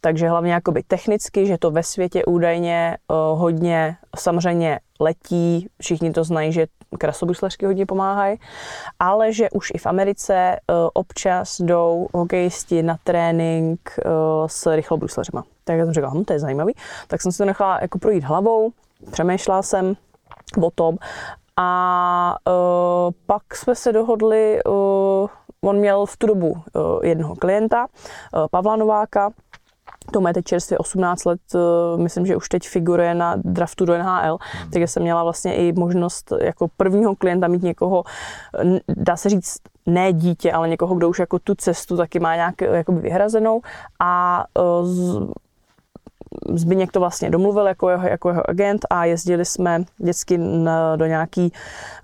Takže 0.00 0.28
hlavně 0.28 0.52
jakoby 0.52 0.82
technicky, 0.82 1.46
že 1.46 1.58
to 1.58 1.70
ve 1.70 1.82
světě 1.82 2.24
údajně 2.24 2.96
eh, 2.96 3.14
hodně 3.34 3.96
samozřejmě 4.16 4.80
letí, 5.00 5.68
všichni 5.82 6.12
to 6.12 6.24
znají, 6.24 6.52
že 6.52 6.66
krasobruslařky 6.98 7.66
hodně 7.66 7.86
pomáhají, 7.86 8.38
ale 8.98 9.32
že 9.32 9.50
už 9.50 9.70
i 9.74 9.78
v 9.78 9.86
Americe 9.86 10.34
eh, 10.34 10.58
občas 10.94 11.60
jdou 11.60 12.08
hokejisti 12.14 12.82
na 12.82 12.96
trénink 13.04 13.98
s 14.46 14.74
rychlobruslařima. 14.74 15.44
Tak 15.64 15.78
já 15.78 15.84
jsem 15.84 15.94
říkala, 15.94 16.12
hm, 16.14 16.24
to 16.24 16.32
je 16.32 16.38
zajímavý. 16.38 16.74
Tak 17.06 17.22
jsem 17.22 17.32
si 17.32 17.38
to 17.38 17.44
nechala 17.44 17.78
jako 17.82 17.98
projít 17.98 18.24
hlavou, 18.24 18.70
přemýšlela 19.12 19.62
jsem 19.62 19.94
o 20.62 20.70
tom 20.70 20.96
a 21.60 22.36
uh, 22.46 23.12
pak 23.26 23.56
jsme 23.56 23.74
se 23.74 23.92
dohodli, 23.92 24.58
uh, 24.66 25.28
on 25.60 25.76
měl 25.76 26.06
v 26.06 26.16
tu 26.16 26.26
dobu 26.26 26.50
uh, 26.50 26.60
jednoho 27.02 27.36
klienta, 27.36 27.86
uh, 27.86 28.46
Pavla 28.50 28.76
Nováka, 28.76 29.30
to 30.10 30.20
má 30.20 30.32
teď 30.32 30.44
čerstvě 30.44 30.78
18 30.78 31.24
let, 31.24 31.40
uh, 31.54 32.00
myslím, 32.00 32.26
že 32.26 32.36
už 32.36 32.48
teď 32.48 32.68
figuruje 32.68 33.14
na 33.14 33.34
draftu 33.36 33.84
do 33.84 33.98
NHL, 33.98 34.38
hmm. 34.40 34.70
takže 34.70 34.86
jsem 34.86 35.02
měla 35.02 35.22
vlastně 35.22 35.54
i 35.54 35.72
možnost 35.72 36.32
jako 36.40 36.68
prvního 36.76 37.16
klienta 37.16 37.48
mít 37.48 37.62
někoho, 37.62 38.04
dá 38.88 39.16
se 39.16 39.28
říct, 39.28 39.58
ne 39.86 40.12
dítě, 40.12 40.52
ale 40.52 40.68
někoho, 40.68 40.94
kdo 40.94 41.08
už 41.08 41.18
jako 41.18 41.38
tu 41.38 41.54
cestu 41.54 41.96
taky 41.96 42.20
má 42.20 42.34
nějak 42.34 42.60
jakoby 42.60 43.00
vyhrazenou 43.00 43.60
a 44.00 44.44
uh, 44.58 45.28
Zbyněk 46.54 46.92
to 46.92 47.00
vlastně 47.00 47.30
domluvil 47.30 47.66
jako 47.66 47.90
jeho, 47.90 48.08
jako 48.08 48.28
jeho 48.28 48.50
agent 48.50 48.86
a 48.90 49.04
jezdili 49.04 49.44
jsme 49.44 49.84
vždycky 49.98 50.38
na, 50.38 50.96
do 50.96 51.06
nějaký 51.06 51.52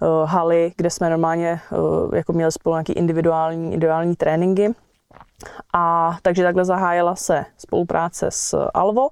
uh, 0.00 0.08
haly, 0.30 0.72
kde 0.76 0.90
jsme 0.90 1.10
normálně 1.10 1.60
uh, 1.70 2.14
jako 2.14 2.32
měli 2.32 2.52
spolu 2.52 2.74
nějaký 2.74 2.92
individuální, 2.92 3.64
individuální 3.64 4.16
tréninky. 4.16 4.74
A 5.72 6.16
takže 6.22 6.42
takhle 6.42 6.64
zahájila 6.64 7.16
se 7.16 7.44
spolupráce 7.58 8.26
s 8.30 8.68
Alvo 8.74 9.08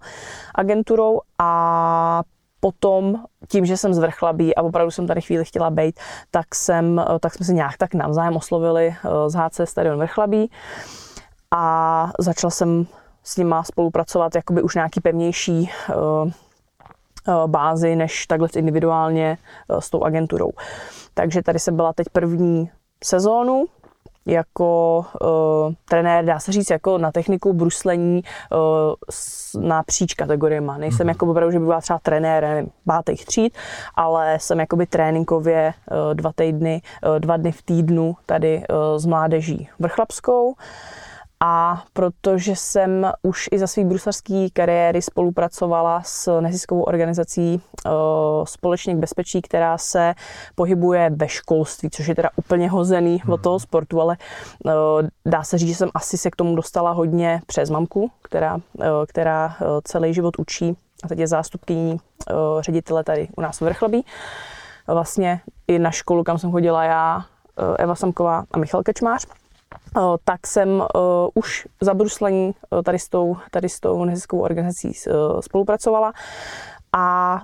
agenturou 0.54 1.20
a 1.38 2.22
potom 2.60 3.24
tím, 3.48 3.66
že 3.66 3.76
jsem 3.76 3.94
z 3.94 3.98
Vrchlabí 3.98 4.54
a 4.54 4.62
opravdu 4.62 4.90
jsem 4.90 5.06
tady 5.06 5.20
chvíli 5.20 5.44
chtěla 5.44 5.70
být, 5.70 6.00
tak, 6.30 6.54
jsem, 6.54 7.04
tak 7.20 7.34
jsme 7.34 7.46
se 7.46 7.52
nějak 7.52 7.76
tak 7.76 7.94
navzájem 7.94 8.36
oslovili 8.36 8.94
z 9.26 9.34
HC 9.34 9.60
Stadion 9.64 9.98
Vrchlabí 9.98 10.50
a 11.50 12.12
začala 12.18 12.50
jsem 12.50 12.86
s 13.22 13.36
nima 13.36 13.62
spolupracovat 13.62 14.34
jakoby 14.34 14.62
už 14.62 14.74
nějaký 14.74 15.00
pevnější 15.00 15.70
uh, 15.96 16.30
bázi, 17.46 17.96
než 17.96 18.26
takhle 18.26 18.48
individuálně 18.56 19.38
s 19.78 19.90
tou 19.90 20.02
agenturou. 20.02 20.50
Takže 21.14 21.42
tady 21.42 21.58
jsem 21.58 21.76
byla 21.76 21.92
teď 21.92 22.06
první 22.12 22.70
sezónu, 23.04 23.64
jako 24.26 25.04
uh, 25.20 25.74
trenér, 25.88 26.24
dá 26.24 26.38
se 26.38 26.52
říct, 26.52 26.70
jako 26.70 26.98
na 26.98 27.12
techniku 27.12 27.52
bruslení 27.52 28.22
uh, 28.52 29.62
na 29.62 29.82
příč 29.82 30.14
kategoriema. 30.14 30.78
Nejsem 30.78 31.04
mm. 31.04 31.08
jako 31.08 31.26
opravdu, 31.26 31.52
že 31.52 31.58
by 31.58 31.64
byla 31.64 31.80
třeba 31.80 31.98
trenér, 31.98 32.42
nevím, 32.42 32.70
pátých 32.86 33.24
tříd, 33.26 33.56
ale 33.94 34.38
jsem 34.40 34.60
jakoby 34.60 34.86
tréninkově 34.86 35.74
uh, 35.90 36.14
dva 36.14 36.32
týdny, 36.34 36.82
uh, 37.06 37.18
dva 37.18 37.36
dny 37.36 37.52
v 37.52 37.62
týdnu 37.62 38.16
tady 38.26 38.56
uh, 38.56 38.98
s 38.98 39.06
mládeží 39.06 39.68
vrchlapskou. 39.78 40.54
A 41.44 41.84
protože 41.92 42.56
jsem 42.56 43.12
už 43.22 43.48
i 43.52 43.58
za 43.58 43.66
svý 43.66 43.84
bruslařský 43.84 44.50
kariéry 44.50 45.02
spolupracovala 45.02 46.02
s 46.04 46.40
neziskovou 46.40 46.82
organizací 46.82 47.62
uh, 47.86 47.92
Společník 48.44 48.96
bezpečí, 48.96 49.42
která 49.42 49.78
se 49.78 50.14
pohybuje 50.54 51.10
ve 51.16 51.28
školství, 51.28 51.90
což 51.90 52.06
je 52.06 52.14
teda 52.14 52.30
úplně 52.36 52.70
hozený 52.70 53.18
hmm. 53.24 53.32
od 53.32 53.42
toho 53.42 53.60
sportu, 53.60 54.00
ale 54.00 54.16
uh, 54.64 54.72
dá 55.26 55.42
se 55.42 55.58
říct, 55.58 55.68
že 55.68 55.74
jsem 55.74 55.90
asi 55.94 56.18
se 56.18 56.30
k 56.30 56.36
tomu 56.36 56.56
dostala 56.56 56.90
hodně 56.90 57.40
přes 57.46 57.70
mamku, 57.70 58.10
která, 58.22 58.54
uh, 58.54 58.62
která 59.08 59.56
celý 59.84 60.14
život 60.14 60.34
učí 60.38 60.76
a 61.04 61.08
teď 61.08 61.18
je 61.18 61.26
zástupkyní 61.26 61.96
ředitele 62.60 63.04
tady 63.04 63.28
u 63.36 63.40
nás 63.40 63.58
v 63.58 63.64
Vrchlabí. 63.64 64.06
Vlastně 64.86 65.40
i 65.68 65.78
na 65.78 65.90
školu, 65.90 66.24
kam 66.24 66.38
jsem 66.38 66.50
chodila 66.50 66.84
já, 66.84 67.24
Eva 67.78 67.94
Samková 67.94 68.44
a 68.52 68.58
Michal 68.58 68.82
Kečmář, 68.82 69.26
tak 70.24 70.46
jsem 70.46 70.82
už 71.34 71.68
za 71.80 71.94
bruslení 71.94 72.54
tady 72.84 72.98
s 72.98 73.08
tou, 73.08 73.36
tady 73.50 73.68
s 73.68 73.80
tou 73.80 74.04
neziskovou 74.04 74.42
organizací 74.42 74.92
spolupracovala 75.40 76.12
a 76.92 77.38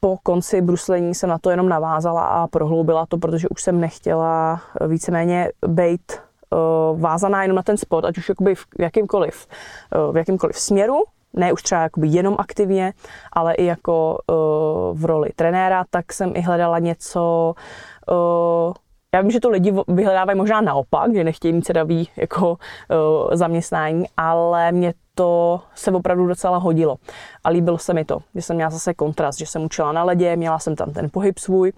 po 0.00 0.16
konci 0.22 0.60
bruslení 0.60 1.14
jsem 1.14 1.30
na 1.30 1.38
to 1.38 1.50
jenom 1.50 1.68
navázala 1.68 2.24
a 2.24 2.46
prohloubila 2.46 3.06
to, 3.06 3.18
protože 3.18 3.48
už 3.48 3.62
jsem 3.62 3.80
nechtěla 3.80 4.60
víceméně 4.88 5.52
být 5.66 6.12
vázaná 6.94 7.42
jenom 7.42 7.56
na 7.56 7.62
ten 7.62 7.76
sport, 7.76 8.04
ať 8.04 8.18
už 8.18 8.28
jakoby 8.28 8.54
v 8.54 8.66
jakýmkoliv, 8.78 9.46
v 10.12 10.16
jakýmkoliv 10.16 10.58
směru, 10.58 11.04
ne 11.32 11.52
už 11.52 11.62
třeba 11.62 11.80
jakoby 11.80 12.08
jenom 12.08 12.36
aktivně, 12.38 12.92
ale 13.32 13.54
i 13.54 13.64
jako 13.64 14.18
v 14.92 15.04
roli 15.04 15.30
trenéra, 15.36 15.84
tak 15.90 16.12
jsem 16.12 16.32
i 16.36 16.40
hledala 16.40 16.78
něco, 16.78 17.54
já 19.14 19.20
vím, 19.20 19.30
že 19.30 19.40
to 19.40 19.50
lidi 19.50 19.74
vyhledávají 19.88 20.38
možná 20.38 20.60
naopak, 20.60 21.14
že 21.14 21.24
nechtějí 21.24 21.54
mít 21.54 21.66
sedavý 21.66 22.08
jako 22.16 22.50
uh, 22.50 22.56
zaměstnání, 23.32 24.04
ale 24.16 24.72
mě 24.72 24.94
to 25.14 25.60
se 25.74 25.90
opravdu 25.90 26.26
docela 26.26 26.56
hodilo. 26.56 26.96
A 27.44 27.48
líbilo 27.48 27.78
se 27.78 27.94
mi 27.94 28.04
to, 28.04 28.18
že 28.34 28.42
jsem 28.42 28.56
měla 28.56 28.70
zase 28.70 28.94
kontrast, 28.94 29.38
že 29.38 29.46
jsem 29.46 29.62
učila 29.62 29.92
na 29.92 30.04
ledě, 30.04 30.36
měla 30.36 30.58
jsem 30.58 30.76
tam 30.76 30.92
ten 30.92 31.08
pohyb 31.12 31.38
svůj 31.38 31.72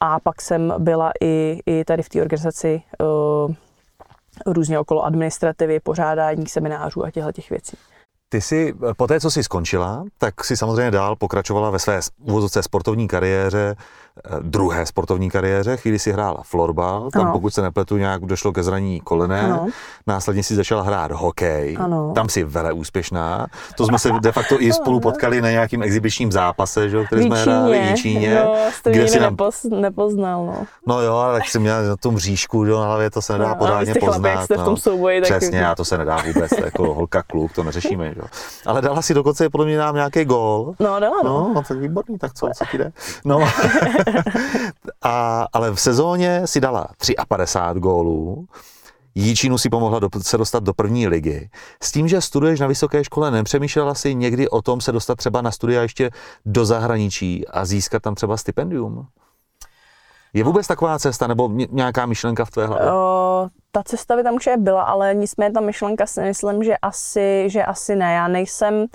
a 0.00 0.20
pak 0.20 0.42
jsem 0.42 0.74
byla 0.78 1.12
i, 1.22 1.60
i 1.66 1.84
tady 1.84 2.02
v 2.02 2.08
té 2.08 2.22
organizaci 2.22 2.82
uh, 3.00 3.54
různě 4.46 4.78
okolo 4.78 5.04
administrativy, 5.04 5.80
pořádání 5.80 6.46
seminářů 6.46 7.04
a 7.04 7.10
těchto 7.10 7.32
těch 7.32 7.50
věcí. 7.50 7.76
Ty 8.28 8.40
jsi, 8.40 8.74
po 8.96 9.06
té, 9.06 9.20
co 9.20 9.30
jsi 9.30 9.42
skončila, 9.42 10.04
tak 10.18 10.44
si 10.44 10.56
samozřejmě 10.56 10.90
dál 10.90 11.16
pokračovala 11.16 11.70
ve 11.70 11.78
své 11.78 12.00
úvodce 12.24 12.62
sportovní 12.62 13.08
kariéře 13.08 13.76
Eh, 13.76 14.05
druhé 14.42 14.86
sportovní 14.86 15.30
kariéře, 15.30 15.76
chvíli 15.76 15.98
si 15.98 16.12
hrála 16.12 16.42
florbal, 16.42 17.10
tam 17.10 17.22
ano. 17.22 17.32
pokud 17.32 17.54
se 17.54 17.62
nepletu 17.62 17.96
nějak 17.96 18.24
došlo 18.24 18.52
ke 18.52 18.62
zranění 18.62 19.00
kolene, 19.00 19.40
ano. 19.40 19.66
následně 20.06 20.42
si 20.42 20.54
začala 20.54 20.82
hrát 20.82 21.12
hokej, 21.12 21.76
ano. 21.80 22.12
tam 22.14 22.28
si 22.28 22.44
vele 22.44 22.72
úspěšná, 22.72 23.46
to 23.76 23.86
jsme 23.86 23.98
se 23.98 24.12
de 24.20 24.32
facto 24.32 24.62
i 24.62 24.72
spolu 24.72 25.00
potkali 25.00 25.42
na 25.42 25.50
nějakým 25.50 25.82
exibičním 25.82 26.32
zápase, 26.32 26.88
že, 26.88 27.04
který 27.04 27.22
jsme 27.22 27.42
hráli 27.42 27.80
v 27.92 27.94
Číně. 27.94 28.34
No, 28.44 28.54
kde 28.84 29.08
si 29.08 29.20
nám... 29.20 29.32
nepoz, 29.32 29.64
nepoznal, 29.64 30.46
no. 30.46 30.64
No 30.86 31.00
jo, 31.00 31.14
ale 31.14 31.38
tak 31.38 31.48
jsem 31.48 31.62
měl 31.62 31.88
na 31.88 31.96
tom 31.96 32.18
říšku 32.18 32.66
že, 32.66 32.72
na 32.72 32.84
hlavě, 32.84 33.10
to 33.10 33.22
se 33.22 33.32
nedá 33.32 33.48
no, 33.48 33.54
pořádně 33.54 33.94
poznat. 33.94 34.32
Chlapek, 34.32 34.56
no. 34.56 34.62
v 34.62 34.64
tom 34.64 34.76
souboji, 34.76 35.20
Přesně, 35.20 35.60
tak... 35.60 35.70
a 35.70 35.74
to 35.74 35.84
se 35.84 35.98
nedá 35.98 36.16
vůbec, 36.26 36.52
jako 36.64 36.94
holka 36.94 37.22
kluk, 37.22 37.52
to 37.52 37.62
neřešíme, 37.62 38.14
že? 38.14 38.20
Ale 38.66 38.82
dala 38.82 39.02
si 39.02 39.14
dokonce 39.14 39.50
podle 39.50 39.66
mě 39.66 39.78
nám 39.78 39.94
nějaký 39.94 40.24
gól. 40.24 40.74
No, 40.80 41.00
dala, 41.00 41.16
no. 41.24 41.32
no. 41.32 41.52
no 41.54 41.62
tak 41.68 41.78
výborný, 41.78 42.18
tak 42.18 42.34
co, 42.34 42.48
co 42.56 42.64
ti 42.70 42.78
jde? 42.78 42.92
No. 43.24 43.38
a, 45.02 45.46
ale 45.52 45.70
v 45.70 45.80
sezóně 45.80 46.42
si 46.46 46.60
dala 46.60 46.88
53 47.28 47.80
gólů, 47.80 48.46
Jíčínu 49.18 49.58
si 49.58 49.70
pomohla 49.70 49.98
do, 49.98 50.08
se 50.22 50.38
dostat 50.38 50.62
do 50.62 50.74
první 50.74 51.08
ligy. 51.08 51.50
S 51.82 51.92
tím, 51.92 52.08
že 52.08 52.20
studuješ 52.20 52.60
na 52.60 52.66
vysoké 52.66 53.04
škole, 53.04 53.30
nepřemýšlela 53.30 53.94
si 53.94 54.14
někdy 54.14 54.48
o 54.48 54.62
tom 54.62 54.80
se 54.80 54.92
dostat 54.92 55.14
třeba 55.14 55.42
na 55.42 55.50
studia 55.50 55.82
ještě 55.82 56.10
do 56.46 56.64
zahraničí 56.64 57.48
a 57.48 57.64
získat 57.64 58.02
tam 58.02 58.14
třeba 58.14 58.36
stipendium? 58.36 59.06
Je 60.32 60.44
vůbec 60.44 60.66
taková 60.66 60.98
cesta 60.98 61.26
nebo 61.26 61.50
nějaká 61.70 62.06
myšlenka 62.06 62.44
v 62.44 62.50
tvé 62.50 62.66
hlavě? 62.66 62.92
O, 62.92 63.48
ta 63.72 63.82
cesta 63.82 64.16
by 64.16 64.22
tam 64.22 64.34
už 64.34 64.48
byla, 64.56 64.82
ale 64.82 65.14
nicméně 65.14 65.52
ta 65.52 65.60
myšlenka 65.60 66.06
si 66.06 66.20
myslím, 66.20 66.64
že 66.64 66.76
asi, 66.76 67.44
že 67.46 67.64
asi 67.64 67.96
ne. 67.96 68.14
Já 68.14 68.28
nejsem 68.28 68.74
uh, 68.74 68.86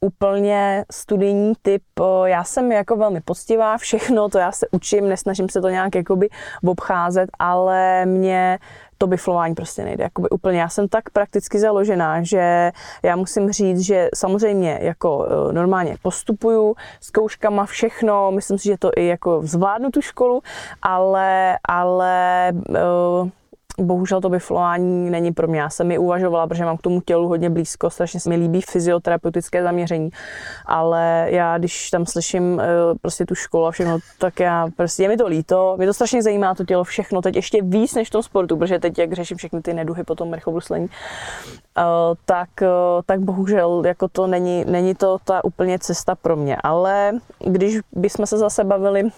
úplně 0.00 0.84
studijní 0.90 1.52
typ. 1.62 1.82
Uh, 2.00 2.24
já 2.24 2.44
jsem 2.44 2.72
jako 2.72 2.96
velmi 2.96 3.20
poctivá, 3.20 3.78
všechno 3.78 4.28
to 4.28 4.38
já 4.38 4.52
se 4.52 4.66
učím, 4.70 5.08
nesnažím 5.08 5.48
se 5.48 5.60
to 5.60 5.68
nějak 5.68 5.94
jakoby 5.94 6.28
obcházet, 6.66 7.30
ale 7.38 8.06
mě 8.06 8.58
to 8.98 9.06
biflování 9.06 9.54
prostě 9.54 9.84
nejde. 9.84 10.04
Jakoby 10.04 10.28
úplně. 10.28 10.60
Já 10.60 10.68
jsem 10.68 10.88
tak 10.88 11.10
prakticky 11.10 11.58
založená, 11.58 12.22
že 12.22 12.72
já 13.02 13.16
musím 13.16 13.52
říct, 13.52 13.80
že 13.80 14.08
samozřejmě 14.14 14.78
jako 14.82 15.16
uh, 15.18 15.52
normálně 15.52 15.96
postupuju 16.02 16.74
zkouškama 17.00 17.66
všechno, 17.66 18.30
myslím 18.30 18.58
si, 18.58 18.64
že 18.64 18.78
to 18.78 18.90
i 18.96 19.06
jako 19.06 19.40
zvládnu 19.42 19.90
tu 19.90 20.00
školu, 20.00 20.42
ale, 20.82 21.58
ale 21.68 22.52
uh, 22.68 23.28
bohužel 23.78 24.20
to 24.20 24.28
biflování 24.28 25.10
není 25.10 25.32
pro 25.32 25.48
mě. 25.48 25.60
Já 25.60 25.70
jsem 25.70 25.86
mi 25.86 25.98
uvažovala, 25.98 26.46
protože 26.46 26.64
mám 26.64 26.76
k 26.76 26.82
tomu 26.82 27.00
tělu 27.00 27.28
hodně 27.28 27.50
blízko, 27.50 27.90
strašně 27.90 28.20
se 28.20 28.28
mi 28.28 28.36
líbí 28.36 28.60
fyzioterapeutické 28.60 29.62
zaměření, 29.62 30.10
ale 30.66 31.26
já, 31.30 31.58
když 31.58 31.90
tam 31.90 32.06
slyším 32.06 32.60
eh, 32.60 32.64
prostě 33.02 33.26
tu 33.26 33.34
školu 33.34 33.66
a 33.66 33.70
všechno, 33.70 33.98
tak 34.18 34.40
já 34.40 34.68
prostě, 34.76 35.02
je 35.02 35.08
mi 35.08 35.16
to 35.16 35.26
líto, 35.26 35.74
mě 35.78 35.86
to 35.86 35.94
strašně 35.94 36.22
zajímá 36.22 36.54
to 36.54 36.64
tělo, 36.64 36.84
všechno, 36.84 37.22
teď 37.22 37.36
ještě 37.36 37.62
víc 37.62 37.94
než 37.94 38.08
v 38.08 38.12
tom 38.12 38.22
sportu, 38.22 38.56
protože 38.56 38.78
teď, 38.78 38.98
jak 38.98 39.12
řeším 39.12 39.36
všechny 39.36 39.62
ty 39.62 39.74
neduhy 39.74 40.04
po 40.04 40.14
tom 40.14 40.32
rychlobruslení, 40.32 40.86
eh, 41.78 41.82
tak, 42.24 42.62
eh, 42.62 42.66
tak 43.06 43.20
bohužel 43.20 43.82
jako 43.86 44.08
to 44.08 44.26
není, 44.26 44.64
není 44.64 44.94
to 44.94 45.18
ta 45.24 45.44
úplně 45.44 45.78
cesta 45.78 46.14
pro 46.14 46.36
mě, 46.36 46.56
ale 46.62 47.12
když 47.38 47.78
bychom 47.92 48.26
se 48.26 48.38
zase 48.38 48.64
bavili 48.64 49.10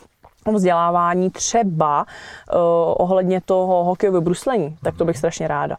vzdělávání 0.52 1.30
třeba 1.30 2.00
uh, 2.00 2.58
ohledně 2.96 3.40
toho 3.40 3.84
hokejového 3.84 4.22
bruslení, 4.22 4.76
tak 4.82 4.96
to 4.96 5.04
bych 5.04 5.18
strašně 5.18 5.48
ráda. 5.48 5.76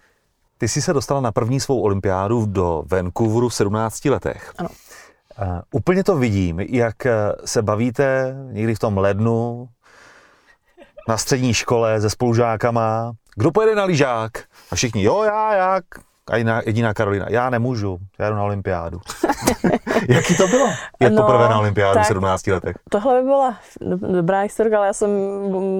Ty 0.57 0.67
jsi 0.67 0.81
se 0.81 0.93
dostala 0.93 1.21
na 1.21 1.31
první 1.31 1.59
svou 1.59 1.81
olympiádu 1.81 2.45
do 2.45 2.83
Vancouveru 2.91 3.49
v 3.49 3.53
17 3.53 4.05
letech. 4.05 4.53
Ano. 4.57 4.69
Uh, 5.41 5.59
úplně 5.71 6.03
to 6.03 6.17
vidím, 6.17 6.59
jak 6.59 7.05
eh, 7.05 7.11
se 7.45 7.61
bavíte 7.61 8.35
někdy 8.51 8.75
v 8.75 8.79
tom 8.79 8.97
lednu 8.97 9.67
na 11.07 11.17
střední 11.17 11.53
škole 11.53 12.01
se 12.01 12.09
spolužákama. 12.09 13.11
Kdo 13.35 13.51
pojede 13.51 13.75
na 13.75 13.83
lyžák? 13.83 14.31
A 14.71 14.75
všichni, 14.75 15.03
jo, 15.03 15.23
já, 15.23 15.55
já, 15.55 15.81
a 16.31 16.37
jiná, 16.37 16.61
jediná 16.65 16.93
Karolina, 16.93 17.25
já 17.29 17.49
nemůžu, 17.49 17.97
já 18.19 18.29
jdu 18.29 18.35
na 18.35 18.43
olympiádu. 18.43 18.99
Jaký 20.09 20.37
to 20.37 20.47
bylo? 20.47 20.67
Jak 20.99 21.13
no, 21.13 21.21
poprvé 21.21 21.49
na 21.49 21.59
olympiádu 21.59 21.99
v 21.99 22.05
17 22.05 22.47
letech? 22.47 22.75
Tohle 22.89 23.21
by 23.21 23.25
byla 23.25 23.57
dobrá 23.95 24.41
historka, 24.41 24.77
ale 24.77 24.87
já 24.87 24.93
jsem 24.93 25.09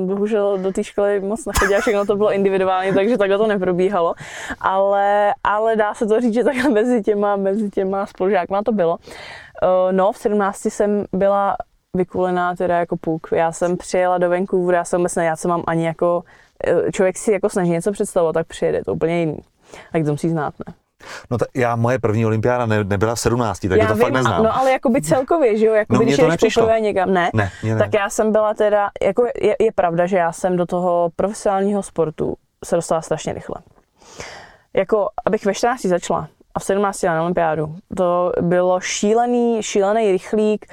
bohužel 0.08 0.58
do 0.58 0.71
té 0.71 0.84
školy 0.84 1.19
moc 1.19 1.45
nechodila, 1.45 1.81
všechno 1.81 2.05
to 2.05 2.15
bylo 2.15 2.34
individuální, 2.34 2.93
takže 2.93 3.17
takhle 3.17 3.38
to 3.38 3.47
neprobíhalo. 3.47 4.13
Ale, 4.60 5.34
ale 5.43 5.75
dá 5.75 5.93
se 5.93 6.05
to 6.05 6.21
říct, 6.21 6.34
že 6.34 6.43
takhle 6.43 6.69
mezi 6.69 7.01
těma, 7.01 7.36
mezi 7.36 7.69
těma 7.69 8.05
spolužákma 8.05 8.63
to 8.63 8.71
bylo. 8.71 8.97
Eh, 9.63 9.93
no, 9.93 10.12
v 10.12 10.17
17 10.17 10.65
jsem 10.65 11.05
byla 11.13 11.55
vykulená 11.93 12.55
teda 12.55 12.79
jako 12.79 12.97
puk. 12.97 13.27
Já 13.31 13.51
jsem 13.51 13.77
přijela 13.77 14.17
do 14.17 14.29
Vancouveru, 14.29 14.75
já 14.75 14.84
jsem 14.84 14.99
vůbec 14.99 15.15
ne, 15.15 15.25
já 15.25 15.36
jsem 15.36 15.49
mám 15.49 15.63
ani 15.67 15.86
jako, 15.86 16.23
eh, 16.67 16.91
člověk 16.91 17.17
si 17.17 17.31
jako 17.31 17.49
snaží 17.49 17.71
něco 17.71 17.91
představovat, 17.91 18.34
tak 18.34 18.47
přijede 18.47 18.84
to 18.84 18.93
úplně 18.93 19.19
jiný 19.19 19.38
tak 19.91 20.05
to 20.05 20.11
musí 20.11 20.29
znát, 20.29 20.53
ne? 20.67 20.73
No 21.31 21.38
ta, 21.38 21.45
já, 21.55 21.75
moje 21.75 21.99
první 21.99 22.25
olympiáda 22.25 22.65
ne, 22.65 22.83
nebyla 22.83 23.15
v 23.15 23.19
17, 23.19 23.59
tak 23.59 23.79
já 23.79 23.88
to 23.88 23.93
vím, 23.93 24.03
fakt 24.03 24.13
neznám. 24.13 24.43
No 24.43 24.57
ale 24.57 24.71
jako 24.71 24.89
by 24.89 25.01
celkově, 25.01 25.57
že 25.57 25.65
jo, 25.65 25.73
jako 25.73 25.93
no, 25.93 25.99
když 25.99 26.17
jdeš 26.17 26.53
poprvé 26.53 26.79
někam, 26.79 27.13
ne? 27.13 27.29
Ne, 27.33 27.51
ne? 27.63 27.75
Tak 27.75 27.93
já 27.93 28.09
jsem 28.09 28.31
byla 28.31 28.53
teda, 28.53 28.89
jako 29.03 29.25
je, 29.41 29.55
je 29.59 29.71
pravda, 29.71 30.05
že 30.05 30.17
já 30.17 30.31
jsem 30.31 30.57
do 30.57 30.65
toho 30.65 31.09
profesionálního 31.15 31.83
sportu 31.83 32.35
se 32.65 32.75
dostala 32.75 33.01
strašně 33.01 33.33
rychle. 33.33 33.55
Jako, 34.73 35.09
abych 35.25 35.45
ve 35.45 35.53
14 35.53 35.81
začala 35.81 36.27
a 36.55 36.59
v 36.59 36.63
17 36.63 37.03
na 37.03 37.21
olympiádu, 37.23 37.75
to 37.97 38.31
bylo 38.41 38.79
šílený, 38.79 39.63
šílený 39.63 40.11
rychlík, 40.11 40.65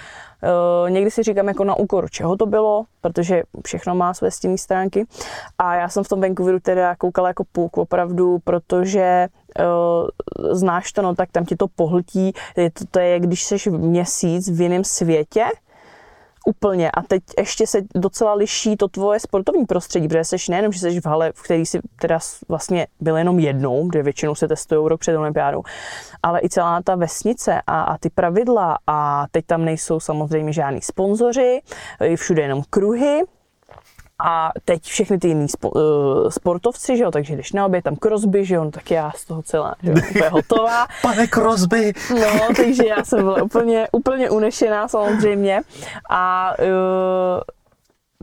někdy 0.88 1.10
si 1.10 1.22
říkám 1.22 1.48
jako 1.48 1.64
na 1.64 1.74
úkor, 1.74 2.10
čeho 2.10 2.36
to 2.36 2.46
bylo, 2.46 2.84
protože 3.00 3.42
všechno 3.66 3.94
má 3.94 4.14
své 4.14 4.30
stinné 4.30 4.58
stránky. 4.58 5.06
A 5.58 5.74
já 5.74 5.88
jsem 5.88 6.04
v 6.04 6.08
tom 6.08 6.20
Vancouveru 6.20 6.60
teda 6.60 6.96
koukala 6.96 7.28
jako 7.28 7.44
půlk 7.52 7.78
opravdu, 7.78 8.38
protože 8.44 9.28
uh, 9.58 10.54
znáš 10.54 10.92
to, 10.92 11.02
no 11.02 11.14
tak 11.14 11.32
tam 11.32 11.44
ti 11.44 11.56
to 11.56 11.68
pohltí. 11.68 12.32
To, 12.72 12.84
to 12.90 12.98
je, 12.98 13.20
když 13.20 13.44
jsi 13.44 13.70
měsíc 13.70 14.50
v 14.50 14.60
jiném 14.60 14.84
světě, 14.84 15.44
Úplně. 16.46 16.90
A 16.90 17.02
teď 17.02 17.22
ještě 17.38 17.66
se 17.66 17.82
docela 17.94 18.34
liší 18.34 18.76
to 18.76 18.88
tvoje 18.88 19.20
sportovní 19.20 19.66
prostředí, 19.66 20.08
protože 20.08 20.24
jsi 20.24 20.36
nejenom, 20.50 20.72
že 20.72 20.78
jsi 20.78 21.00
v 21.00 21.06
hale, 21.06 21.32
v 21.34 21.42
který 21.42 21.66
si 21.66 21.80
teda 22.00 22.18
vlastně 22.48 22.86
byl 23.00 23.16
jenom 23.16 23.38
jednou, 23.38 23.88
kde 23.88 24.02
většinou 24.02 24.34
se 24.34 24.48
testují 24.48 24.88
rok 24.88 25.00
před 25.00 25.16
olympiádou, 25.16 25.62
ale 26.22 26.40
i 26.42 26.48
celá 26.48 26.82
ta 26.82 26.94
vesnice 26.94 27.62
a, 27.66 27.82
a 27.82 27.98
ty 27.98 28.10
pravidla 28.10 28.78
a 28.86 29.26
teď 29.30 29.46
tam 29.46 29.64
nejsou 29.64 30.00
samozřejmě 30.00 30.52
žádní 30.52 30.80
sponzoři, 30.80 31.60
všude 32.16 32.42
jenom 32.42 32.62
kruhy, 32.70 33.22
a 34.22 34.52
teď 34.64 34.82
všechny 34.82 35.18
ty 35.18 35.28
jiný 35.28 35.48
spo, 35.48 35.70
uh, 35.70 36.28
sportovci, 36.28 36.96
že 36.96 37.02
jo, 37.02 37.10
takže 37.10 37.34
když 37.34 37.52
na 37.52 37.66
obě 37.66 37.82
tam 37.82 37.96
Crosby, 37.96 38.44
že 38.44 38.54
jo, 38.54 38.64
no 38.64 38.70
tak 38.70 38.90
já 38.90 39.12
z 39.16 39.24
toho 39.24 39.42
celá, 39.42 39.74
že 39.82 39.90
jo, 39.90 39.96
úplně 40.10 40.28
hotová. 40.30 40.86
Pane 41.02 41.26
Crosby! 41.28 41.92
No, 42.10 42.54
takže 42.56 42.86
já 42.86 43.04
jsem 43.04 43.18
byla 43.18 43.42
úplně, 43.42 43.88
úplně 43.92 44.30
unešená 44.30 44.88
samozřejmě 44.88 45.60
a 46.10 46.54
uh, 46.58 47.40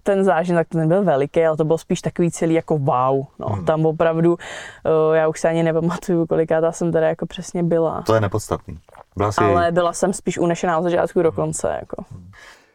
ten 0.04 0.24
zážitek 0.24 0.68
ten 0.68 0.88
byl 0.88 1.04
veliký, 1.04 1.45
ale 1.45 1.58
to 1.58 1.66
bylo 1.66 1.78
spíš 1.78 2.02
takový 2.02 2.32
celý 2.32 2.54
jako 2.54 2.78
wow. 2.78 3.26
No, 3.39 3.47
hmm. 3.47 3.66
Tam 3.66 3.86
opravdu, 3.86 4.32
uh, 4.32 5.16
já 5.16 5.28
už 5.28 5.39
se 5.39 5.50
ani 5.50 5.64
nepamatuju, 5.64 6.26
koliká 6.26 6.72
jsem 6.72 6.91
teda 6.91 7.08
jako 7.08 7.26
přesně 7.26 7.64
byla. 7.64 8.02
To 8.02 8.14
je 8.14 8.22
nepodstatný. 8.22 8.80
Byla 9.18 9.32
jsi... 9.32 9.41
Ale 9.41 9.72
byla 9.72 9.93
jsem 9.93 10.14
spíš 10.14 10.38
unešená 10.38 10.78
od 10.78 10.84
začátku 10.84 11.22
do 11.22 11.32
konce. 11.32 11.78
Jako. 11.80 12.04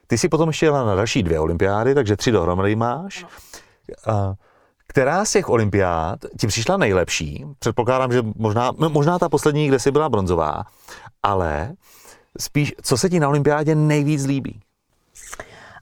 Ty 0.06 0.18
si 0.18 0.28
potom 0.28 0.48
ještě 0.48 0.66
jela 0.66 0.84
na 0.84 0.94
další 0.94 1.22
dvě 1.22 1.40
olympiády, 1.40 1.94
takže 1.94 2.16
tři 2.16 2.30
dohromady 2.32 2.76
máš. 2.76 3.26
A 4.06 4.34
která 4.86 5.24
z 5.24 5.32
těch 5.32 5.48
olympiád 5.48 6.18
ti 6.40 6.46
přišla 6.46 6.76
nejlepší? 6.76 7.44
Předpokládám, 7.58 8.12
že 8.12 8.22
možná, 8.36 8.72
možná 8.88 9.18
ta 9.18 9.28
poslední, 9.28 9.68
kde 9.68 9.78
jsi 9.78 9.90
byla 9.90 10.08
bronzová, 10.08 10.62
ale 11.22 11.72
spíš, 12.40 12.74
co 12.82 12.96
se 12.98 13.10
ti 13.10 13.20
na 13.20 13.28
olympiádě 13.28 13.74
nejvíc 13.74 14.24
líbí? 14.24 14.60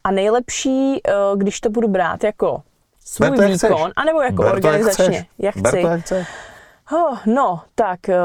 A 0.04 0.10
nejlepší, 0.10 1.00
eh, 1.08 1.12
když 1.36 1.60
to 1.60 1.70
budu 1.70 1.88
brát 1.88 2.24
jako 2.24 2.62
svůj 3.04 3.28
Ber 3.30 3.36
to, 3.38 3.42
jak 3.42 3.52
výkon, 3.52 3.78
chceš. 3.78 3.92
anebo 3.96 4.20
jako 4.20 4.42
Ber 4.42 4.50
to, 4.50 4.56
jak 4.56 4.64
organizačně, 4.64 5.04
chceš. 5.04 5.26
jak 5.38 5.56
Ber 5.56 5.72
chci. 5.72 5.82
to, 5.82 5.88
jak 5.88 6.00
chceš. 6.00 6.28
Oh, 6.92 7.18
no, 7.26 7.62
tak 7.74 8.08
eh, 8.08 8.16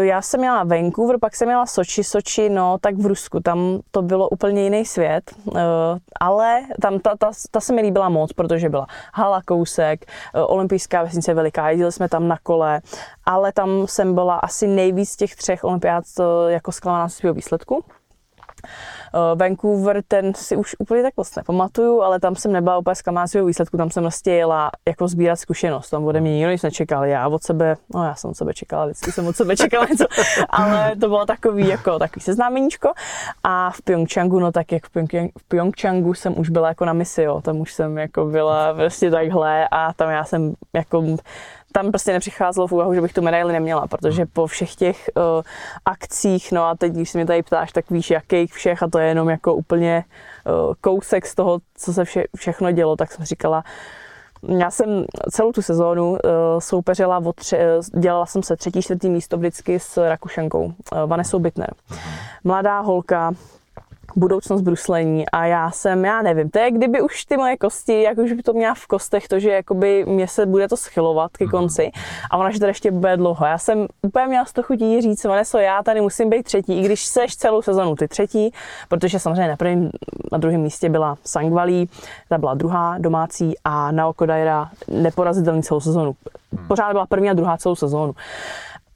já 0.00 0.22
jsem 0.22 0.40
měla 0.40 0.64
Vancouver, 0.64 1.18
pak 1.20 1.36
jsem 1.36 1.48
měla 1.48 1.66
Soči, 1.66 2.04
Soči, 2.04 2.48
no, 2.48 2.78
tak 2.80 2.96
v 2.98 3.06
Rusku, 3.06 3.40
tam 3.40 3.80
to 3.90 4.02
bylo 4.02 4.28
úplně 4.28 4.62
jiný 4.62 4.84
svět, 4.84 5.30
eh, 5.56 5.60
ale 6.20 6.60
tam 6.82 6.98
ta, 6.98 7.16
ta, 7.16 7.30
ta 7.50 7.60
se 7.60 7.72
mi 7.72 7.82
líbila 7.82 8.08
moc, 8.08 8.32
protože 8.32 8.68
byla 8.68 8.86
hala 9.14 9.42
kousek, 9.42 10.04
eh, 10.34 10.40
olympijská 10.40 11.02
vesnice 11.02 11.34
veliká, 11.34 11.70
jezdili 11.70 11.92
jsme 11.92 12.08
tam 12.08 12.28
na 12.28 12.38
kole, 12.42 12.80
ale 13.24 13.52
tam 13.52 13.86
jsem 13.86 14.14
byla 14.14 14.36
asi 14.36 14.66
nejvíc 14.66 15.10
z 15.10 15.16
těch 15.16 15.36
třech 15.36 15.64
olympiád 15.64 16.04
eh, 16.20 16.52
jako 16.52 16.72
zklamaná 16.72 17.08
z 17.08 17.14
svého 17.14 17.34
výsledku. 17.34 17.84
Uh, 19.14 19.38
Vancouver, 19.38 20.02
ten 20.08 20.34
si 20.34 20.56
už 20.56 20.76
úplně 20.78 21.02
tak 21.02 21.16
moc 21.16 21.36
nepamatuju, 21.36 22.02
ale 22.02 22.20
tam 22.20 22.36
jsem 22.36 22.52
nebyla 22.52 22.78
úplně 22.78 22.94
zklamaná 22.94 23.26
svého 23.26 23.46
výsledku, 23.46 23.76
tam 23.76 23.90
jsem 23.90 24.02
vlastně 24.02 24.34
jela 24.34 24.70
jako 24.88 25.08
sbírat 25.08 25.36
zkušenost, 25.36 25.90
tam 25.90 26.04
ode 26.04 26.20
mě 26.20 26.34
nikdo 26.34 26.50
nic 26.50 26.62
nečekal, 26.62 27.04
já 27.04 27.28
od 27.28 27.42
sebe, 27.42 27.76
no 27.94 28.04
já 28.04 28.14
jsem 28.14 28.30
od 28.30 28.36
sebe 28.36 28.54
čekala, 28.54 28.84
vždycky 28.84 29.12
jsem 29.12 29.26
od 29.26 29.36
sebe 29.36 29.56
čekala 29.56 29.86
něco, 29.90 30.04
ale 30.50 30.96
to 31.00 31.08
bylo 31.08 31.26
takový 31.26 31.68
jako 31.68 31.98
takový 31.98 32.22
seznámeníčko. 32.22 32.92
A 33.44 33.70
v 33.70 33.82
Pyeongchangu, 33.82 34.40
no 34.40 34.52
tak 34.52 34.72
jak 34.72 34.86
v, 34.86 35.06
v 35.38 35.44
Pyeongchangu 35.48 36.14
jsem 36.14 36.38
už 36.38 36.50
byla 36.50 36.68
jako 36.68 36.84
na 36.84 36.92
misi, 36.92 37.22
jo, 37.22 37.40
tam 37.40 37.60
už 37.60 37.72
jsem 37.72 37.98
jako 37.98 38.24
byla 38.24 38.74
prostě 38.74 39.10
takhle 39.10 39.68
a 39.70 39.92
tam 39.92 40.10
já 40.10 40.24
jsem 40.24 40.54
jako 40.72 41.04
tam 41.72 41.90
prostě 41.90 42.12
nepřicházelo 42.12 42.66
v 42.66 42.72
úvahu, 42.72 42.94
že 42.94 43.00
bych 43.00 43.12
tu 43.12 43.22
medaili 43.22 43.52
neměla, 43.52 43.86
protože 43.86 44.26
po 44.26 44.46
všech 44.46 44.74
těch 44.74 45.10
uh, 45.14 45.22
akcích, 45.84 46.52
no 46.52 46.64
a 46.64 46.74
teď, 46.74 46.92
když 46.92 47.10
se 47.10 47.18
mě 47.18 47.26
tady 47.26 47.42
ptáš, 47.42 47.72
tak 47.72 47.90
víš, 47.90 48.10
jakých 48.10 48.52
všech, 48.52 48.82
a 48.82 48.88
to 48.88 48.98
je 48.98 49.08
jenom 49.08 49.28
jako 49.28 49.54
úplně 49.54 50.04
uh, 50.46 50.74
kousek 50.80 51.26
z 51.26 51.34
toho, 51.34 51.58
co 51.74 51.92
se 51.92 52.04
vše, 52.04 52.24
všechno 52.36 52.72
dělo, 52.72 52.96
tak 52.96 53.12
jsem 53.12 53.24
říkala, 53.24 53.64
já 54.58 54.70
jsem 54.70 55.04
celou 55.30 55.52
tu 55.52 55.62
sezónu 55.62 56.10
uh, 56.10 56.18
soupeřila, 56.58 57.18
o 57.18 57.20
uh, 57.20 57.32
dělala 58.00 58.26
jsem 58.26 58.42
se 58.42 58.56
třetí, 58.56 58.82
čtvrtý 58.82 59.10
místo 59.10 59.36
vždycky 59.36 59.80
s 59.80 60.08
Rakušankou, 60.08 60.64
uh, 60.64 60.72
Vanessou 61.06 61.38
Bittner. 61.38 61.74
Mladá 62.44 62.80
holka, 62.80 63.32
budoucnost 64.16 64.62
bruslení 64.62 65.28
a 65.28 65.46
já 65.46 65.70
jsem, 65.70 66.04
já 66.04 66.22
nevím, 66.22 66.50
to 66.50 66.58
je 66.58 66.70
kdyby 66.70 67.02
už 67.02 67.24
ty 67.24 67.36
moje 67.36 67.56
kosti, 67.56 68.02
jak 68.02 68.18
už 68.18 68.32
by 68.32 68.42
to 68.42 68.52
měla 68.52 68.74
v 68.74 68.86
kostech, 68.86 69.28
to, 69.28 69.38
že 69.38 69.50
jakoby 69.50 70.04
mě 70.04 70.28
se 70.28 70.46
bude 70.46 70.68
to 70.68 70.76
schylovat 70.76 71.30
ke 71.30 71.46
konci 71.46 71.90
a 72.30 72.36
ona, 72.36 72.50
že 72.50 72.60
to 72.60 72.66
ještě 72.66 72.90
bude 72.90 73.16
dlouho. 73.16 73.46
Já 73.46 73.58
jsem 73.58 73.86
úplně 74.02 74.26
měla 74.26 74.44
z 74.44 74.52
toho 74.52 74.62
chutí 74.64 75.00
říct, 75.00 75.24
Vaneso, 75.24 75.58
já 75.58 75.82
tady 75.82 76.00
musím 76.00 76.30
být 76.30 76.42
třetí, 76.42 76.78
i 76.78 76.82
když 76.82 77.04
seš 77.06 77.36
celou 77.36 77.62
sezonu 77.62 77.96
ty 77.96 78.08
třetí, 78.08 78.50
protože 78.88 79.18
samozřejmě 79.18 79.48
na 79.48 79.56
prvním, 79.56 79.90
na 80.32 80.38
druhém 80.38 80.60
místě 80.60 80.88
byla 80.88 81.16
Sangvalí, 81.24 81.88
ta 82.28 82.38
byla 82.38 82.54
druhá 82.54 82.98
domácí 82.98 83.54
a 83.64 83.92
Naoko 83.92 84.26
Daira 84.26 84.70
neporazitelný 84.88 85.62
celou 85.62 85.80
sezonu. 85.80 86.14
Pořád 86.68 86.92
byla 86.92 87.06
první 87.06 87.30
a 87.30 87.32
druhá 87.32 87.56
celou 87.56 87.74
sezónu. 87.74 88.14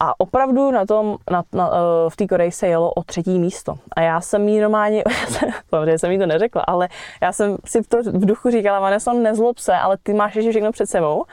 A 0.05 0.21
opravdu 0.21 0.71
na 0.71 0.87
tom, 0.87 1.17
na, 1.31 1.45
na, 1.53 1.71
eh, 1.73 2.11
v 2.11 2.17
té 2.17 2.27
Koreji 2.27 2.53
se 2.53 2.67
jelo 2.67 2.93
o 2.93 3.03
třetí 3.03 3.39
místo. 3.39 3.75
A 3.97 4.01
já 4.01 4.21
jsem 4.21 4.49
jí 4.49 4.61
normálně, 4.61 5.05
samozřejmě 5.69 5.99
jsem 5.99 6.11
jí 6.11 6.19
to 6.19 6.27
neřekla, 6.27 6.63
ale 6.63 6.89
já 7.23 7.33
jsem 7.33 7.57
si 7.65 7.83
v, 7.83 7.89
to, 7.89 8.03
v 8.03 8.27
duchu 8.27 8.51
říkala, 8.51 8.81
Vanessa, 8.81 9.13
nezlob 9.13 9.59
se, 9.59 9.73
ale 9.73 9.97
ty 10.03 10.13
máš 10.13 10.37
ještě 10.37 10.51
všechno 10.51 10.73
před 10.73 10.87
sebou. 10.87 11.25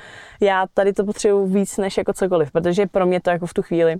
Já 0.41 0.65
tady 0.73 0.93
to 0.93 1.03
potřebuji 1.03 1.45
víc 1.45 1.77
než 1.77 1.97
jako 1.97 2.13
cokoliv, 2.13 2.51
protože 2.51 2.85
pro 2.85 3.05
mě 3.05 3.21
to 3.21 3.29
jako 3.29 3.45
v 3.45 3.53
tu 3.53 3.61
chvíli, 3.61 3.97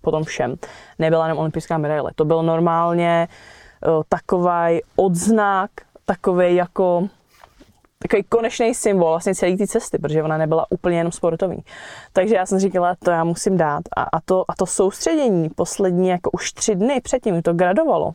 po 0.00 0.10
tom 0.10 0.24
všem, 0.24 0.54
nebyla 0.98 1.24
jenom 1.24 1.38
olympijská 1.38 1.78
medaile. 1.78 2.10
To 2.14 2.24
byl 2.24 2.42
normálně 2.42 3.28
uh, 3.86 4.02
takový 4.08 4.80
odznak, 4.96 5.70
takový 6.04 6.54
jako 6.54 7.08
takový 8.02 8.22
konečný 8.22 8.74
symbol 8.74 9.08
vlastně 9.10 9.34
celé 9.34 9.56
té 9.56 9.66
cesty, 9.66 9.98
protože 9.98 10.22
ona 10.22 10.38
nebyla 10.38 10.66
úplně 10.70 10.98
jenom 10.98 11.12
sportovní. 11.12 11.64
Takže 12.12 12.34
já 12.34 12.46
jsem 12.46 12.58
říkala, 12.58 12.96
to 13.04 13.10
já 13.10 13.24
musím 13.24 13.56
dát. 13.56 13.82
A, 13.96 14.02
a, 14.02 14.20
to, 14.24 14.44
a 14.48 14.54
to 14.58 14.66
soustředění 14.66 15.48
poslední 15.48 16.08
jako 16.08 16.30
už 16.30 16.52
tři 16.52 16.74
dny 16.74 17.00
předtím 17.00 17.42
to 17.42 17.52
gradovalo. 17.52 18.14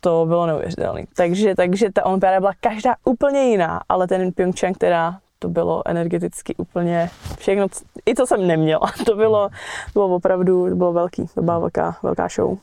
To 0.00 0.24
bylo 0.26 0.46
neuvěřitelné. 0.46 1.04
Takže, 1.16 1.54
takže 1.54 1.92
ta 1.92 2.06
olympiáda 2.06 2.40
byla 2.40 2.52
každá 2.60 2.94
úplně 3.04 3.42
jiná, 3.42 3.80
ale 3.88 4.06
ten 4.08 4.32
Pyeongchang 4.32 4.78
teda 4.78 5.18
to 5.38 5.48
bylo 5.48 5.82
energeticky 5.86 6.54
úplně 6.56 7.10
všechno, 7.38 7.66
i 8.06 8.14
co 8.14 8.26
jsem 8.26 8.46
neměla. 8.46 8.92
To 9.06 9.16
bylo, 9.16 9.50
bylo 9.92 10.08
opravdu, 10.08 10.70
to 10.70 10.76
bylo 10.76 10.92
velký, 10.92 11.26
to 11.34 11.42
byla 11.42 11.58
velká, 11.58 11.96
velká 12.02 12.28
show 12.28 12.58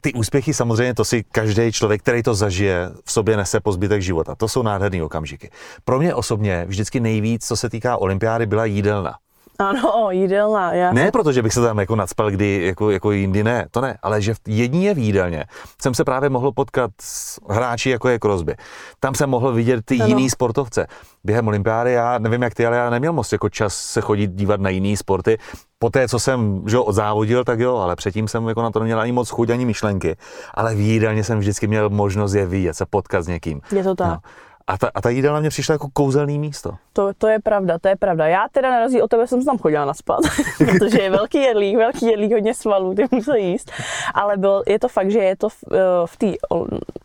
ty 0.00 0.12
úspěchy 0.12 0.54
samozřejmě, 0.54 0.94
to 0.94 1.04
si 1.04 1.24
každý 1.32 1.72
člověk, 1.72 2.02
který 2.02 2.22
to 2.22 2.34
zažije, 2.34 2.90
v 3.04 3.12
sobě 3.12 3.36
nese 3.36 3.60
po 3.60 3.72
zbytek 3.72 4.02
života. 4.02 4.34
To 4.34 4.48
jsou 4.48 4.62
nádherné 4.62 5.02
okamžiky. 5.02 5.50
Pro 5.84 5.98
mě 5.98 6.14
osobně 6.14 6.64
vždycky 6.68 7.00
nejvíc, 7.00 7.46
co 7.46 7.56
se 7.56 7.70
týká 7.70 7.96
olympiády, 7.96 8.46
byla 8.46 8.64
jídelna. 8.64 9.18
Ano, 9.58 10.08
jídelna. 10.10 10.72
Já 10.72 10.92
Ne 10.92 11.10
proto, 11.12 11.32
že 11.32 11.42
bych 11.42 11.52
se 11.52 11.60
tam 11.62 11.78
jako 11.78 11.96
nadspal, 11.96 12.30
kdy 12.30 12.66
jako, 12.66 12.90
jako 12.90 13.12
jindy 13.12 13.44
ne, 13.44 13.66
to 13.70 13.80
ne, 13.80 13.98
ale 14.02 14.22
že 14.22 14.34
v 14.34 14.38
jedině 14.48 14.94
v 14.94 14.98
jídelně 14.98 15.44
jsem 15.82 15.94
se 15.94 16.04
právě 16.04 16.30
mohl 16.30 16.52
potkat 16.52 16.90
s 17.00 17.40
hráči 17.48 17.90
jako 17.90 18.08
je 18.08 18.18
Crosby. 18.18 18.54
Tam 19.00 19.14
jsem 19.14 19.30
mohl 19.30 19.52
vidět 19.52 19.84
ty 19.84 19.96
Ano. 20.00 20.06
jiný 20.08 20.30
sportovce. 20.30 20.86
Během 21.24 21.48
olympiády, 21.48 21.92
já 21.92 22.18
nevím 22.18 22.42
jak 22.42 22.54
ty, 22.54 22.66
ale 22.66 22.76
já 22.76 22.90
neměl 22.90 23.12
moc 23.12 23.32
jako 23.32 23.48
čas 23.48 23.74
se 23.74 24.00
chodit 24.00 24.30
dívat 24.32 24.60
na 24.60 24.70
jiný 24.70 24.96
sporty. 24.96 25.38
Po 25.78 25.90
té, 25.90 26.08
co 26.08 26.18
jsem 26.18 26.62
že 26.66 26.76
jo, 26.76 26.82
odzávodil, 26.84 27.44
tak 27.44 27.60
jo, 27.60 27.76
ale 27.76 27.96
předtím 27.96 28.28
jsem 28.28 28.48
jako 28.48 28.62
na 28.62 28.70
to 28.70 28.78
neměl 28.78 29.00
ani 29.00 29.12
moc 29.12 29.30
chuť, 29.30 29.50
ani 29.50 29.64
myšlenky. 29.64 30.16
Ale 30.54 30.74
v 30.74 30.80
jídelně 30.80 31.24
jsem 31.24 31.38
vždycky 31.38 31.66
měl 31.66 31.90
možnost 31.90 32.34
je 32.34 32.46
vidět, 32.46 32.74
se 32.76 32.86
potkat 32.90 33.22
s 33.22 33.28
někým. 33.28 33.60
Je 33.72 33.84
to 33.84 33.94
tak. 33.94 34.08
No. 34.08 34.18
A 34.66 34.78
ta, 34.78 34.90
a 34.94 35.00
ta 35.00 35.10
jídelna 35.10 35.40
mě 35.40 35.50
přišla 35.50 35.72
jako 35.72 35.88
kouzelný 35.92 36.38
místo. 36.38 36.74
To, 36.92 37.12
to 37.18 37.28
je 37.28 37.38
pravda, 37.40 37.78
to 37.78 37.88
je 37.88 37.96
pravda. 37.96 38.26
Já 38.26 38.46
teda 38.52 38.70
na 38.70 38.80
rozdíl 38.80 39.04
od 39.04 39.08
tebe 39.08 39.26
jsem 39.26 39.40
se 39.40 39.46
tam 39.46 39.58
chodila 39.58 39.84
naspat, 39.84 40.20
protože 40.58 41.02
je 41.02 41.10
velký 41.10 41.38
jedlík, 41.38 41.76
velký 41.76 42.06
jedlík, 42.06 42.32
hodně 42.32 42.54
svalů, 42.54 42.94
ty 42.94 43.04
musel 43.10 43.34
jíst. 43.34 43.72
Ale 44.14 44.36
byl, 44.36 44.62
je 44.66 44.78
to 44.78 44.88
fakt, 44.88 45.10
že 45.10 45.18
je 45.18 45.36
to 45.36 45.48
v, 45.48 45.64
eh, 45.72 45.78
v 46.06 46.16
té 46.16 46.26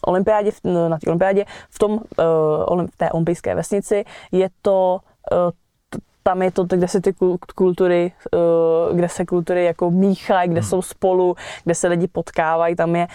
olympiádě, 0.05 0.51
no, 0.64 0.89
na 0.89 0.97
té 0.97 1.07
olympiádě, 1.07 1.45
v 1.70 1.80
tom, 1.80 1.99
eh, 2.20 2.24
v 2.93 2.97
té 2.97 3.12
olympijské 3.12 3.55
vesnici, 3.55 4.05
je 4.32 4.49
to 4.62 4.99
eh, 5.32 5.36
tam 6.24 6.41
je 6.41 6.51
to, 6.51 6.63
kde 6.63 6.88
se 6.88 7.01
ty 7.01 7.11
kul- 7.11 7.38
kultury, 7.55 8.11
eh, 8.34 8.95
kde 8.95 9.09
se 9.09 9.26
kultury 9.26 9.65
jako 9.65 9.91
míchají, 9.91 10.49
kde 10.49 10.63
jsou 10.63 10.82
spolu, 10.82 11.36
kde 11.63 11.76
se 11.76 11.88
lidi 11.88 12.07
potkávají, 12.07 12.76
tam 12.76 12.95
je 12.95 13.07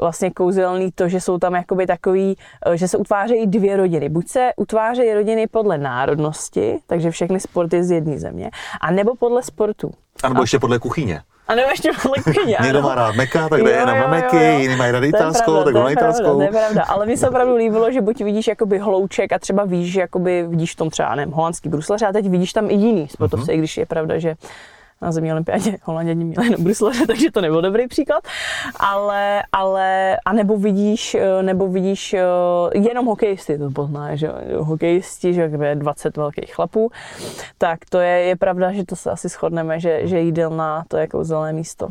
vlastně 0.00 0.30
kouzelný 0.30 0.92
to, 0.92 1.08
že 1.08 1.20
jsou 1.20 1.38
tam 1.38 1.54
jakoby 1.54 1.86
takový, 1.86 2.36
eh, 2.66 2.76
že 2.76 2.88
se 2.88 2.98
utvářejí 2.98 3.46
dvě 3.46 3.76
rodiny. 3.76 4.08
Buď 4.08 4.28
se 4.28 4.50
utvářejí 4.56 5.14
rodiny 5.14 5.46
podle 5.46 5.78
národnosti, 5.78 6.78
takže 6.86 7.10
všechny 7.10 7.40
sporty 7.40 7.84
z 7.84 7.90
jedné 7.90 8.18
země, 8.18 8.50
a 8.80 8.90
nebo 8.90 9.14
podle 9.16 9.42
sportu. 9.42 9.90
A 10.22 10.28
nebo 10.28 10.40
ještě 10.42 10.58
podle 10.58 10.78
kuchyně. 10.78 11.22
A 11.50 11.54
nebo 11.54 11.70
ještě 11.70 11.90
podle 12.02 12.22
kuchyně. 12.22 12.56
Někdo 12.62 12.82
má 12.82 12.94
rád 12.94 13.14
meka, 13.14 13.48
tak 13.48 13.62
jde 13.62 13.86
na 13.86 13.96
jo, 13.96 14.08
jo. 14.32 14.58
jiný 14.58 14.76
mají 14.76 14.92
rád 14.92 15.04
italskou, 15.04 15.64
tak 15.64 15.74
na 15.74 15.90
italskou. 15.90 16.34
To 16.36 16.42
je 16.42 16.48
pravda, 16.48 16.82
ale 16.82 17.06
mně 17.06 17.16
se 17.16 17.28
opravdu 17.28 17.56
líbilo, 17.56 17.92
že 17.92 18.00
buď 18.00 18.24
vidíš 18.24 18.46
jakoby 18.46 18.78
hlouček 18.78 19.32
a 19.32 19.38
třeba 19.38 19.64
víš, 19.64 19.92
že 19.92 20.00
jakoby 20.00 20.44
vidíš 20.48 20.72
v 20.72 20.76
tom 20.76 20.90
třeba 20.90 21.14
nevím, 21.14 21.32
holandský 21.34 21.68
bruslaře 21.68 22.06
a 22.06 22.12
teď 22.12 22.28
vidíš 22.28 22.52
tam 22.52 22.70
i 22.70 22.74
jiný 22.74 23.08
sportovce, 23.08 23.52
Mhm. 23.52 23.54
i 23.54 23.58
když 23.58 23.76
je 23.76 23.86
pravda, 23.86 24.18
že 24.18 24.34
na 25.02 25.12
zemní 25.12 25.32
olympiádě 25.32 25.76
Holanděni 25.82 26.24
měli 26.24 26.46
jenom 26.46 26.64
bruslaře, 26.64 27.06
takže 27.06 27.30
to 27.30 27.40
nebyl 27.40 27.62
dobrý 27.62 27.88
příklad, 27.88 28.24
ale, 28.76 29.42
ale 29.52 30.16
a 30.24 30.32
nebo 30.32 30.56
vidíš, 30.56 31.14
eh, 31.14 31.42
nebo 31.42 31.68
vidíš 31.68 32.14
eh, 32.14 32.22
jenom 32.74 33.06
hokejisty, 33.06 33.58
to 33.58 33.70
poznáš, 33.70 34.18
že 34.18 34.30
hokejisti, 34.58 35.34
že 35.34 35.50
je 35.62 35.74
20 35.74 36.16
velkých 36.16 36.54
chlapů, 36.54 36.90
tak 37.58 37.78
to 37.88 37.98
je, 37.98 38.18
je 38.18 38.36
pravda, 38.36 38.72
že 38.72 38.84
to 38.84 38.96
se 38.96 39.10
asi 39.10 39.28
shodneme, 39.28 39.80
že, 39.80 40.00
že 40.06 40.20
jídelná 40.20 40.84
to 40.88 40.96
je 40.96 41.06
kouzelné 41.06 41.52
místo. 41.52 41.88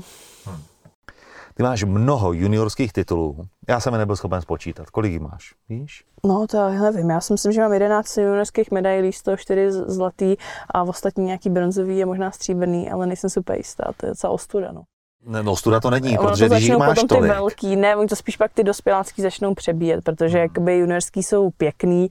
Ty 1.60 1.64
máš 1.64 1.84
mnoho 1.84 2.34
juniorských 2.34 2.94
titulů. 2.94 3.48
Já 3.70 3.80
jsem 3.80 3.94
je 3.94 4.00
nebyl 4.00 4.16
schopen 4.16 4.42
spočítat. 4.42 4.90
Kolik 4.90 5.12
jich 5.12 5.22
máš? 5.22 5.54
Víš? 5.70 6.04
No 6.26 6.48
to 6.48 6.58
já 6.58 6.70
nevím, 6.70 7.10
já 7.10 7.22
si 7.22 7.34
myslím, 7.34 7.52
že 7.52 7.62
mám 7.62 7.74
11 7.74 8.18
juniorských 8.18 8.72
medailí, 8.72 9.14
104 9.14 9.72
z- 9.72 9.86
zlatý 9.88 10.36
a 10.74 10.84
ostatní 10.84 11.26
nějaký 11.26 11.50
bronzový 11.50 12.04
a 12.04 12.06
možná 12.06 12.32
stříbrný, 12.32 12.90
ale 12.92 13.08
nejsem 13.08 13.30
super 13.30 13.58
jistá, 13.58 13.84
to 13.98 14.06
je 14.06 14.10
docela 14.10 14.34
ostuda. 14.34 14.72
No. 14.72 14.82
Ne, 15.26 15.44
no 15.44 15.56
studa 15.56 15.80
to 15.80 15.90
není, 15.90 16.20
Ono 16.20 16.30
protože 16.30 16.50
to 16.50 16.56
když 16.56 16.68
jich 16.68 16.78
máš 16.78 16.88
potom 17.00 17.08
tolik. 17.08 17.24
ty 17.32 17.36
velký, 17.38 17.76
ne, 17.76 17.96
oni 17.96 18.08
to 18.08 18.16
spíš 18.16 18.38
pak 18.38 18.54
ty 18.54 18.64
dospělácký 18.64 19.22
začnou 19.22 19.54
přebíjet, 19.54 20.04
protože 20.04 20.38
Hmm. 20.38 20.44
jakoby 20.48 20.78
juniorský 20.78 21.24
jsou 21.24 21.50
pěkný, 21.50 22.10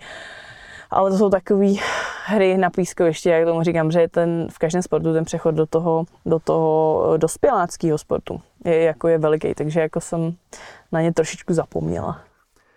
ale 0.91 1.11
to 1.11 1.19
jsou 1.19 1.31
takový 1.31 1.81
hry 2.27 2.59
na 2.59 2.71
pískovišti, 2.71 3.29
jak 3.29 3.45
tomu 3.45 3.63
říkám, 3.63 3.91
že 3.91 4.01
je 4.01 4.09
ten 4.09 4.49
v 4.51 4.59
každém 4.59 4.83
sportu 4.83 5.13
ten 5.13 5.25
přechod 5.25 5.51
do 5.51 5.67
toho, 5.67 6.05
do 6.27 6.39
toho 6.39 7.03
eh, 7.15 7.19
dospěláckého 7.19 7.99
sportu 7.99 8.41
je, 8.65 8.83
jako 8.83 9.09
je 9.09 9.19
veliký, 9.19 9.55
takže 9.55 9.81
jako 9.81 10.01
jsem 10.01 10.37
na 10.93 11.01
ně 11.01 11.13
trošičku 11.13 11.55
zapomněla. 11.55 12.21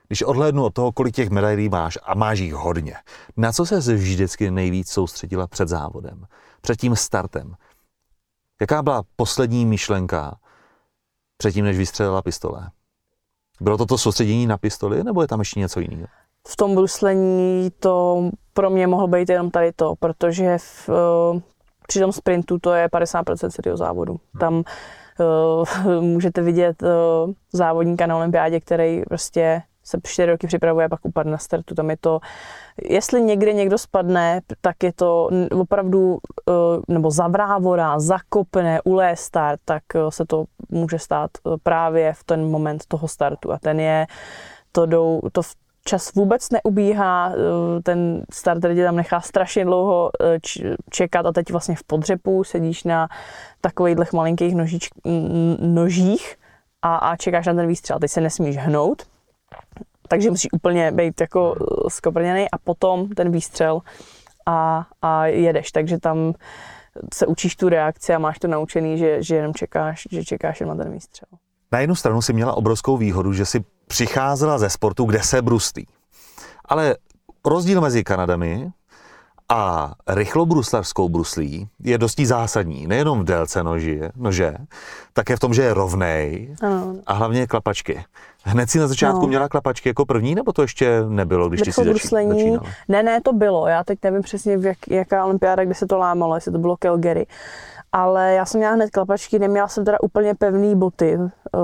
Když 0.07 0.23
odhlédnu 0.23 0.63
od 0.63 0.73
toho, 0.73 0.91
kolik 0.91 1.15
těch 1.15 1.29
medailí 1.29 1.69
máš 1.69 1.97
a 2.03 2.15
máš 2.15 2.39
jich 2.39 2.53
hodně, 2.53 2.95
na 3.37 3.51
co 3.51 3.65
se 3.65 3.79
vždycky 3.95 4.51
nejvíc 4.51 4.91
soustředila 4.91 5.47
před 5.47 5.67
závodem, 5.67 6.25
před 6.61 6.79
tím 6.79 6.95
startem? 6.95 7.55
Jaká 8.61 8.83
byla 8.83 9.03
poslední 9.15 9.65
myšlenka 9.65 10.37
předtím, 11.37 11.65
než 11.65 11.77
vystřelila 11.77 12.21
pistole? 12.21 12.69
Bylo 13.61 13.77
to 13.77 13.85
to 13.85 13.97
soustředění 13.97 14.47
na 14.47 14.57
pistoli, 14.57 15.03
nebo 15.03 15.21
je 15.21 15.27
tam 15.27 15.39
ještě 15.39 15.59
něco 15.59 15.79
jiného? 15.79 16.07
V 16.47 16.55
tom 16.55 16.75
bruslení 16.75 17.69
to 17.79 18.29
pro 18.53 18.69
mě 18.69 18.87
mohlo 18.87 19.07
být 19.07 19.29
jenom 19.29 19.51
tady 19.51 19.71
to, 19.71 19.93
protože 19.99 20.57
v, 20.57 20.89
eh, 20.89 21.41
při 21.87 21.99
tom 21.99 22.11
sprintu 22.11 22.59
to 22.59 22.73
je 22.73 22.87
50% 22.87 23.49
celého 23.49 23.77
závodu. 23.77 24.19
Tam 24.39 24.63
uh, 25.19 26.01
můžete 26.01 26.41
vidět 26.41 26.83
uh, 26.83 26.89
závodníka 27.53 28.07
na 28.07 28.17
olympiádě, 28.17 28.59
který 28.59 29.01
prostě 29.01 29.61
se 29.83 29.97
čtyři 30.03 30.25
roky 30.25 30.47
připravuje 30.47 30.85
a 30.85 30.89
pak 30.89 31.05
upadne 31.05 31.31
na 31.31 31.37
startu. 31.37 31.75
Tam 31.75 31.89
je 31.89 31.97
to, 31.97 32.19
jestli 32.89 33.21
někde 33.21 33.53
někdo 33.53 33.77
spadne, 33.77 34.41
tak 34.61 34.83
je 34.83 34.93
to 34.93 35.29
opravdu, 35.59 36.17
nebo 36.87 37.11
zavrávora, 37.11 37.99
zakopne, 37.99 38.81
ulé 38.83 39.15
start, 39.15 39.59
tak 39.65 39.83
se 40.09 40.25
to 40.25 40.45
může 40.69 40.99
stát 40.99 41.31
právě 41.63 42.13
v 42.13 42.23
ten 42.23 42.49
moment 42.49 42.85
toho 42.87 43.07
startu. 43.07 43.51
A 43.51 43.59
ten 43.59 43.79
je, 43.79 44.07
to 44.71 44.85
jdou, 44.85 45.21
to 45.31 45.41
v 45.41 45.55
čas 45.83 46.13
vůbec 46.13 46.49
neubíhá, 46.49 47.31
eh, 47.31 47.81
ten 47.81 48.23
starter 48.33 48.75
tě 48.75 48.83
tam 48.83 48.95
nechá 48.95 49.21
strašně 49.21 49.65
dlouho 49.65 50.11
eh, 50.21 50.39
čekat 50.89 51.25
a 51.25 51.31
teď 51.31 51.51
vlastně 51.51 51.75
v 51.75 51.83
podřepu 51.83 52.43
sedíš 52.43 52.83
na 52.83 53.07
takových 53.61 54.13
malinkých 54.13 54.55
nožič, 54.55 54.89
nožích 55.59 56.35
a, 56.81 56.95
a 56.95 57.15
čekáš 57.15 57.45
na 57.45 57.53
ten 57.53 57.67
výstřel. 57.67 57.99
Teď 57.99 58.11
se 58.11 58.21
nesmíš 58.21 58.57
hnout, 58.57 59.03
takže 60.07 60.29
musíš 60.29 60.53
úplně 60.53 60.91
být 60.91 61.21
jako 61.21 61.55
eh, 61.55 61.89
skoprněný 61.89 62.51
a 62.51 62.57
potom 62.57 63.09
ten 63.09 63.31
výstřel 63.31 63.81
a, 64.45 64.87
a 65.01 65.25
jedeš. 65.25 65.71
Takže 65.71 65.99
tam 65.99 66.33
se 67.13 67.27
učíš 67.27 67.55
tu 67.55 67.69
reakci 67.69 68.13
a 68.13 68.19
máš 68.19 68.39
to 68.39 68.47
naučený, 68.47 68.97
že, 68.97 69.23
že 69.23 69.35
jenom 69.35 69.53
čekáš, 69.53 70.07
že 70.11 70.25
čekáš 70.25 70.59
jenom 70.59 70.77
na 70.77 70.83
ten 70.83 70.93
výstřel. 70.93 71.27
Na 71.71 71.79
jednu 71.79 71.95
stranu 71.95 72.21
si 72.21 72.33
měla 72.33 72.53
obrovskou 72.53 72.97
výhodu, 72.97 73.33
že 73.33 73.45
si 73.45 73.63
přicházela 73.91 74.57
ze 74.57 74.69
sportu, 74.69 75.05
kde 75.05 75.23
se 75.23 75.41
bruslí. 75.41 75.87
Ale 76.65 76.95
rozdíl 77.45 77.81
mezi 77.81 78.03
Kanadami 78.03 78.71
a 79.49 79.93
rychlobruslařskou 80.07 81.09
bruslí 81.09 81.67
je 81.83 81.97
dosti 81.97 82.25
zásadní. 82.25 82.87
Nejenom 82.87 83.19
v 83.19 83.23
délce 83.23 83.63
noži, 83.63 84.01
nože, 84.15 84.55
také 85.13 85.35
v 85.35 85.39
tom, 85.39 85.53
že 85.53 85.61
je 85.61 85.73
rovnej 85.73 86.55
a 87.07 87.13
hlavně 87.13 87.47
klapačky. 87.47 88.03
Hned 88.43 88.69
si 88.69 88.79
na 88.79 88.87
začátku 88.87 89.21
no. 89.21 89.27
měla 89.27 89.49
klapačky 89.49 89.89
jako 89.89 90.05
první, 90.05 90.35
nebo 90.35 90.53
to 90.53 90.61
ještě 90.61 91.03
nebylo, 91.07 91.49
když 91.49 91.61
ty 91.61 91.71
si 91.71 91.83
začínala? 91.83 92.63
Ne, 92.87 93.03
ne, 93.03 93.21
to 93.21 93.33
bylo. 93.33 93.67
Já 93.67 93.83
teď 93.83 93.99
nevím 94.03 94.21
přesně, 94.21 94.57
jak, 94.61 94.77
jaká 94.89 95.25
olympiáda, 95.25 95.65
kde 95.65 95.75
se 95.75 95.87
to 95.87 95.97
lámalo, 95.97 96.35
jestli 96.35 96.51
to 96.51 96.57
bylo 96.57 96.77
Calgary 96.77 97.25
ale 97.91 98.33
já 98.33 98.45
jsem 98.45 98.59
měla 98.59 98.73
hned 98.73 98.89
klapačky, 98.89 99.39
neměla 99.39 99.67
jsem 99.67 99.85
teda 99.85 99.97
úplně 100.01 100.35
pevné 100.35 100.75
boty, 100.75 101.19
eh, 101.21 101.59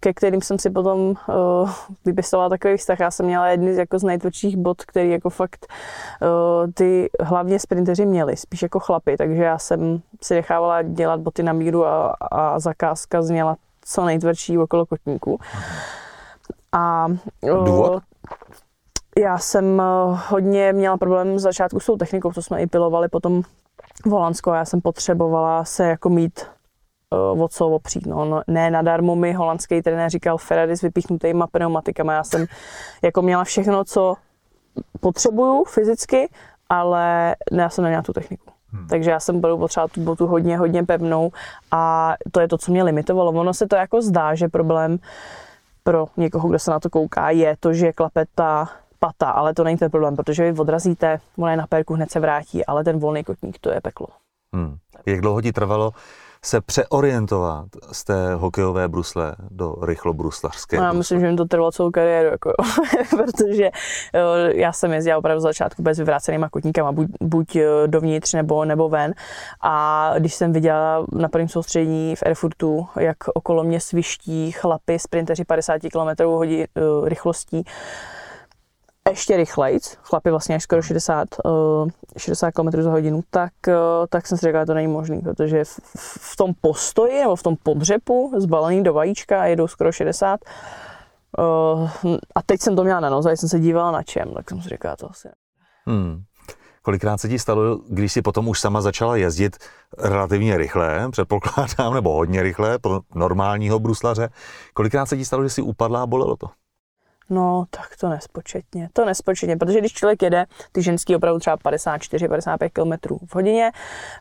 ke 0.00 0.14
kterým 0.14 0.42
jsem 0.42 0.58
si 0.58 0.70
potom 0.70 1.14
eh, 1.28 1.32
vypěstovala 2.04 2.48
takový 2.48 2.76
vztah. 2.76 3.00
Já 3.00 3.10
jsem 3.10 3.26
měla 3.26 3.48
jedny 3.48 3.74
z, 3.74 3.78
jako 3.78 3.98
z 3.98 4.02
nejtvrdších 4.02 4.56
bot, 4.56 4.84
který 4.84 5.10
jako 5.10 5.30
fakt 5.30 5.66
eh, 6.22 6.72
ty 6.72 7.10
hlavně 7.20 7.58
sprinteři 7.58 8.06
měli, 8.06 8.36
spíš 8.36 8.62
jako 8.62 8.80
chlapy, 8.80 9.16
takže 9.16 9.42
já 9.42 9.58
jsem 9.58 10.00
si 10.22 10.34
nechávala 10.34 10.82
dělat 10.82 11.20
boty 11.20 11.42
na 11.42 11.52
míru 11.52 11.86
a, 11.86 12.14
a 12.30 12.58
zakázka 12.58 13.22
zněla 13.22 13.56
co 13.84 14.04
nejtvrdší 14.04 14.58
okolo 14.58 14.86
kotníku. 14.86 15.38
A 16.72 17.06
Důvod? 17.64 18.02
já 19.18 19.38
jsem 19.38 19.82
hodně 20.28 20.72
měla 20.72 20.96
problém 20.96 21.38
z 21.38 21.42
začátku 21.42 21.80
s 21.80 21.86
tou 21.86 21.96
technikou, 21.96 22.32
co 22.32 22.42
jsme 22.42 22.62
i 22.62 22.66
pilovali 22.66 23.08
potom 23.08 23.42
v 24.06 24.10
Holandsku 24.10 24.50
já 24.50 24.64
jsem 24.64 24.80
potřebovala 24.80 25.64
se 25.64 25.88
jako 25.88 26.08
mít 26.08 26.46
uh, 27.34 27.42
o 27.42 27.48
co 27.48 27.68
opřít. 27.68 28.06
No. 28.06 28.24
no. 28.24 28.42
ne 28.46 28.70
nadarmo 28.70 29.16
mi 29.16 29.32
holandský 29.32 29.82
trenér 29.82 30.10
říkal 30.10 30.38
Ferrari 30.38 30.76
s 30.76 30.82
vypíchnutýma 30.82 31.46
pneumatikama. 31.46 32.12
Já 32.12 32.24
jsem 32.24 32.46
jako 33.02 33.22
měla 33.22 33.44
všechno, 33.44 33.84
co 33.84 34.14
potřebuju 35.00 35.64
fyzicky, 35.64 36.28
ale 36.68 37.36
ne, 37.52 37.62
já 37.62 37.68
jsem 37.68 37.84
neměla 37.84 38.02
tu 38.02 38.12
techniku. 38.12 38.50
Hmm. 38.70 38.86
Takže 38.88 39.10
já 39.10 39.20
jsem 39.20 39.40
byl 39.40 39.56
potřeba 39.56 39.88
tu 39.88 40.00
botu 40.00 40.26
hodně, 40.26 40.58
hodně 40.58 40.84
pevnou 40.84 41.32
a 41.70 42.14
to 42.32 42.40
je 42.40 42.48
to, 42.48 42.58
co 42.58 42.72
mě 42.72 42.82
limitovalo. 42.82 43.32
Ono 43.32 43.54
se 43.54 43.66
to 43.66 43.76
jako 43.76 44.02
zdá, 44.02 44.34
že 44.34 44.48
problém 44.48 44.98
pro 45.82 46.06
někoho, 46.16 46.48
kdo 46.48 46.58
se 46.58 46.70
na 46.70 46.80
to 46.80 46.90
kouká, 46.90 47.30
je 47.30 47.56
to, 47.60 47.72
že 47.72 47.92
klape 47.92 48.24
ta 48.34 48.68
pata, 48.98 49.30
ale 49.30 49.54
to 49.54 49.64
není 49.64 49.76
ten 49.76 49.90
problém, 49.90 50.16
protože 50.16 50.52
vy 50.52 50.60
odrazíte, 50.60 51.20
ona 51.38 51.50
je 51.50 51.56
na 51.56 51.66
perku, 51.66 51.94
hned 51.94 52.10
se 52.10 52.20
vrátí, 52.20 52.66
ale 52.66 52.84
ten 52.84 52.98
volný 52.98 53.24
kotník, 53.24 53.58
to 53.58 53.70
je 53.70 53.80
peklo. 53.80 54.06
Hmm. 54.54 54.76
Jak 55.06 55.20
dlouho 55.20 55.40
ti 55.42 55.52
trvalo 55.52 55.92
se 56.44 56.60
přeorientovat 56.60 57.66
z 57.92 58.04
té 58.04 58.34
hokejové 58.34 58.88
brusle 58.88 59.36
do 59.50 59.74
rychlobruslařské? 59.82 60.76
No, 60.76 60.82
já 60.82 60.92
myslím, 60.92 61.20
že 61.20 61.30
mi 61.30 61.36
to 61.36 61.44
trvalo 61.44 61.72
celou 61.72 61.90
kariéru, 61.90 62.28
jako, 62.28 62.52
protože 63.10 63.70
já 64.54 64.72
jsem 64.72 64.92
jezdila 64.92 65.18
opravdu 65.18 65.40
z 65.40 65.42
začátku 65.42 65.82
bez 65.82 65.98
vyvrácenýma 65.98 66.48
kotníkama, 66.48 66.92
buď, 66.92 67.06
buď 67.20 67.56
dovnitř 67.86 68.34
nebo, 68.34 68.64
nebo 68.64 68.88
ven. 68.88 69.14
A 69.60 70.12
když 70.18 70.34
jsem 70.34 70.52
viděla 70.52 71.06
na 71.12 71.28
prvním 71.28 71.48
soustředění 71.48 72.16
v 72.16 72.22
Erfurtu, 72.26 72.88
jak 72.98 73.16
okolo 73.34 73.64
mě 73.64 73.80
sviští 73.80 74.52
chlapy, 74.52 74.98
sprinteři 74.98 75.44
50 75.44 75.78
km 75.78 76.24
hodin 76.24 76.66
rychlostí, 77.04 77.64
ještě 79.10 79.36
rychlejc, 79.36 79.98
chlapi 80.02 80.30
vlastně 80.30 80.54
až 80.54 80.62
skoro 80.62 80.82
60, 80.82 81.28
uh, 81.44 81.88
60 82.16 82.50
km 82.50 82.82
za 82.82 82.90
hodinu, 82.90 83.20
tak, 83.30 83.52
uh, 83.68 83.74
tak 84.08 84.26
jsem 84.26 84.38
si 84.38 84.46
říkal, 84.46 84.62
že 84.62 84.66
to 84.66 84.74
není 84.74 84.88
možný, 84.88 85.20
protože 85.20 85.64
v, 85.64 85.80
v 86.32 86.36
tom 86.36 86.52
postoji 86.60 87.20
nebo 87.20 87.36
v 87.36 87.42
tom 87.42 87.56
podřepu 87.62 88.32
zbalený 88.36 88.82
do 88.82 88.92
vajíčka 88.92 89.46
jedou 89.46 89.66
skoro 89.66 89.92
60 89.92 90.40
uh, 91.38 91.90
a 92.34 92.42
teď 92.46 92.60
jsem 92.60 92.76
to 92.76 92.84
měla 92.84 93.00
na 93.00 93.10
noze, 93.10 93.36
jsem 93.36 93.48
se 93.48 93.60
dívala 93.60 93.90
na 93.90 94.02
čem, 94.02 94.34
tak 94.34 94.50
jsem 94.50 94.62
si 94.62 94.68
říkal, 94.68 94.96
to 94.96 95.10
asi 95.10 95.28
hmm. 95.86 96.22
Kolikrát 96.82 97.18
se 97.18 97.28
ti 97.28 97.38
stalo, 97.38 97.80
když 97.88 98.12
si 98.12 98.22
potom 98.22 98.48
už 98.48 98.60
sama 98.60 98.80
začala 98.80 99.16
jezdit 99.16 99.56
relativně 99.98 100.56
rychle, 100.56 101.10
předpokládám, 101.10 101.94
nebo 101.94 102.14
hodně 102.14 102.42
rychle 102.42 102.78
pro 102.78 103.00
normálního 103.14 103.78
bruslaře, 103.78 104.28
kolikrát 104.74 105.06
se 105.06 105.16
ti 105.16 105.24
stalo, 105.24 105.42
že 105.42 105.50
si 105.50 105.62
upadla 105.62 106.02
a 106.02 106.06
bolelo 106.06 106.36
to? 106.36 106.46
No, 107.30 107.64
tak 107.70 107.96
to 108.00 108.08
nespočetně. 108.08 108.88
To 108.92 109.04
nespočetně, 109.04 109.56
protože 109.56 109.78
když 109.78 109.92
člověk 109.92 110.22
jede 110.22 110.46
ty 110.72 110.82
ženský 110.82 111.16
opravdu 111.16 111.40
třeba 111.40 111.56
54-55 111.56 112.70
km 112.72 113.16
v 113.26 113.34
hodině 113.34 113.70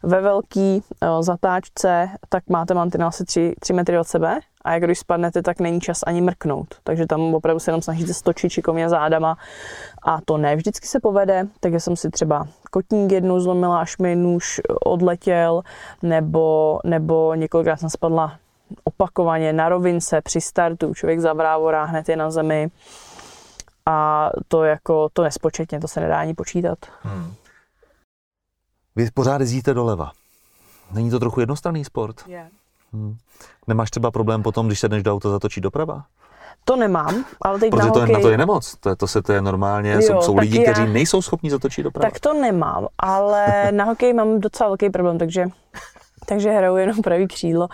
ve 0.03 0.21
velký 0.21 0.83
o, 1.01 1.23
zatáčce, 1.23 2.09
tak 2.29 2.49
máte 2.49 2.73
mantinel 2.73 3.07
asi 3.07 3.25
3, 3.25 3.53
3 3.59 3.73
metry 3.73 3.99
od 3.99 4.07
sebe 4.07 4.39
a 4.61 4.73
jak 4.73 4.83
když 4.83 4.99
spadnete, 4.99 5.41
tak 5.41 5.59
není 5.59 5.81
čas 5.81 5.99
ani 6.07 6.21
mrknout. 6.21 6.75
Takže 6.83 7.05
tam 7.05 7.35
opravdu 7.35 7.59
se 7.59 7.71
jenom 7.71 7.81
snažíte 7.81 8.13
stočit 8.13 8.51
šikovně 8.51 8.89
zádama 8.89 9.37
a 10.03 10.21
to 10.25 10.37
ne 10.37 10.55
vždycky 10.55 10.87
se 10.87 10.99
povede, 10.99 11.47
takže 11.59 11.79
jsem 11.79 11.95
si 11.95 12.09
třeba 12.09 12.47
kotník 12.71 13.11
jednou 13.11 13.39
zlomila, 13.39 13.79
až 13.79 13.97
mi 13.97 14.15
nůž 14.15 14.61
odletěl, 14.85 15.61
nebo, 16.01 16.79
nebo 16.83 17.33
několikrát 17.35 17.79
jsem 17.79 17.89
spadla 17.89 18.39
opakovaně 18.97 19.53
na 19.53 19.69
rovince 19.69 20.21
při 20.21 20.41
startu, 20.41 20.93
člověk 20.93 21.19
zavrávorá, 21.19 21.83
hned 21.83 22.09
je 22.09 22.15
na 22.15 22.31
zemi 22.31 22.69
a 23.85 24.29
to 24.47 24.63
jako, 24.63 25.09
to 25.13 25.23
nespočetně, 25.23 25.79
to 25.79 25.87
se 25.87 25.99
nedá 25.99 26.19
ani 26.19 26.33
počítat. 26.33 26.77
Hmm. 27.01 27.33
Vy 28.95 29.11
pořád 29.13 29.41
jezdíte 29.41 29.73
doleva. 29.73 30.11
Není 30.91 31.09
to 31.09 31.19
trochu 31.19 31.39
jednostranný 31.39 31.85
sport? 31.85 32.15
Yeah. 32.27 32.47
Hmm. 32.93 33.17
Nemáš 33.67 33.91
třeba 33.91 34.11
problém 34.11 34.43
potom, 34.43 34.67
když 34.67 34.79
se 34.79 34.87
dneš 34.87 35.03
do 35.03 35.13
auta 35.13 35.29
zatočí 35.29 35.61
doprava? 35.61 36.03
To 36.63 36.75
nemám, 36.75 37.25
ale 37.41 37.59
teď 37.59 37.71
Protože 37.71 37.87
na 37.87 37.93
to 37.93 37.99
hokej... 37.99 38.13
je, 38.13 38.17
na 38.17 38.21
to 38.21 38.29
je 38.29 38.37
nemoc. 38.37 38.75
To, 38.79 38.89
je, 38.89 38.95
to 38.95 39.07
se 39.07 39.21
to 39.21 39.33
je 39.33 39.41
normálně, 39.41 39.93
jo, 39.93 40.01
jsou, 40.01 40.21
jsou 40.21 40.37
lidi, 40.37 40.63
já... 40.63 40.71
kteří 40.71 40.93
nejsou 40.93 41.21
schopni 41.21 41.49
zatočit 41.49 41.83
doprava. 41.83 42.11
Tak 42.11 42.19
to 42.19 42.33
nemám, 42.33 42.87
ale 42.97 43.71
na 43.71 43.83
hokej 43.83 44.13
mám 44.13 44.39
docela 44.39 44.69
velký 44.69 44.89
problém, 44.89 45.17
takže 45.17 45.45
takže 46.29 46.51
hraju 46.51 46.75
jenom 46.75 47.01
pravý 47.01 47.27
křídlo, 47.27 47.67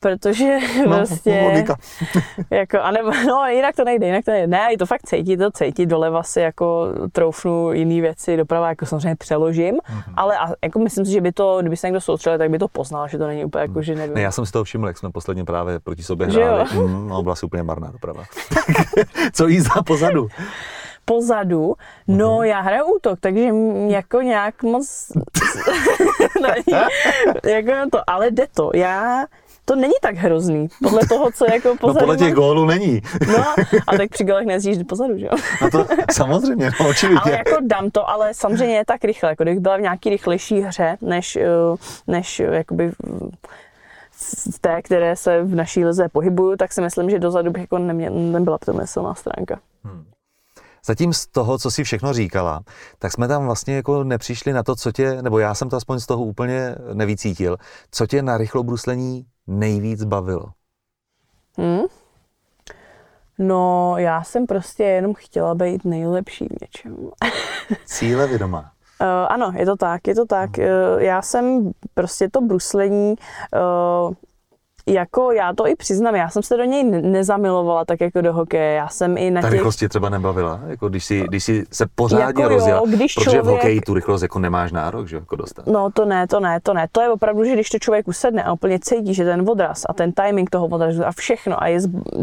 protože 0.00 0.58
no, 0.78 0.88
vlastně, 0.88 1.64
jako, 2.50 2.80
anebo, 2.80 3.10
no 3.26 3.46
jinak 3.46 3.76
to 3.76 3.84
nejde, 3.84 4.06
jinak 4.06 4.24
to 4.24 4.30
nejde. 4.30 4.46
Ne, 4.46 4.68
je 4.70 4.78
to 4.78 4.86
fakt 4.86 5.02
cítit, 5.06 5.36
to 5.36 5.50
cítit, 5.50 5.86
doleva 5.86 6.22
si 6.22 6.40
jako 6.40 6.88
troufnu 7.12 7.72
jiné 7.72 8.00
věci, 8.00 8.36
doprava 8.36 8.68
jako 8.68 8.86
samozřejmě 8.86 9.16
přeložím, 9.16 9.74
mm-hmm. 9.74 10.12
ale 10.16 10.38
a, 10.38 10.52
jako 10.64 10.78
myslím 10.78 11.04
si, 11.04 11.12
že 11.12 11.20
by 11.20 11.32
to, 11.32 11.60
kdyby 11.60 11.76
se 11.76 11.86
někdo 11.86 12.00
soustředil, 12.00 12.38
tak 12.38 12.50
by 12.50 12.58
to 12.58 12.68
poznal, 12.68 13.08
že 13.08 13.18
to 13.18 13.26
není 13.26 13.44
úplně 13.44 13.62
jako, 13.62 13.82
že 13.82 13.94
nevím. 13.94 14.14
Ne, 14.14 14.20
já 14.20 14.30
jsem 14.30 14.46
si 14.46 14.52
toho 14.52 14.64
všiml, 14.64 14.86
jak 14.86 14.98
jsme 14.98 15.10
posledně 15.10 15.44
právě 15.44 15.80
proti 15.80 16.02
sobě 16.02 16.26
hráli, 16.26 16.64
mm, 16.74 17.08
no, 17.08 17.22
byla 17.22 17.34
si 17.34 17.46
úplně 17.46 17.62
marná 17.62 17.90
doprava. 17.90 18.24
Co 19.32 19.46
jízda 19.48 19.82
pozadu? 19.82 20.28
Pozadu. 21.04 21.74
No, 22.08 22.38
mm-hmm. 22.38 22.42
já 22.42 22.60
hraju 22.60 22.84
útok, 22.96 23.20
takže 23.20 23.48
jako 23.88 24.20
nějak 24.20 24.62
moc... 24.62 25.12
jako 27.44 27.72
to, 27.92 28.10
ale 28.10 28.30
jde 28.30 28.46
to. 28.54 28.70
Já 28.74 29.24
to 29.64 29.76
není 29.76 29.92
tak 30.00 30.14
hrozný. 30.14 30.68
Podle 30.82 31.00
toho, 31.08 31.32
co 31.32 31.44
jako 31.52 31.76
pozadu 31.80 31.94
No 31.94 32.00
podle 32.00 32.16
těch 32.16 32.34
gólů 32.34 32.64
není. 32.64 33.02
No, 33.32 33.44
a 33.86 33.96
tak 33.96 34.10
při 34.10 34.24
golech 34.24 34.46
nejezdíš 34.46 34.78
pozadu, 34.88 35.18
že 35.18 35.26
jo? 35.26 35.32
No 35.62 35.70
to 35.70 35.86
samozřejmě, 36.12 36.70
no, 36.80 36.86
Ale 37.22 37.32
jako 37.32 37.56
dám 37.60 37.90
to, 37.90 38.10
ale 38.10 38.34
samozřejmě 38.34 38.76
je 38.76 38.84
tak 38.84 39.04
rychle, 39.04 39.28
jako 39.28 39.42
kdybych 39.42 39.60
byla 39.60 39.76
v 39.76 39.80
nějaký 39.80 40.10
rychlejší 40.10 40.60
hře, 40.60 40.96
než, 41.00 41.36
eh, 41.36 41.46
než 42.06 42.40
eh, 42.40 42.44
jakoby 42.44 42.90
v- 42.90 43.30
v 44.54 44.58
té, 44.60 44.82
které 44.82 45.16
se 45.16 45.42
v 45.42 45.54
naší 45.54 45.84
lize 45.84 46.08
pohybuju, 46.08 46.56
tak 46.56 46.72
si 46.72 46.80
myslím, 46.80 47.10
že 47.10 47.18
dozadu 47.18 47.50
bych 47.50 47.60
jako 47.62 47.78
nemě, 47.78 48.10
nebyla 48.10 48.58
to 48.58 48.72
moje 48.72 48.86
silná 48.86 49.14
stránka. 49.14 49.60
Zatím 50.86 51.12
z 51.12 51.26
toho, 51.26 51.58
co 51.58 51.70
si 51.70 51.84
všechno 51.84 52.12
říkala, 52.12 52.62
tak 52.98 53.12
jsme 53.12 53.28
tam 53.28 53.44
vlastně 53.44 53.74
jako 53.76 54.04
nepřišli 54.04 54.52
na 54.52 54.62
to, 54.62 54.76
co 54.76 54.92
tě, 54.92 55.22
nebo 55.22 55.38
já 55.38 55.54
jsem 55.54 55.68
to 55.68 55.76
aspoň 55.76 56.00
z 56.00 56.06
toho 56.06 56.24
úplně 56.24 56.74
nevycítil, 56.92 57.56
co 57.90 58.06
tě 58.06 58.22
na 58.22 58.38
rychlobruslení 58.38 59.26
nejvíc 59.46 60.04
bavilo. 60.04 60.44
Hm? 61.58 61.82
No, 63.38 63.94
já 63.98 64.22
jsem 64.22 64.46
prostě 64.46 64.84
jenom 64.84 65.14
chtěla 65.14 65.54
být 65.54 65.84
nejlepší 65.84 66.44
v 66.44 66.62
něčem. 66.62 66.96
Cíle 67.84 68.26
vědomá. 68.26 68.72
Uh, 69.00 69.06
ano, 69.28 69.52
je 69.56 69.66
to 69.66 69.76
tak, 69.76 70.08
je 70.08 70.14
to 70.14 70.26
tak. 70.26 70.50
Uh, 70.58 70.64
já 71.02 71.22
jsem 71.22 71.72
prostě 71.94 72.28
to 72.30 72.40
bruslení, 72.40 73.14
uh, 73.54 74.14
jako 74.86 75.32
já 75.32 75.52
to 75.54 75.66
i 75.66 75.76
přiznám, 75.76 76.14
já 76.14 76.28
jsem 76.28 76.42
se 76.42 76.56
do 76.56 76.64
něj 76.64 76.84
ne- 76.84 77.02
nezamilovala 77.02 77.84
tak 77.84 78.00
jako 78.00 78.20
do 78.20 78.32
hokeje. 78.32 78.72
Já 78.74 78.88
jsem 78.88 79.16
i 79.18 79.30
na 79.30 79.40
Ta 79.40 79.46
těch... 79.48 79.52
rychlost 79.52 79.76
tě 79.76 79.88
třeba 79.88 80.08
nebavila, 80.08 80.60
jako 80.66 80.88
když 80.88 81.04
si, 81.04 81.20
když 81.20 81.44
si 81.44 81.64
se 81.72 81.86
pořádně 81.94 82.24
Jako 82.24 82.42
jo, 82.42 82.48
rozjela, 82.48 82.82
když 82.86 83.14
protože 83.14 83.30
v 83.30 83.32
člověk- 83.34 83.56
hokeji 83.56 83.80
tu 83.80 83.94
rychlost 83.94 84.22
jako 84.22 84.38
nemáš 84.38 84.72
nárok, 84.72 85.08
že 85.08 85.16
jo, 85.16 85.20
jako 85.22 85.36
dostat. 85.36 85.66
No 85.66 85.90
to 85.90 86.04
ne, 86.04 86.26
to 86.26 86.40
ne, 86.40 86.60
to 86.62 86.74
ne. 86.74 86.86
To 86.92 87.00
je 87.00 87.10
opravdu, 87.10 87.44
že 87.44 87.52
když 87.52 87.68
to 87.70 87.78
člověk 87.78 88.08
usedne 88.08 88.42
a 88.44 88.52
úplně 88.52 88.78
cítí, 88.80 89.14
že 89.14 89.24
ten 89.24 89.50
odraz 89.50 89.82
a 89.88 89.92
ten 89.92 90.12
timing 90.12 90.50
toho 90.50 90.66
odrazu 90.66 91.06
a 91.06 91.12
všechno 91.12 91.62
a 91.62 91.66
je 91.66 91.78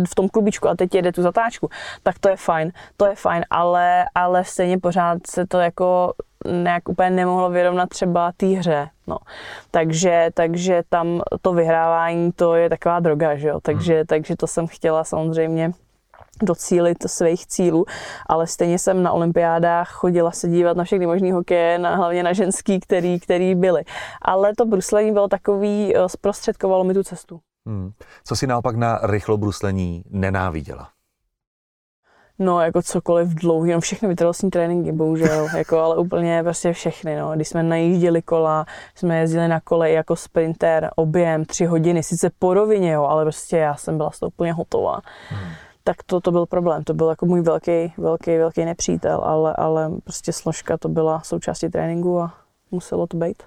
v 0.10 0.16
tom 0.16 0.30
klubičku 0.30 0.68
a 0.70 0.76
teď 0.76 0.96
jede 0.96 1.12
tu 1.12 1.22
zatáčku, 1.22 1.70
tak 2.04 2.20
to 2.20 2.30
je 2.30 2.36
fajn, 2.38 2.72
to 2.98 3.06
je 3.06 3.16
fajn, 3.16 3.44
ale, 3.50 4.06
ale 4.16 4.44
stejně 4.46 4.78
pořád 4.78 5.18
se 5.28 5.48
to 5.48 5.58
jako 5.60 6.14
nějak 6.48 6.90
úplně 6.90 7.10
nemohlo 7.10 7.50
vyrovnat 7.50 7.90
třeba 7.90 8.32
té 8.38 8.46
hře. 8.46 8.90
No. 9.08 9.18
Takže, 9.72 10.30
takže 10.34 10.84
tam 10.90 11.22
to 11.42 11.54
vyhrávání, 11.54 12.32
to 12.32 12.56
je 12.56 12.70
taková 12.70 13.00
droga, 13.00 13.36
že 13.36 13.48
jo? 13.48 13.60
Takže, 13.62 14.06
takže 14.06 14.36
to 14.36 14.48
jsem 14.48 14.68
chtěla 14.68 15.04
samozřejmě 15.04 15.72
docílit 16.44 16.98
svých 17.08 17.48
cílů, 17.48 17.86
ale 18.26 18.48
stejně 18.48 18.80
jsem 18.80 19.04
na 19.04 19.12
olympiádách 19.12 19.92
chodila 19.92 20.32
se 20.32 20.50
dívat 20.50 20.78
na 20.78 20.84
všechny 20.84 21.08
možný 21.08 21.32
hokeje, 21.32 21.80
na, 21.80 21.96
hlavně 21.96 22.24
na 22.24 22.34
ženský, 22.34 22.80
který, 22.80 23.20
který 23.20 23.56
byly. 23.56 23.84
Ale 24.22 24.56
to 24.58 24.66
bruslení 24.66 25.12
bylo 25.12 25.28
takový, 25.28 25.96
eh, 25.96 26.10
zprostředkovalo 26.10 26.84
mi 26.84 26.94
tu 26.94 27.04
cestu. 27.04 27.40
Hmm. 27.68 27.92
Co 28.24 28.36
si 28.36 28.48
naopak 28.48 28.76
na 28.76 29.00
rychlobruslení 29.04 30.04
nenáviděla? 30.10 30.90
No, 32.40 32.62
jako 32.62 32.82
cokoliv 32.82 33.30
dlouhý, 33.30 33.72
no 33.72 33.80
všechny 33.80 34.08
vytrvalostní 34.08 34.50
tréninky, 34.50 34.92
bohužel, 34.92 35.48
jako, 35.58 35.80
ale 35.80 35.98
úplně 35.98 36.44
prostě 36.44 36.74
všechny, 36.74 37.16
no. 37.20 37.32
Když 37.36 37.48
jsme 37.48 37.64
najížděli 37.64 38.22
kola, 38.22 38.66
jsme 38.96 39.20
jezdili 39.20 39.48
na 39.48 39.60
kole 39.60 39.92
jako 39.92 40.16
sprinter, 40.16 40.90
objem, 40.96 41.46
tři 41.46 41.66
hodiny, 41.66 42.04
sice 42.04 42.30
po 42.40 42.54
rovině, 42.54 42.92
jo, 42.92 43.04
ale 43.04 43.26
prostě 43.26 43.58
já 43.58 43.76
jsem 43.76 43.98
byla 43.98 44.12
z 44.12 44.20
toho 44.20 44.28
úplně 44.28 44.54
hotová. 44.54 45.00
Hmm. 45.30 45.52
Tak 45.84 46.04
to, 46.04 46.22
to 46.22 46.32
byl 46.32 46.46
problém, 46.46 46.84
to 46.84 46.94
byl 46.94 47.10
jako 47.10 47.26
můj 47.26 47.42
velký, 47.42 47.94
velký, 47.98 48.38
velký 48.38 48.66
nepřítel, 48.66 49.22
ale, 49.24 49.54
ale 49.58 49.92
prostě 50.04 50.34
složka 50.34 50.78
to 50.78 50.90
byla 50.90 51.22
součástí 51.22 51.70
tréninku 51.70 52.20
a 52.20 52.34
muselo 52.72 53.08
to 53.08 53.18
být. 53.18 53.44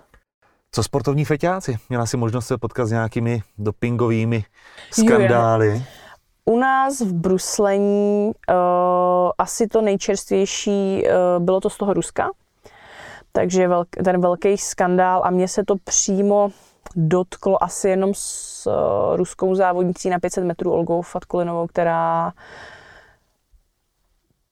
Co 0.75 0.83
sportovní 0.83 1.25
feťáci? 1.25 1.79
Měla 1.89 2.07
si 2.07 2.17
možnost 2.17 2.47
se 2.47 2.59
potkat 2.59 2.87
s 2.87 2.91
nějakými 2.91 3.43
dopingovými 3.59 4.45
skandály? 4.91 5.85
U 6.45 6.59
nás 6.59 7.01
v 7.01 7.13
bruslení 7.13 8.27
uh, 8.27 8.55
asi 9.39 9.67
to 9.67 9.81
nejčerstvější 9.81 11.05
uh, 11.05 11.45
bylo 11.45 11.61
to 11.61 11.71
z 11.71 11.77
toho 11.77 11.95
Ruska, 11.95 12.31
takže 13.33 13.69
velk, 13.69 13.89
ten 14.05 14.21
velký 14.21 14.59
skandál 14.59 15.23
a 15.25 15.31
mně 15.31 15.49
se 15.49 15.65
to 15.65 15.75
přímo 15.85 16.51
dotklo 16.97 17.65
asi 17.65 17.89
jenom 17.89 18.13
s 18.15 18.67
uh, 18.67 19.17
ruskou 19.17 19.55
závodnicí 19.55 20.11
na 20.11 20.19
500 20.19 20.45
metrů 20.45 20.73
Olgou 20.73 21.03
Fatkulinovou, 21.03 21.67
která 21.67 22.33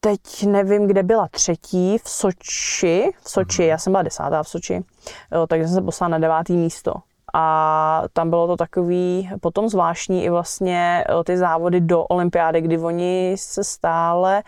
teď 0.00 0.46
nevím, 0.46 0.86
kde 0.86 1.02
byla 1.02 1.28
třetí, 1.28 1.98
v 1.98 2.08
Soči, 2.08 3.10
v 3.22 3.30
Soči, 3.30 3.64
já 3.64 3.78
jsem 3.78 3.92
byla 3.92 4.02
desátá 4.02 4.42
v 4.42 4.48
Soči, 4.48 4.84
jo, 5.32 5.46
takže 5.46 5.66
jsem 5.66 5.74
se 5.74 5.82
poslala 5.82 6.08
na 6.08 6.18
devátý 6.18 6.56
místo. 6.56 6.94
A 7.34 8.02
tam 8.12 8.30
bylo 8.30 8.46
to 8.46 8.56
takový 8.56 9.30
potom 9.40 9.68
zvláštní 9.68 10.24
i 10.24 10.30
vlastně 10.30 11.04
eh, 11.08 11.24
ty 11.24 11.36
závody 11.36 11.80
do 11.80 12.04
olympiády, 12.04 12.60
kdy 12.60 12.78
oni 12.78 13.34
se 13.38 13.64
stále 13.64 14.42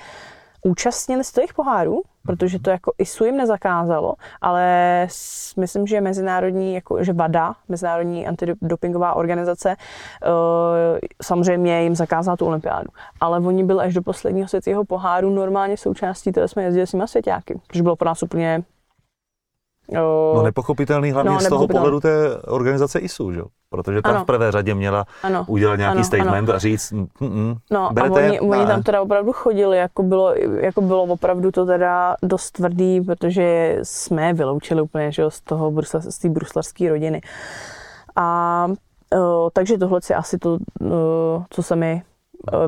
účastnili 0.63 1.25
z 1.25 1.33
těch 1.33 1.55
pohárů, 1.55 2.03
protože 2.27 2.59
to 2.59 2.71
jako 2.71 2.93
ISU 2.99 3.25
jim 3.25 3.37
nezakázalo, 3.37 4.15
ale 4.41 5.07
myslím, 5.57 5.87
že 5.87 6.01
mezinárodní, 6.01 6.75
jako, 6.75 7.05
že 7.05 7.13
VADA, 7.13 7.55
Mezinárodní 7.69 8.27
antidopingová 8.27 9.15
organizace, 9.15 9.77
eh, 9.77 10.99
samozřejmě 11.23 11.83
jim 11.83 11.95
zakázala 11.95 12.37
tu 12.37 12.47
olympiádu. 12.47 12.89
Ale 13.21 13.39
oni 13.39 13.65
byli 13.65 13.85
až 13.85 13.95
do 13.95 14.03
posledního 14.03 14.49
světského 14.49 14.85
poháru 14.85 15.31
normálně 15.31 15.77
součástí, 15.77 16.33
které 16.33 16.49
jsme 16.49 16.63
jezdili 16.63 16.87
s 16.87 16.93
nimi 16.93 17.09
svěťáky, 17.09 17.61
což 17.73 17.81
bylo 17.81 17.97
pro 17.97 18.07
nás 18.07 18.23
úplně 18.23 18.63
No 19.93 20.43
nepochopitelný 20.43 21.11
hlavně 21.11 21.31
No, 21.33 21.41
z 21.41 21.49
toho 21.49 21.69
pohledu 21.69 22.01
té 22.01 22.37
organizace 22.37 22.99
ISU, 22.99 23.33
že? 23.33 23.39
jo? 23.39 23.47
protože 23.71 24.03
tam 24.03 24.15
Ano. 24.15 24.23
v 24.23 24.27
prvé 24.27 24.53
řadě 24.53 24.75
měla 24.75 25.05
ano. 25.23 25.45
udělat 25.49 25.77
nějaký 25.77 25.97
Ano, 25.97 26.05
statement 26.05 26.51
a 26.51 26.59
říct, 26.59 26.93
mm, 26.93 27.07
mm, 27.21 27.55
No 27.71 27.91
berete, 27.93 28.23
a 28.23 28.29
oni, 28.29 28.41
oni 28.41 28.67
tam 28.67 28.83
teda 28.83 29.03
opravdu 29.03 29.33
chodili, 29.33 29.77
jako 29.79 30.03
bylo, 30.03 30.35
jako 30.61 30.81
bylo 30.81 31.03
opravdu 31.03 31.51
to 31.51 31.67
teda 31.67 32.17
dost 32.23 32.51
tvrdý, 32.51 33.01
protože 33.01 33.79
jsme 33.83 34.27
je 34.27 34.35
vyloučili 34.35 34.83
úplně 34.83 35.13
že, 35.13 35.23
jo, 35.23 35.31
z 35.31 35.41
toho 35.41 35.71
brusla, 35.71 36.01
z 36.01 36.19
té 36.19 36.29
bruslarské 36.29 36.89
rodiny. 36.89 37.21
A 38.17 38.67
uh, 39.15 39.49
takže 39.53 39.79
tohle 39.79 40.01
je 40.11 40.17
asi 40.17 40.39
to, 40.39 40.59
uh, 40.81 40.89
co 41.51 41.63
se 41.63 41.77
mi 41.77 42.03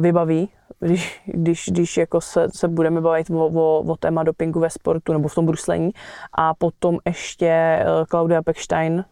vybaví, 0.00 0.48
když, 0.80 1.22
když, 1.26 1.64
když 1.68 1.96
jako 1.96 2.20
se, 2.20 2.46
se 2.54 2.68
budeme 2.68 3.00
bavit 3.00 3.30
o, 3.30 3.46
o, 3.46 3.82
o 3.86 3.96
téma 3.96 4.22
dopingu 4.22 4.60
ve 4.60 4.70
sportu 4.70 5.12
nebo 5.12 5.28
v 5.28 5.34
tom 5.34 5.46
bruslení. 5.46 5.90
A 6.32 6.54
potom 6.54 6.98
ještě 7.06 7.78
uh, 7.84 8.04
Claudia 8.04 8.42
Pechstein, 8.42 9.04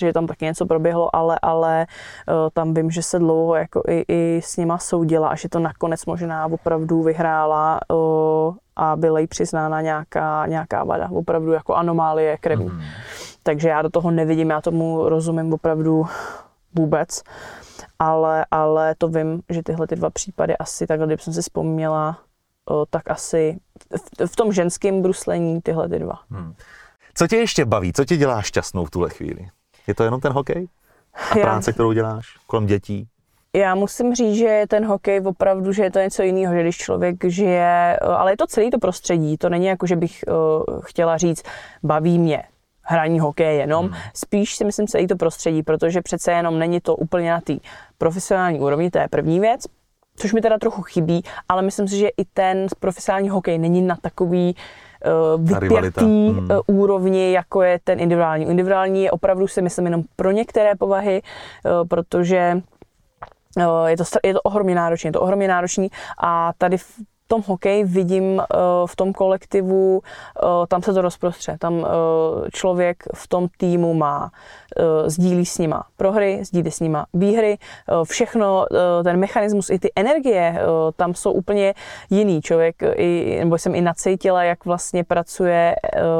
že 0.00 0.12
tam 0.12 0.26
taky 0.26 0.44
něco 0.44 0.66
proběhlo, 0.66 1.16
ale, 1.16 1.38
ale 1.42 1.86
uh, 2.28 2.34
tam 2.52 2.74
vím, 2.74 2.90
že 2.90 3.02
se 3.02 3.18
dlouho 3.18 3.54
jako 3.54 3.82
i, 3.88 4.04
i 4.08 4.40
s 4.44 4.56
nima 4.56 4.78
soudila 4.78 5.28
a 5.28 5.34
že 5.34 5.48
to 5.48 5.58
nakonec 5.58 6.06
možná 6.06 6.46
opravdu 6.46 7.02
vyhrála 7.02 7.80
a 8.76 8.96
byla 8.96 9.18
jí 9.18 9.26
přiznána 9.26 9.80
nějaká, 9.80 10.46
nějaká 10.46 10.84
vada, 10.84 11.08
opravdu 11.10 11.52
jako 11.52 11.74
anomálie 11.74 12.36
krevní. 12.36 12.66
Mhm. 12.66 12.82
Takže 13.42 13.68
já 13.68 13.82
do 13.82 13.90
toho 13.90 14.10
nevidím, 14.10 14.50
já 14.50 14.60
tomu 14.60 15.08
rozumím 15.08 15.52
opravdu 15.52 16.06
vůbec. 16.74 17.22
Ale, 17.98 18.46
ale 18.50 18.94
to 18.98 19.08
vím, 19.08 19.42
že 19.48 19.62
tyhle 19.62 19.86
ty 19.86 19.96
dva 19.96 20.10
případy 20.10 20.56
asi 20.56 20.86
takhle, 20.86 21.06
kdybych 21.06 21.22
si 21.22 21.42
vzpomněla, 21.42 22.18
o, 22.70 22.86
tak 22.86 23.10
asi 23.10 23.58
v, 23.96 24.26
v 24.26 24.36
tom 24.36 24.52
ženském 24.52 25.02
bruslení 25.02 25.60
tyhle 25.60 25.88
ty 25.88 25.98
dva. 25.98 26.20
Hmm. 26.30 26.54
Co 27.14 27.26
tě 27.26 27.36
ještě 27.36 27.64
baví? 27.64 27.92
Co 27.92 28.04
tě 28.04 28.16
dělá 28.16 28.42
šťastnou 28.42 28.84
v 28.84 28.90
tuhle 28.90 29.10
chvíli? 29.10 29.48
Je 29.86 29.94
to 29.94 30.04
jenom 30.04 30.20
ten 30.20 30.32
hokej? 30.32 30.68
A 31.14 31.38
Já- 31.38 31.44
práce, 31.44 31.72
kterou 31.72 31.92
děláš 31.92 32.26
kolem 32.46 32.66
dětí? 32.66 33.08
Já 33.56 33.74
musím 33.74 34.14
říct, 34.14 34.36
že 34.38 34.64
ten 34.68 34.86
hokej 34.86 35.20
opravdu, 35.24 35.72
že 35.72 35.82
je 35.82 35.90
to 35.90 35.98
něco 35.98 36.22
jiného, 36.22 36.54
že 36.54 36.60
když 36.60 36.76
člověk 36.76 37.24
žije, 37.24 37.98
ale 37.98 38.32
je 38.32 38.36
to 38.36 38.46
celé 38.46 38.70
to 38.70 38.78
prostředí, 38.78 39.36
to 39.36 39.48
není 39.48 39.66
jako, 39.66 39.86
že 39.86 39.96
bych 39.96 40.24
uh, 40.28 40.80
chtěla 40.80 41.16
říct, 41.16 41.42
baví 41.82 42.18
mě 42.18 42.44
hraní 42.84 43.20
hokeje 43.20 43.52
jenom, 43.52 43.86
hmm. 43.86 43.94
spíš 44.14 44.56
si 44.56 44.64
myslím 44.64 44.86
celé 44.86 45.06
to 45.06 45.16
prostředí, 45.16 45.62
protože 45.62 46.02
přece 46.02 46.32
jenom 46.32 46.58
není 46.58 46.80
to 46.80 46.96
úplně 46.96 47.30
na 47.30 47.40
té 47.40 47.56
profesionální 47.98 48.60
úrovni, 48.60 48.90
to 48.90 48.98
je 48.98 49.08
první 49.08 49.40
věc, 49.40 49.66
což 50.16 50.32
mi 50.32 50.40
teda 50.40 50.58
trochu 50.58 50.82
chybí, 50.82 51.22
ale 51.48 51.62
myslím 51.62 51.88
si, 51.88 51.96
že 51.98 52.08
i 52.08 52.24
ten 52.24 52.66
profesionální 52.80 53.28
hokej 53.28 53.58
není 53.58 53.82
na 53.82 53.96
takový 54.00 54.54
uh, 55.36 55.48
rivalita. 55.48 55.74
vypjatý 55.74 56.28
Hmm. 56.28 56.50
uh, 56.50 56.60
úrovni, 56.66 57.32
jako 57.32 57.62
je 57.62 57.78
ten 57.84 58.00
individuální. 58.00 58.44
Individuální 58.44 59.02
je 59.02 59.10
opravdu 59.10 59.46
si 59.48 59.62
myslím 59.62 59.84
jenom 59.84 60.02
pro 60.16 60.30
některé 60.30 60.74
povahy, 60.74 61.22
uh, 61.22 61.88
protože 61.88 62.60
je 63.86 63.96
to, 63.96 64.04
je 64.24 64.34
to 64.34 64.40
ohromně 64.40 64.74
náročné, 64.74 65.08
je 65.08 65.12
to 65.12 65.20
ohromně 65.20 65.48
náročný 65.48 65.90
a 66.22 66.52
tady 66.58 66.76
tom 67.28 67.42
hokeji 67.46 67.84
vidím 67.84 68.42
v 68.86 68.96
tom 68.96 69.12
kolektivu, 69.12 70.02
tam 70.68 70.82
se 70.82 70.92
to 70.92 71.02
rozprostře. 71.02 71.56
Tam 71.60 71.86
člověk 72.52 73.02
v 73.14 73.28
tom 73.28 73.48
týmu 73.56 73.94
má, 73.94 74.30
sdílí 75.06 75.46
s 75.46 75.58
nima 75.58 75.86
prohry, 75.96 76.44
sdílí 76.44 76.70
s 76.70 76.80
nima 76.80 77.06
výhry, 77.14 77.58
všechno, 78.04 78.66
ten 79.04 79.16
mechanismus 79.16 79.70
i 79.70 79.78
ty 79.78 79.92
energie, 79.96 80.60
tam 80.96 81.14
jsou 81.14 81.32
úplně 81.32 81.74
jiný. 82.10 82.42
Člověk, 82.42 82.76
i, 82.96 83.36
nebo 83.38 83.58
jsem 83.58 83.74
i 83.74 83.80
nacítila, 83.80 84.42
jak 84.42 84.64
vlastně 84.64 85.04
pracuje 85.04 85.74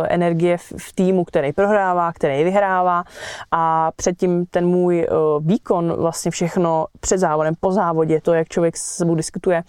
energie 0.08 0.56
v 0.58 0.92
týmu, 0.94 1.24
který 1.24 1.52
prohrává, 1.52 2.12
který 2.12 2.44
vyhrává 2.44 3.04
a 3.50 3.90
předtím 3.96 4.46
ten 4.46 4.66
můj 4.66 5.06
výkon, 5.40 5.92
vlastně 5.92 6.30
všechno 6.30 6.86
před 7.00 7.18
závodem, 7.18 7.54
po 7.60 7.72
závodě, 7.72 8.20
to, 8.20 8.34
jak 8.34 8.48
člověk 8.48 8.76
s 8.76 8.96
sebou 8.96 9.14
diskutuje, 9.14 9.62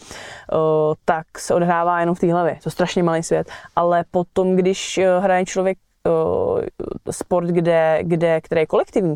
tak 1.06 1.26
se 1.40 1.54
odehrává 1.54 2.00
jenom 2.00 2.16
v 2.16 2.20
té 2.20 2.32
hlavě. 2.34 2.54
To 2.64 2.68
je 2.68 2.72
strašně 2.72 3.04
malý 3.04 3.24
svět. 3.24 3.50
Ale 3.76 4.06
potom, 4.12 4.56
když 4.56 4.98
eh, 4.98 5.20
hraje 5.20 5.46
člověk 5.46 5.78
eh, 6.08 7.12
sport, 7.12 7.48
kde, 7.48 8.00
kde, 8.02 8.42
který 8.42 8.62
je 8.62 8.66
kolektivní, 8.66 9.16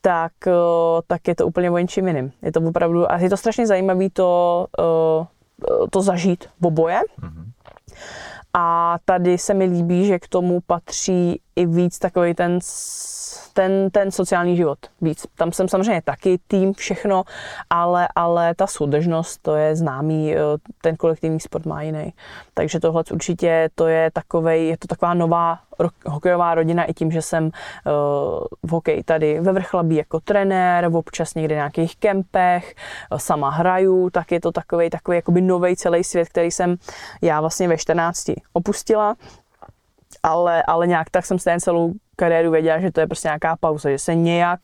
tak, 0.00 0.32
eh, 0.46 0.52
tak 1.06 1.28
je 1.28 1.34
to 1.34 1.46
úplně 1.46 1.70
o 1.70 1.78
něčím 1.78 2.06
jiným. 2.06 2.32
Je 2.42 2.52
to 2.52 2.60
opravdu, 2.60 3.12
a 3.12 3.18
je 3.18 3.30
to 3.30 3.36
strašně 3.36 3.66
zajímavé 3.66 4.10
to, 4.12 4.66
to 5.90 6.02
zažít 6.02 6.44
v 6.60 6.66
oboje. 6.66 7.00
Mm-hmm. 7.20 7.44
A 8.54 8.96
tady 9.04 9.38
se 9.38 9.54
mi 9.54 9.64
líbí, 9.64 10.06
že 10.06 10.18
k 10.18 10.28
tomu 10.28 10.60
patří 10.66 11.40
i 11.56 11.66
víc 11.66 11.98
takový 11.98 12.34
ten 12.34 12.58
ten, 13.52 13.90
ten 13.90 14.10
sociální 14.10 14.56
život 14.56 14.78
víc. 15.00 15.26
Tam 15.34 15.52
jsem 15.52 15.68
samozřejmě 15.68 16.02
taky 16.02 16.38
tým, 16.46 16.74
všechno, 16.74 17.24
ale, 17.70 18.08
ale 18.14 18.54
ta 18.54 18.66
soudržnost, 18.66 19.42
to 19.42 19.54
je 19.56 19.76
známý, 19.76 20.34
eh, 20.34 20.38
ten 20.80 20.96
kolektivní 20.96 21.40
sport 21.40 21.66
má 21.66 21.82
jiný. 21.82 22.12
Takže 22.54 22.80
tohle 22.80 23.04
určitě 23.12 23.70
to 23.74 23.86
je 23.86 24.10
takovej, 24.10 24.68
je 24.68 24.76
to 24.78 24.88
taková 24.88 25.14
nová 25.14 25.58
hokejová 26.06 26.54
rodina 26.54 26.84
i 26.84 26.94
tím, 26.94 27.10
že 27.10 27.22
jsem 27.22 27.44
uh, 27.44 27.50
v 28.62 28.70
hokeji 28.70 29.02
tady 29.02 29.40
ve 29.40 29.52
Vrchlabí 29.52 29.96
jako 29.96 30.20
trenér, 30.20 30.90
občas 30.92 31.34
někde 31.34 31.54
na 31.54 31.58
nějakých 31.58 31.96
kempech, 31.96 32.74
uh, 33.12 33.18
sama 33.18 33.50
hraju, 33.50 34.10
tak 34.10 34.32
je 34.32 34.40
to 34.40 34.52
takový 34.52 34.90
takový 34.90 35.16
jakoby 35.16 35.40
nový 35.40 35.76
celý 35.76 36.04
svět, 36.04 36.28
který 36.28 36.50
jsem 36.50 36.76
já 37.22 37.40
vlastně 37.40 37.68
ve 37.68 37.78
14 37.78 38.24
opustila 38.52 39.14
ale, 40.22 40.62
ale 40.62 40.86
nějak 40.86 41.10
tak 41.10 41.26
jsem 41.26 41.38
ten 41.38 41.60
celou 41.60 41.92
kariéru 42.16 42.50
věděla, 42.50 42.80
že 42.80 42.92
to 42.92 43.00
je 43.00 43.06
prostě 43.06 43.28
nějaká 43.28 43.56
pauza, 43.60 43.90
že 43.90 43.98
se 43.98 44.14
nějak 44.14 44.60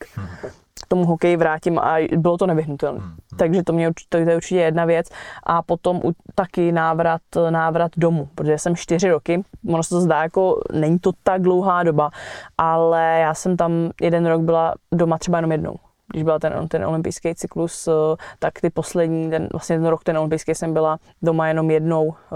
k 0.83 0.87
tomu 0.87 1.05
hokeji 1.05 1.37
vrátím 1.37 1.79
a 1.79 1.95
bylo 2.17 2.37
to 2.37 2.47
nevyhnutelné. 2.47 2.99
Hmm. 2.99 3.15
Takže 3.37 3.63
to, 3.63 3.73
mě, 3.73 3.91
to 4.09 4.17
je 4.17 4.35
určitě 4.35 4.59
jedna 4.59 4.85
věc. 4.85 5.09
A 5.43 5.61
potom 5.61 6.01
taky 6.35 6.71
návrat, 6.71 7.21
návrat 7.49 7.91
domů, 7.97 8.29
protože 8.35 8.57
jsem 8.57 8.75
čtyři 8.75 9.09
roky, 9.09 9.43
ono 9.67 9.83
se 9.83 9.89
to 9.89 10.01
zdá 10.01 10.23
jako, 10.23 10.61
není 10.73 10.99
to 10.99 11.11
tak 11.23 11.41
dlouhá 11.41 11.83
doba, 11.83 12.11
ale 12.57 13.19
já 13.19 13.33
jsem 13.33 13.57
tam 13.57 13.89
jeden 14.01 14.25
rok 14.25 14.41
byla 14.41 14.73
doma 14.91 15.17
třeba 15.17 15.37
jenom 15.37 15.51
jednou 15.51 15.75
když 16.11 16.23
byl 16.23 16.39
ten, 16.39 16.67
ten 16.67 16.85
olympijský 16.85 17.35
cyklus, 17.35 17.87
eh, 17.87 17.91
tak 18.39 18.61
ty 18.61 18.69
poslední, 18.69 19.29
ten, 19.29 19.47
vlastně 19.51 19.77
ten 19.77 19.85
rok 19.85 20.03
ten 20.03 20.17
olympijský 20.17 20.55
jsem 20.55 20.73
byla 20.73 20.97
doma 21.21 21.47
jenom 21.47 21.71
jednou 21.71 22.13
eh, 22.13 22.35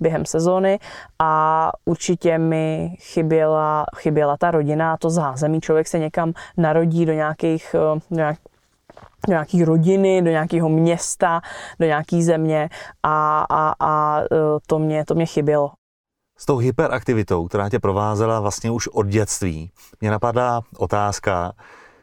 během 0.00 0.26
sezóny 0.26 0.78
a 1.18 1.70
určitě 1.84 2.38
mi 2.38 2.96
chyběla, 3.00 3.84
chyběla 3.96 4.36
ta 4.36 4.50
rodina, 4.50 4.96
to 4.96 5.10
zázemí. 5.10 5.60
Člověk 5.60 5.88
se 5.88 5.98
někam 5.98 6.32
narodí 6.56 7.06
do 7.06 7.12
nějakých, 7.12 7.74
eh, 7.74 8.00
do 8.10 8.16
nějak, 8.16 8.36
do 9.28 9.32
nějaké 9.32 9.64
rodiny, 9.64 10.22
do 10.22 10.30
nějakého 10.30 10.68
města, 10.68 11.40
do 11.80 11.86
nějaké 11.86 12.22
země 12.22 12.68
a, 13.02 13.46
a, 13.50 13.74
a 13.80 14.20
to, 14.66 14.78
mě, 14.78 15.04
to 15.04 15.14
mě 15.14 15.26
chybělo. 15.26 15.70
S 16.38 16.46
tou 16.46 16.56
hyperaktivitou, 16.56 17.48
která 17.48 17.68
tě 17.68 17.78
provázela 17.78 18.40
vlastně 18.40 18.70
už 18.70 18.88
od 18.88 19.06
dětství, 19.06 19.70
mě 20.00 20.10
napadá 20.10 20.60
otázka, 20.78 21.52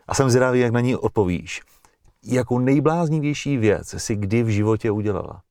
a 0.10 0.14
jsem 0.14 0.30
zvědavý, 0.30 0.60
jak 0.60 0.72
na 0.72 0.80
ní 0.80 0.96
odpovíš. 0.96 1.62
Jakou 2.26 2.60
nejbláznivější 2.60 3.58
věc 3.58 3.96
si 3.98 4.16
kdy 4.16 4.44
v 4.44 4.48
životě 4.48 4.92
udělala? 4.92 5.42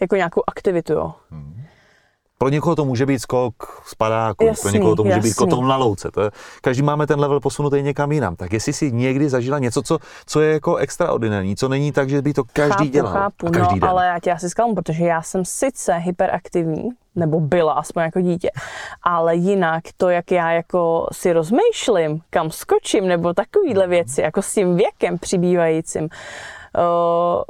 Jako 0.00 0.16
nějakou 0.16 0.42
aktivitu, 0.46 0.92
jo. 0.92 1.14
Hmm. 1.30 1.62
Pro 2.38 2.48
někoho 2.48 2.76
to 2.76 2.84
může 2.84 3.06
být 3.06 3.18
skok 3.18 3.82
z 3.86 3.94
padáku, 3.94 4.44
jasný, 4.44 4.62
pro 4.62 4.70
někoho 4.70 4.96
to 4.96 5.04
může 5.04 5.16
jasný. 5.16 5.30
být 5.30 5.34
kotoul 5.34 5.66
na 5.66 5.76
louce. 5.76 6.10
To 6.10 6.20
je, 6.20 6.30
každý 6.60 6.82
máme 6.82 7.06
ten 7.06 7.20
level 7.20 7.40
posunutý 7.40 7.82
někam 7.82 8.12
jinam. 8.12 8.36
Tak 8.36 8.52
jestli 8.52 8.72
si 8.72 8.92
někdy 8.92 9.28
zažila 9.28 9.58
něco, 9.58 9.82
co, 9.82 9.98
co 10.26 10.40
je 10.40 10.52
jako 10.52 10.76
extraordinární, 10.76 11.56
co 11.56 11.68
není 11.68 11.92
tak, 11.92 12.08
že 12.08 12.22
by 12.22 12.32
to 12.32 12.44
každý 12.52 12.72
chápu, 12.72 12.90
dělal. 12.90 13.12
Chápu, 13.12 13.46
a 13.46 13.50
každý 13.50 13.74
no, 13.74 13.80
den. 13.80 13.90
ale 13.90 14.06
já 14.06 14.18
tě 14.20 14.32
asi 14.32 14.50
zklamu, 14.50 14.74
protože 14.74 15.04
já 15.04 15.22
jsem 15.22 15.44
sice 15.44 15.94
hyperaktivní, 15.94 16.88
nebo 17.16 17.40
byla 17.40 17.72
aspoň 17.72 18.02
jako 18.02 18.20
dítě. 18.20 18.50
Ale 19.02 19.36
jinak 19.36 19.82
to, 19.96 20.08
jak 20.08 20.30
já 20.30 20.52
jako 20.52 21.06
si 21.12 21.32
rozmýšlím, 21.32 22.20
kam 22.30 22.50
skočím, 22.50 23.08
nebo 23.08 23.34
takovýhle 23.34 23.84
mhm. 23.84 23.90
věci, 23.90 24.20
jako 24.20 24.42
s 24.42 24.54
tím 24.54 24.76
věkem 24.76 25.18
přibývajícím, 25.18 26.04
uh, 26.04 27.42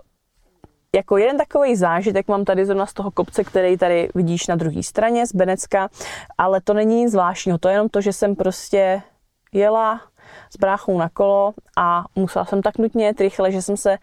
jako 0.95 1.16
jeden 1.16 1.36
takový 1.39 1.76
zážitek 1.76 2.28
mám 2.28 2.45
tady 2.45 2.66
zrovna 2.66 2.86
z 2.86 2.93
toho 2.93 3.11
kopce, 3.11 3.45
který 3.45 3.76
tady 3.76 4.09
vidíš 4.14 4.47
na 4.47 4.57
druhé 4.57 4.82
straně 4.82 5.26
z 5.26 5.34
Benecka, 5.34 5.89
ale 6.39 6.61
to 6.61 6.74
není 6.74 7.03
nic 7.03 7.12
zvláštního, 7.12 7.59
to 7.59 7.68
je 7.68 7.74
jenom 7.74 7.89
to, 7.89 8.01
že 8.01 8.12
jsem 8.12 8.36
prostě 8.36 9.03
jela 9.53 10.01
s 10.51 10.57
bráchou 10.57 10.99
na 10.99 11.09
kolo 11.09 11.55
a 11.77 12.05
musela 12.17 12.45
jsem 12.45 12.63
tak 12.63 12.79
nutně 12.79 13.07
jet 13.07 13.21
rychle, 13.21 13.53
že 13.53 13.63
jsem 13.63 13.77
se 13.77 13.99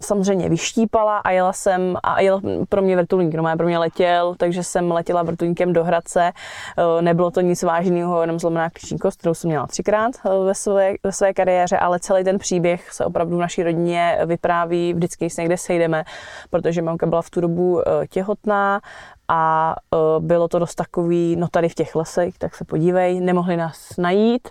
samozřejmě 0.00 0.48
vyštípala 0.48 1.18
a 1.18 1.30
jela 1.30 1.52
jsem, 1.52 1.96
a 2.02 2.20
jel 2.20 2.40
pro 2.68 2.82
mě 2.82 2.96
vrtulník, 2.96 3.34
no 3.34 3.56
pro 3.56 3.66
mě 3.66 3.78
letěl, 3.78 4.34
takže 4.38 4.62
jsem 4.62 4.92
letěla 4.92 5.22
vrtulníkem 5.22 5.72
do 5.72 5.84
Hradce. 5.84 6.32
Eh, 6.78 7.02
nebylo 7.02 7.30
to 7.30 7.40
nic 7.40 7.62
vážného, 7.62 8.20
jenom 8.20 8.38
zlomená 8.38 8.70
klíční 8.70 8.98
kost, 8.98 9.18
kterou 9.18 9.34
jsem 9.34 9.50
měla 9.50 9.66
třikrát 9.66 10.12
eh, 10.26 10.44
ve 10.44 10.54
své, 10.54 10.94
ve 11.04 11.12
své 11.12 11.34
kariéře, 11.34 11.78
ale 11.78 12.00
celý 12.00 12.24
ten 12.24 12.38
příběh 12.38 12.92
se 12.92 13.04
opravdu 13.04 13.36
v 13.36 13.40
naší 13.40 13.62
rodině 13.62 14.18
vypráví 14.26 14.94
vždycky, 14.94 15.30
se 15.30 15.42
někde 15.42 15.56
sejdeme, 15.56 16.04
protože 16.50 16.82
mamka 16.82 17.06
byla 17.06 17.22
v 17.22 17.30
tu 17.30 17.40
dobu 17.40 17.80
eh, 17.80 18.06
těhotná 18.06 18.80
a 19.28 19.74
uh, 19.90 20.24
bylo 20.24 20.48
to 20.48 20.58
dost 20.58 20.74
takový, 20.74 21.36
no 21.36 21.48
tady 21.48 21.68
v 21.68 21.74
těch 21.74 21.94
lesech, 21.94 22.38
tak 22.38 22.54
se 22.54 22.64
podívej, 22.64 23.20
nemohli 23.20 23.56
nás 23.56 23.96
najít 23.98 24.48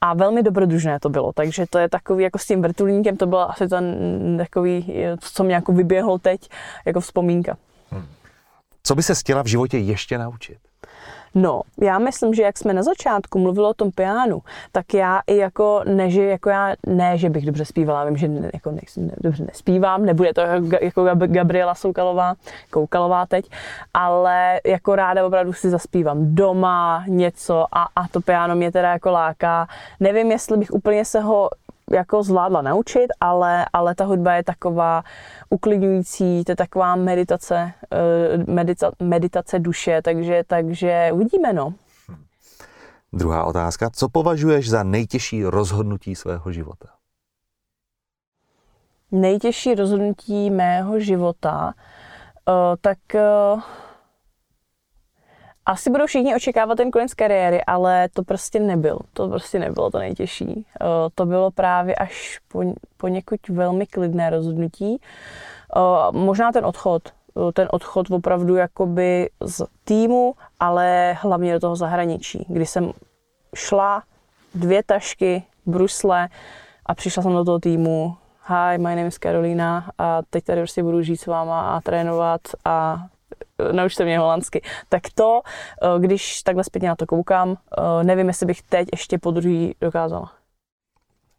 a 0.00 0.14
velmi 0.14 0.42
dobrodružné 0.42 1.00
to 1.00 1.08
bylo, 1.08 1.32
takže 1.32 1.66
to 1.70 1.78
je 1.78 1.88
takový, 1.88 2.24
jako 2.24 2.38
s 2.38 2.46
tím 2.46 2.62
vrtulníkem, 2.62 3.16
to 3.16 3.26
bylo 3.26 3.50
asi 3.50 3.68
ten 3.68 3.96
takový, 4.38 4.94
co 5.20 5.44
mě 5.44 5.54
jako 5.54 5.72
vyběhlo 5.72 6.18
teď, 6.18 6.48
jako 6.84 7.00
vzpomínka. 7.00 7.56
Hmm. 7.90 8.06
Co 8.82 8.94
by 8.94 9.02
se 9.02 9.14
chtěla 9.14 9.42
v 9.42 9.46
životě 9.46 9.78
ještě 9.78 10.18
naučit? 10.18 10.58
No, 11.34 11.60
já 11.80 11.98
myslím, 11.98 12.34
že 12.34 12.42
jak 12.42 12.58
jsme 12.58 12.72
na 12.72 12.82
začátku 12.82 13.38
mluvili 13.38 13.66
o 13.66 13.74
tom 13.74 13.90
pianu, 13.90 14.42
tak 14.72 14.94
já 14.94 15.20
i 15.26 15.36
jako, 15.36 15.82
ne, 15.84 16.10
že, 16.10 16.24
jako 16.24 16.50
já, 16.50 16.74
ne, 16.86 17.18
že 17.18 17.30
bych 17.30 17.46
dobře 17.46 17.64
zpívala, 17.64 18.04
vím, 18.04 18.16
že 18.16 18.28
ne, 18.28 18.50
jako 18.54 18.70
ne, 18.70 18.80
ne, 18.96 19.12
dobře 19.20 19.44
nespívám, 19.44 20.04
nebude 20.04 20.34
to 20.34 20.40
jako 20.80 21.04
Gabriela 21.26 21.74
Soukalová, 21.74 22.34
Koukalová 22.70 23.26
teď, 23.26 23.50
ale 23.94 24.60
jako 24.66 24.96
ráda 24.96 25.26
opravdu 25.26 25.52
si 25.52 25.70
zaspívám 25.70 26.34
doma 26.34 27.04
něco 27.08 27.66
a, 27.72 27.88
a 27.96 28.08
to 28.08 28.20
piano 28.20 28.56
mě 28.56 28.72
teda 28.72 28.92
jako 28.92 29.10
láká. 29.10 29.66
Nevím, 30.00 30.30
jestli 30.30 30.56
bych 30.56 30.70
úplně 30.70 31.04
se 31.04 31.20
ho 31.20 31.50
jako 31.90 32.22
zvládla 32.22 32.62
naučit, 32.62 33.06
ale, 33.20 33.66
ale 33.72 33.94
ta 33.94 34.04
hudba 34.04 34.34
je 34.34 34.44
taková 34.44 35.04
uklidňující, 35.50 36.44
to 36.44 36.52
je 36.52 36.56
taková 36.56 36.96
meditace, 36.96 37.72
eh, 37.92 38.52
medita, 38.52 38.90
meditace 39.02 39.58
duše, 39.58 40.02
takže, 40.02 40.42
takže 40.46 41.10
uvidíme, 41.12 41.52
no. 41.52 41.74
Druhá 43.12 43.44
otázka. 43.44 43.90
Co 43.90 44.08
považuješ 44.08 44.70
za 44.70 44.82
nejtěžší 44.82 45.44
rozhodnutí 45.44 46.14
svého 46.14 46.52
života? 46.52 46.88
Nejtěžší 49.12 49.74
rozhodnutí 49.74 50.50
mého 50.50 51.00
života? 51.00 51.74
Uh, 52.48 52.54
tak 52.80 52.98
uh, 53.54 53.60
asi 55.66 55.90
budou 55.90 56.06
všichni 56.06 56.34
očekávat 56.34 56.74
ten 56.74 56.90
konec 56.90 57.14
kariéry, 57.14 57.64
ale 57.64 58.08
to 58.12 58.22
prostě 58.22 58.60
nebyl. 58.60 58.98
To 59.12 59.28
prostě 59.28 59.58
nebylo 59.58 59.90
to 59.90 59.98
nejtěžší. 59.98 60.66
Eh, 60.80 60.84
to 61.14 61.26
bylo 61.26 61.50
právě 61.50 61.94
až 61.94 62.40
po, 62.48 62.62
poněkud 62.96 63.48
velmi 63.48 63.86
klidné 63.86 64.30
rozhodnutí. 64.30 65.00
Eh, 65.00 65.80
možná 66.10 66.52
ten 66.52 66.66
odchod, 66.66 67.02
eh, 67.08 67.52
ten 67.52 67.68
odchod 67.70 68.10
opravdu 68.10 68.56
jakoby 68.56 69.30
z 69.40 69.64
týmu, 69.84 70.34
ale 70.60 71.12
hlavně 71.12 71.52
do 71.52 71.60
toho 71.60 71.76
zahraničí, 71.76 72.46
kdy 72.48 72.66
jsem 72.66 72.92
šla 73.54 74.02
dvě 74.54 74.82
tašky 74.82 75.42
Brusle 75.66 76.28
a 76.86 76.94
přišla 76.94 77.22
jsem 77.22 77.32
do 77.32 77.44
toho 77.44 77.58
týmu. 77.58 78.16
Hi, 78.46 78.78
my 78.78 78.96
name 78.96 79.06
is 79.06 79.18
Karolina 79.18 79.90
a 79.98 80.22
teď 80.30 80.44
tady 80.44 80.60
prostě 80.60 80.82
budu 80.82 81.02
žít 81.02 81.16
s 81.16 81.26
váma 81.26 81.60
a 81.60 81.80
trénovat 81.80 82.40
a 82.64 83.06
naučte 83.72 84.04
mě 84.04 84.18
holandsky. 84.18 84.62
Tak 84.88 85.02
to, 85.14 85.40
eh, 85.46 86.00
když 86.00 86.42
takhle 86.42 86.64
zpětně 86.64 86.88
na 86.88 86.96
to 86.96 87.06
koukám, 87.06 87.56
eh, 87.78 88.04
nevím, 88.04 88.28
jestli 88.28 88.46
bych 88.46 88.62
teď 88.62 88.88
ještě 88.92 89.18
po 89.18 89.30
druhý 89.30 89.74
dokázala. 89.80 90.32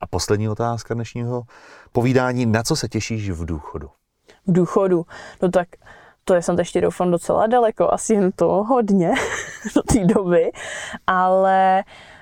A 0.01 0.07
poslední 0.07 0.49
otázka 0.49 0.93
dnešního 0.93 1.43
povídání. 1.91 2.45
Na 2.45 2.63
co 2.63 2.75
se 2.75 2.87
těšíš 2.87 3.29
v 3.29 3.45
důchodu? 3.45 3.89
V 4.47 4.53
důchodu? 4.53 5.05
No 5.41 5.49
tak 5.49 5.67
to 6.25 6.33
je 6.33 6.41
jsem 6.41 6.59
ještě 6.59 6.81
doufám 6.81 7.11
docela 7.11 7.47
daleko, 7.47 7.93
asi 7.93 8.13
jen 8.13 8.31
to 8.31 8.47
hodně 8.47 9.11
do 9.75 9.81
té 9.81 10.05
doby, 10.05 10.51
ale 11.07 11.83
Uh, 11.83 12.12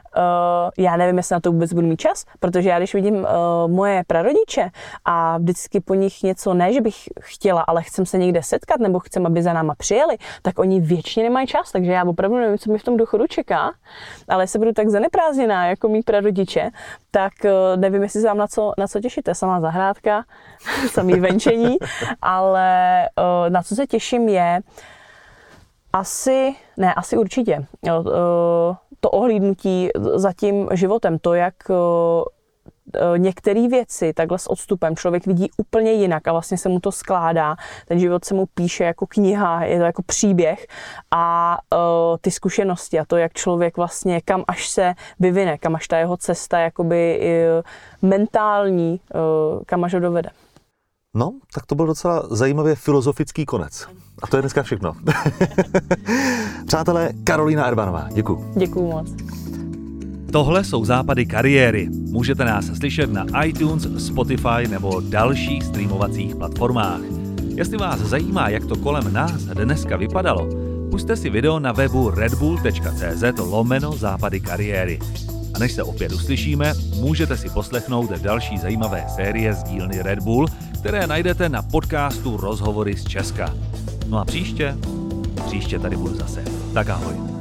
já 0.78 0.97
nevím, 0.97 1.18
jestli 1.18 1.34
na 1.34 1.39
to 1.39 1.51
vůbec 1.51 1.74
budu 1.74 1.88
mít 1.88 1.99
čas, 1.99 2.26
protože 2.39 2.70
já 2.70 2.78
když 2.78 2.93
vidím 2.93 3.16
uh, 3.16 3.28
moje 3.68 4.03
prarodiče 4.07 4.70
a 5.05 5.38
vždycky 5.38 5.80
po 5.80 5.93
nich 5.93 6.24
něco, 6.24 6.53
ne, 6.53 6.74
že 6.74 6.82
bych 6.82 6.95
chtěla, 7.20 7.62
ale 7.62 7.84
chcem 7.84 8.05
se 8.05 8.18
někde 8.18 8.43
setkat 8.43 8.80
nebo 8.80 8.99
chcem, 8.99 9.26
aby 9.26 9.43
za 9.43 9.53
náma 9.53 9.76
přijeli, 9.76 10.18
tak 10.41 10.59
oni 10.59 10.82
většině 10.82 11.24
nemají 11.24 11.47
čas, 11.47 11.72
takže 11.72 11.91
já 11.91 12.03
opravdu 12.03 12.38
nevím, 12.38 12.57
co 12.57 12.72
mi 12.72 12.78
v 12.78 12.84
tom 12.84 12.97
důchodu 12.97 13.28
čeká, 13.28 13.72
ale 14.30 14.43
jestli 14.43 14.59
budu 14.59 14.72
tak 14.74 14.89
zaneprázdněná 14.89 15.66
jako 15.66 15.88
mý 15.88 16.01
prarodiče, 16.01 16.70
tak 17.12 17.34
uh, 17.43 17.82
nevím, 17.82 18.03
jestli 18.03 18.22
se 18.22 18.28
vám 18.28 18.38
na 18.38 18.47
co, 18.47 18.74
na 18.78 18.88
co 18.88 18.99
těšíte. 18.99 19.36
Samá 19.36 19.62
zahrádka, 19.62 20.24
samý 20.91 21.20
venčení, 21.20 21.78
ale 22.22 23.01
uh, 23.18 23.49
na 23.49 23.64
co 23.64 23.76
se 23.76 23.88
těším 23.88 24.30
je, 24.30 24.62
asi, 25.93 26.55
ne, 26.78 26.93
asi 26.93 27.18
určitě. 27.18 27.66
Uh, 27.91 28.76
to 29.02 29.10
ohlídnutí 29.10 29.89
za 30.16 30.34
tím 30.34 30.70
životem, 30.74 31.20
to, 31.20 31.34
jak 31.34 31.56
eh, 31.70 31.74
eh, 32.95 33.20
některé 33.20 33.68
věci 33.68 34.14
takhle 34.14 34.39
s 34.39 34.49
odstupem 34.49 34.95
člověk 34.95 35.28
vidí 35.28 35.49
úplně 35.58 35.91
jinak 35.91 36.28
a 36.28 36.32
vlastně 36.32 36.58
se 36.58 36.70
mu 36.70 36.80
to 36.80 36.91
skládá. 36.91 37.56
Ten 37.88 37.99
život 37.99 38.26
se 38.26 38.34
mu 38.34 38.45
píše 38.45 38.84
jako 38.84 39.08
kniha, 39.08 39.64
je 39.64 39.78
to 39.78 39.84
jako 39.86 40.04
příběh 40.04 40.68
a 41.12 41.58
uh, 41.74 42.18
ty 42.22 42.32
zkušenosti 42.32 42.99
a 42.99 43.06
to, 43.06 43.18
jak 43.18 43.34
člověk 43.34 43.78
vlastně, 43.78 44.22
kam 44.22 44.43
až 44.47 44.70
se 44.70 44.93
vyvine, 45.20 45.58
kam 45.58 45.76
až 45.76 45.88
ta 45.88 45.97
jeho 45.97 46.18
cesta 46.18 46.60
jakoby 46.60 47.20
uh, 47.20 48.10
mentální, 48.10 48.99
uh, 49.14 49.64
kam 49.66 49.84
až 49.84 49.93
ho 49.93 49.99
dovede. 49.99 50.30
No, 51.16 51.34
tak 51.53 51.66
to 51.66 51.76
byl 51.76 51.86
docela 51.86 52.24
zajímavě 52.30 52.76
filozofický 52.76 53.45
konec. 53.45 53.88
A 54.24 54.28
to 54.28 54.38
je 54.38 54.41
dneska 54.41 54.64
všechno. 54.64 54.93
Přátelé, 56.68 57.09
Karolína 57.24 57.66
Erbanová, 57.66 58.07
děkuji. 58.14 58.51
Děkuji 58.57 58.91
moc. 58.91 59.16
Tohle 60.32 60.64
jsou 60.64 60.86
západy 60.86 61.26
kariéry. 61.26 61.89
Můžete 61.91 62.45
nás 62.45 62.66
slyšet 62.66 63.12
na 63.12 63.43
iTunes, 63.43 64.05
Spotify 64.05 64.68
nebo 64.70 65.01
dalších 65.09 65.64
streamovacích 65.64 66.36
platformách. 66.36 67.01
Jestli 67.55 67.78
vás 67.78 67.99
zajímá, 67.99 68.49
jak 68.49 68.66
to 68.66 68.76
kolem 68.76 69.14
nás 69.14 69.41
dneska 69.41 69.97
vypadalo, 69.97 70.49
puste 70.91 71.16
si 71.16 71.30
video 71.30 71.59
na 71.59 71.72
webu 71.72 72.09
redbull.cz 72.09 73.24
lomeno 73.39 73.91
západy 73.91 74.39
kariéry. 74.39 74.99
A 75.54 75.60
než 75.60 75.72
se 75.72 75.84
opět 75.84 76.12
uslyšíme, 76.12 76.74
můžete 76.95 77.38
si 77.38 77.49
poslechnout 77.49 78.12
další 78.12 78.58
zajímavé 78.58 79.06
série 79.16 79.54
z 79.54 79.64
dílny 79.64 80.02
Red 80.02 80.20
Bull, 80.20 80.47
které 80.80 81.08
najdete 81.08 81.49
na 81.49 81.62
podcastu 81.62 82.38
Rozhovory 82.38 82.97
z 82.97 83.04
Česka. 83.04 83.54
No 84.08 84.18
a 84.18 84.26
příště, 84.26 84.78
příště 85.45 85.80
tady 85.80 85.95
budu 85.95 86.16
zase. 86.16 86.43
Tak 86.74 86.89
ahoj. 86.89 87.40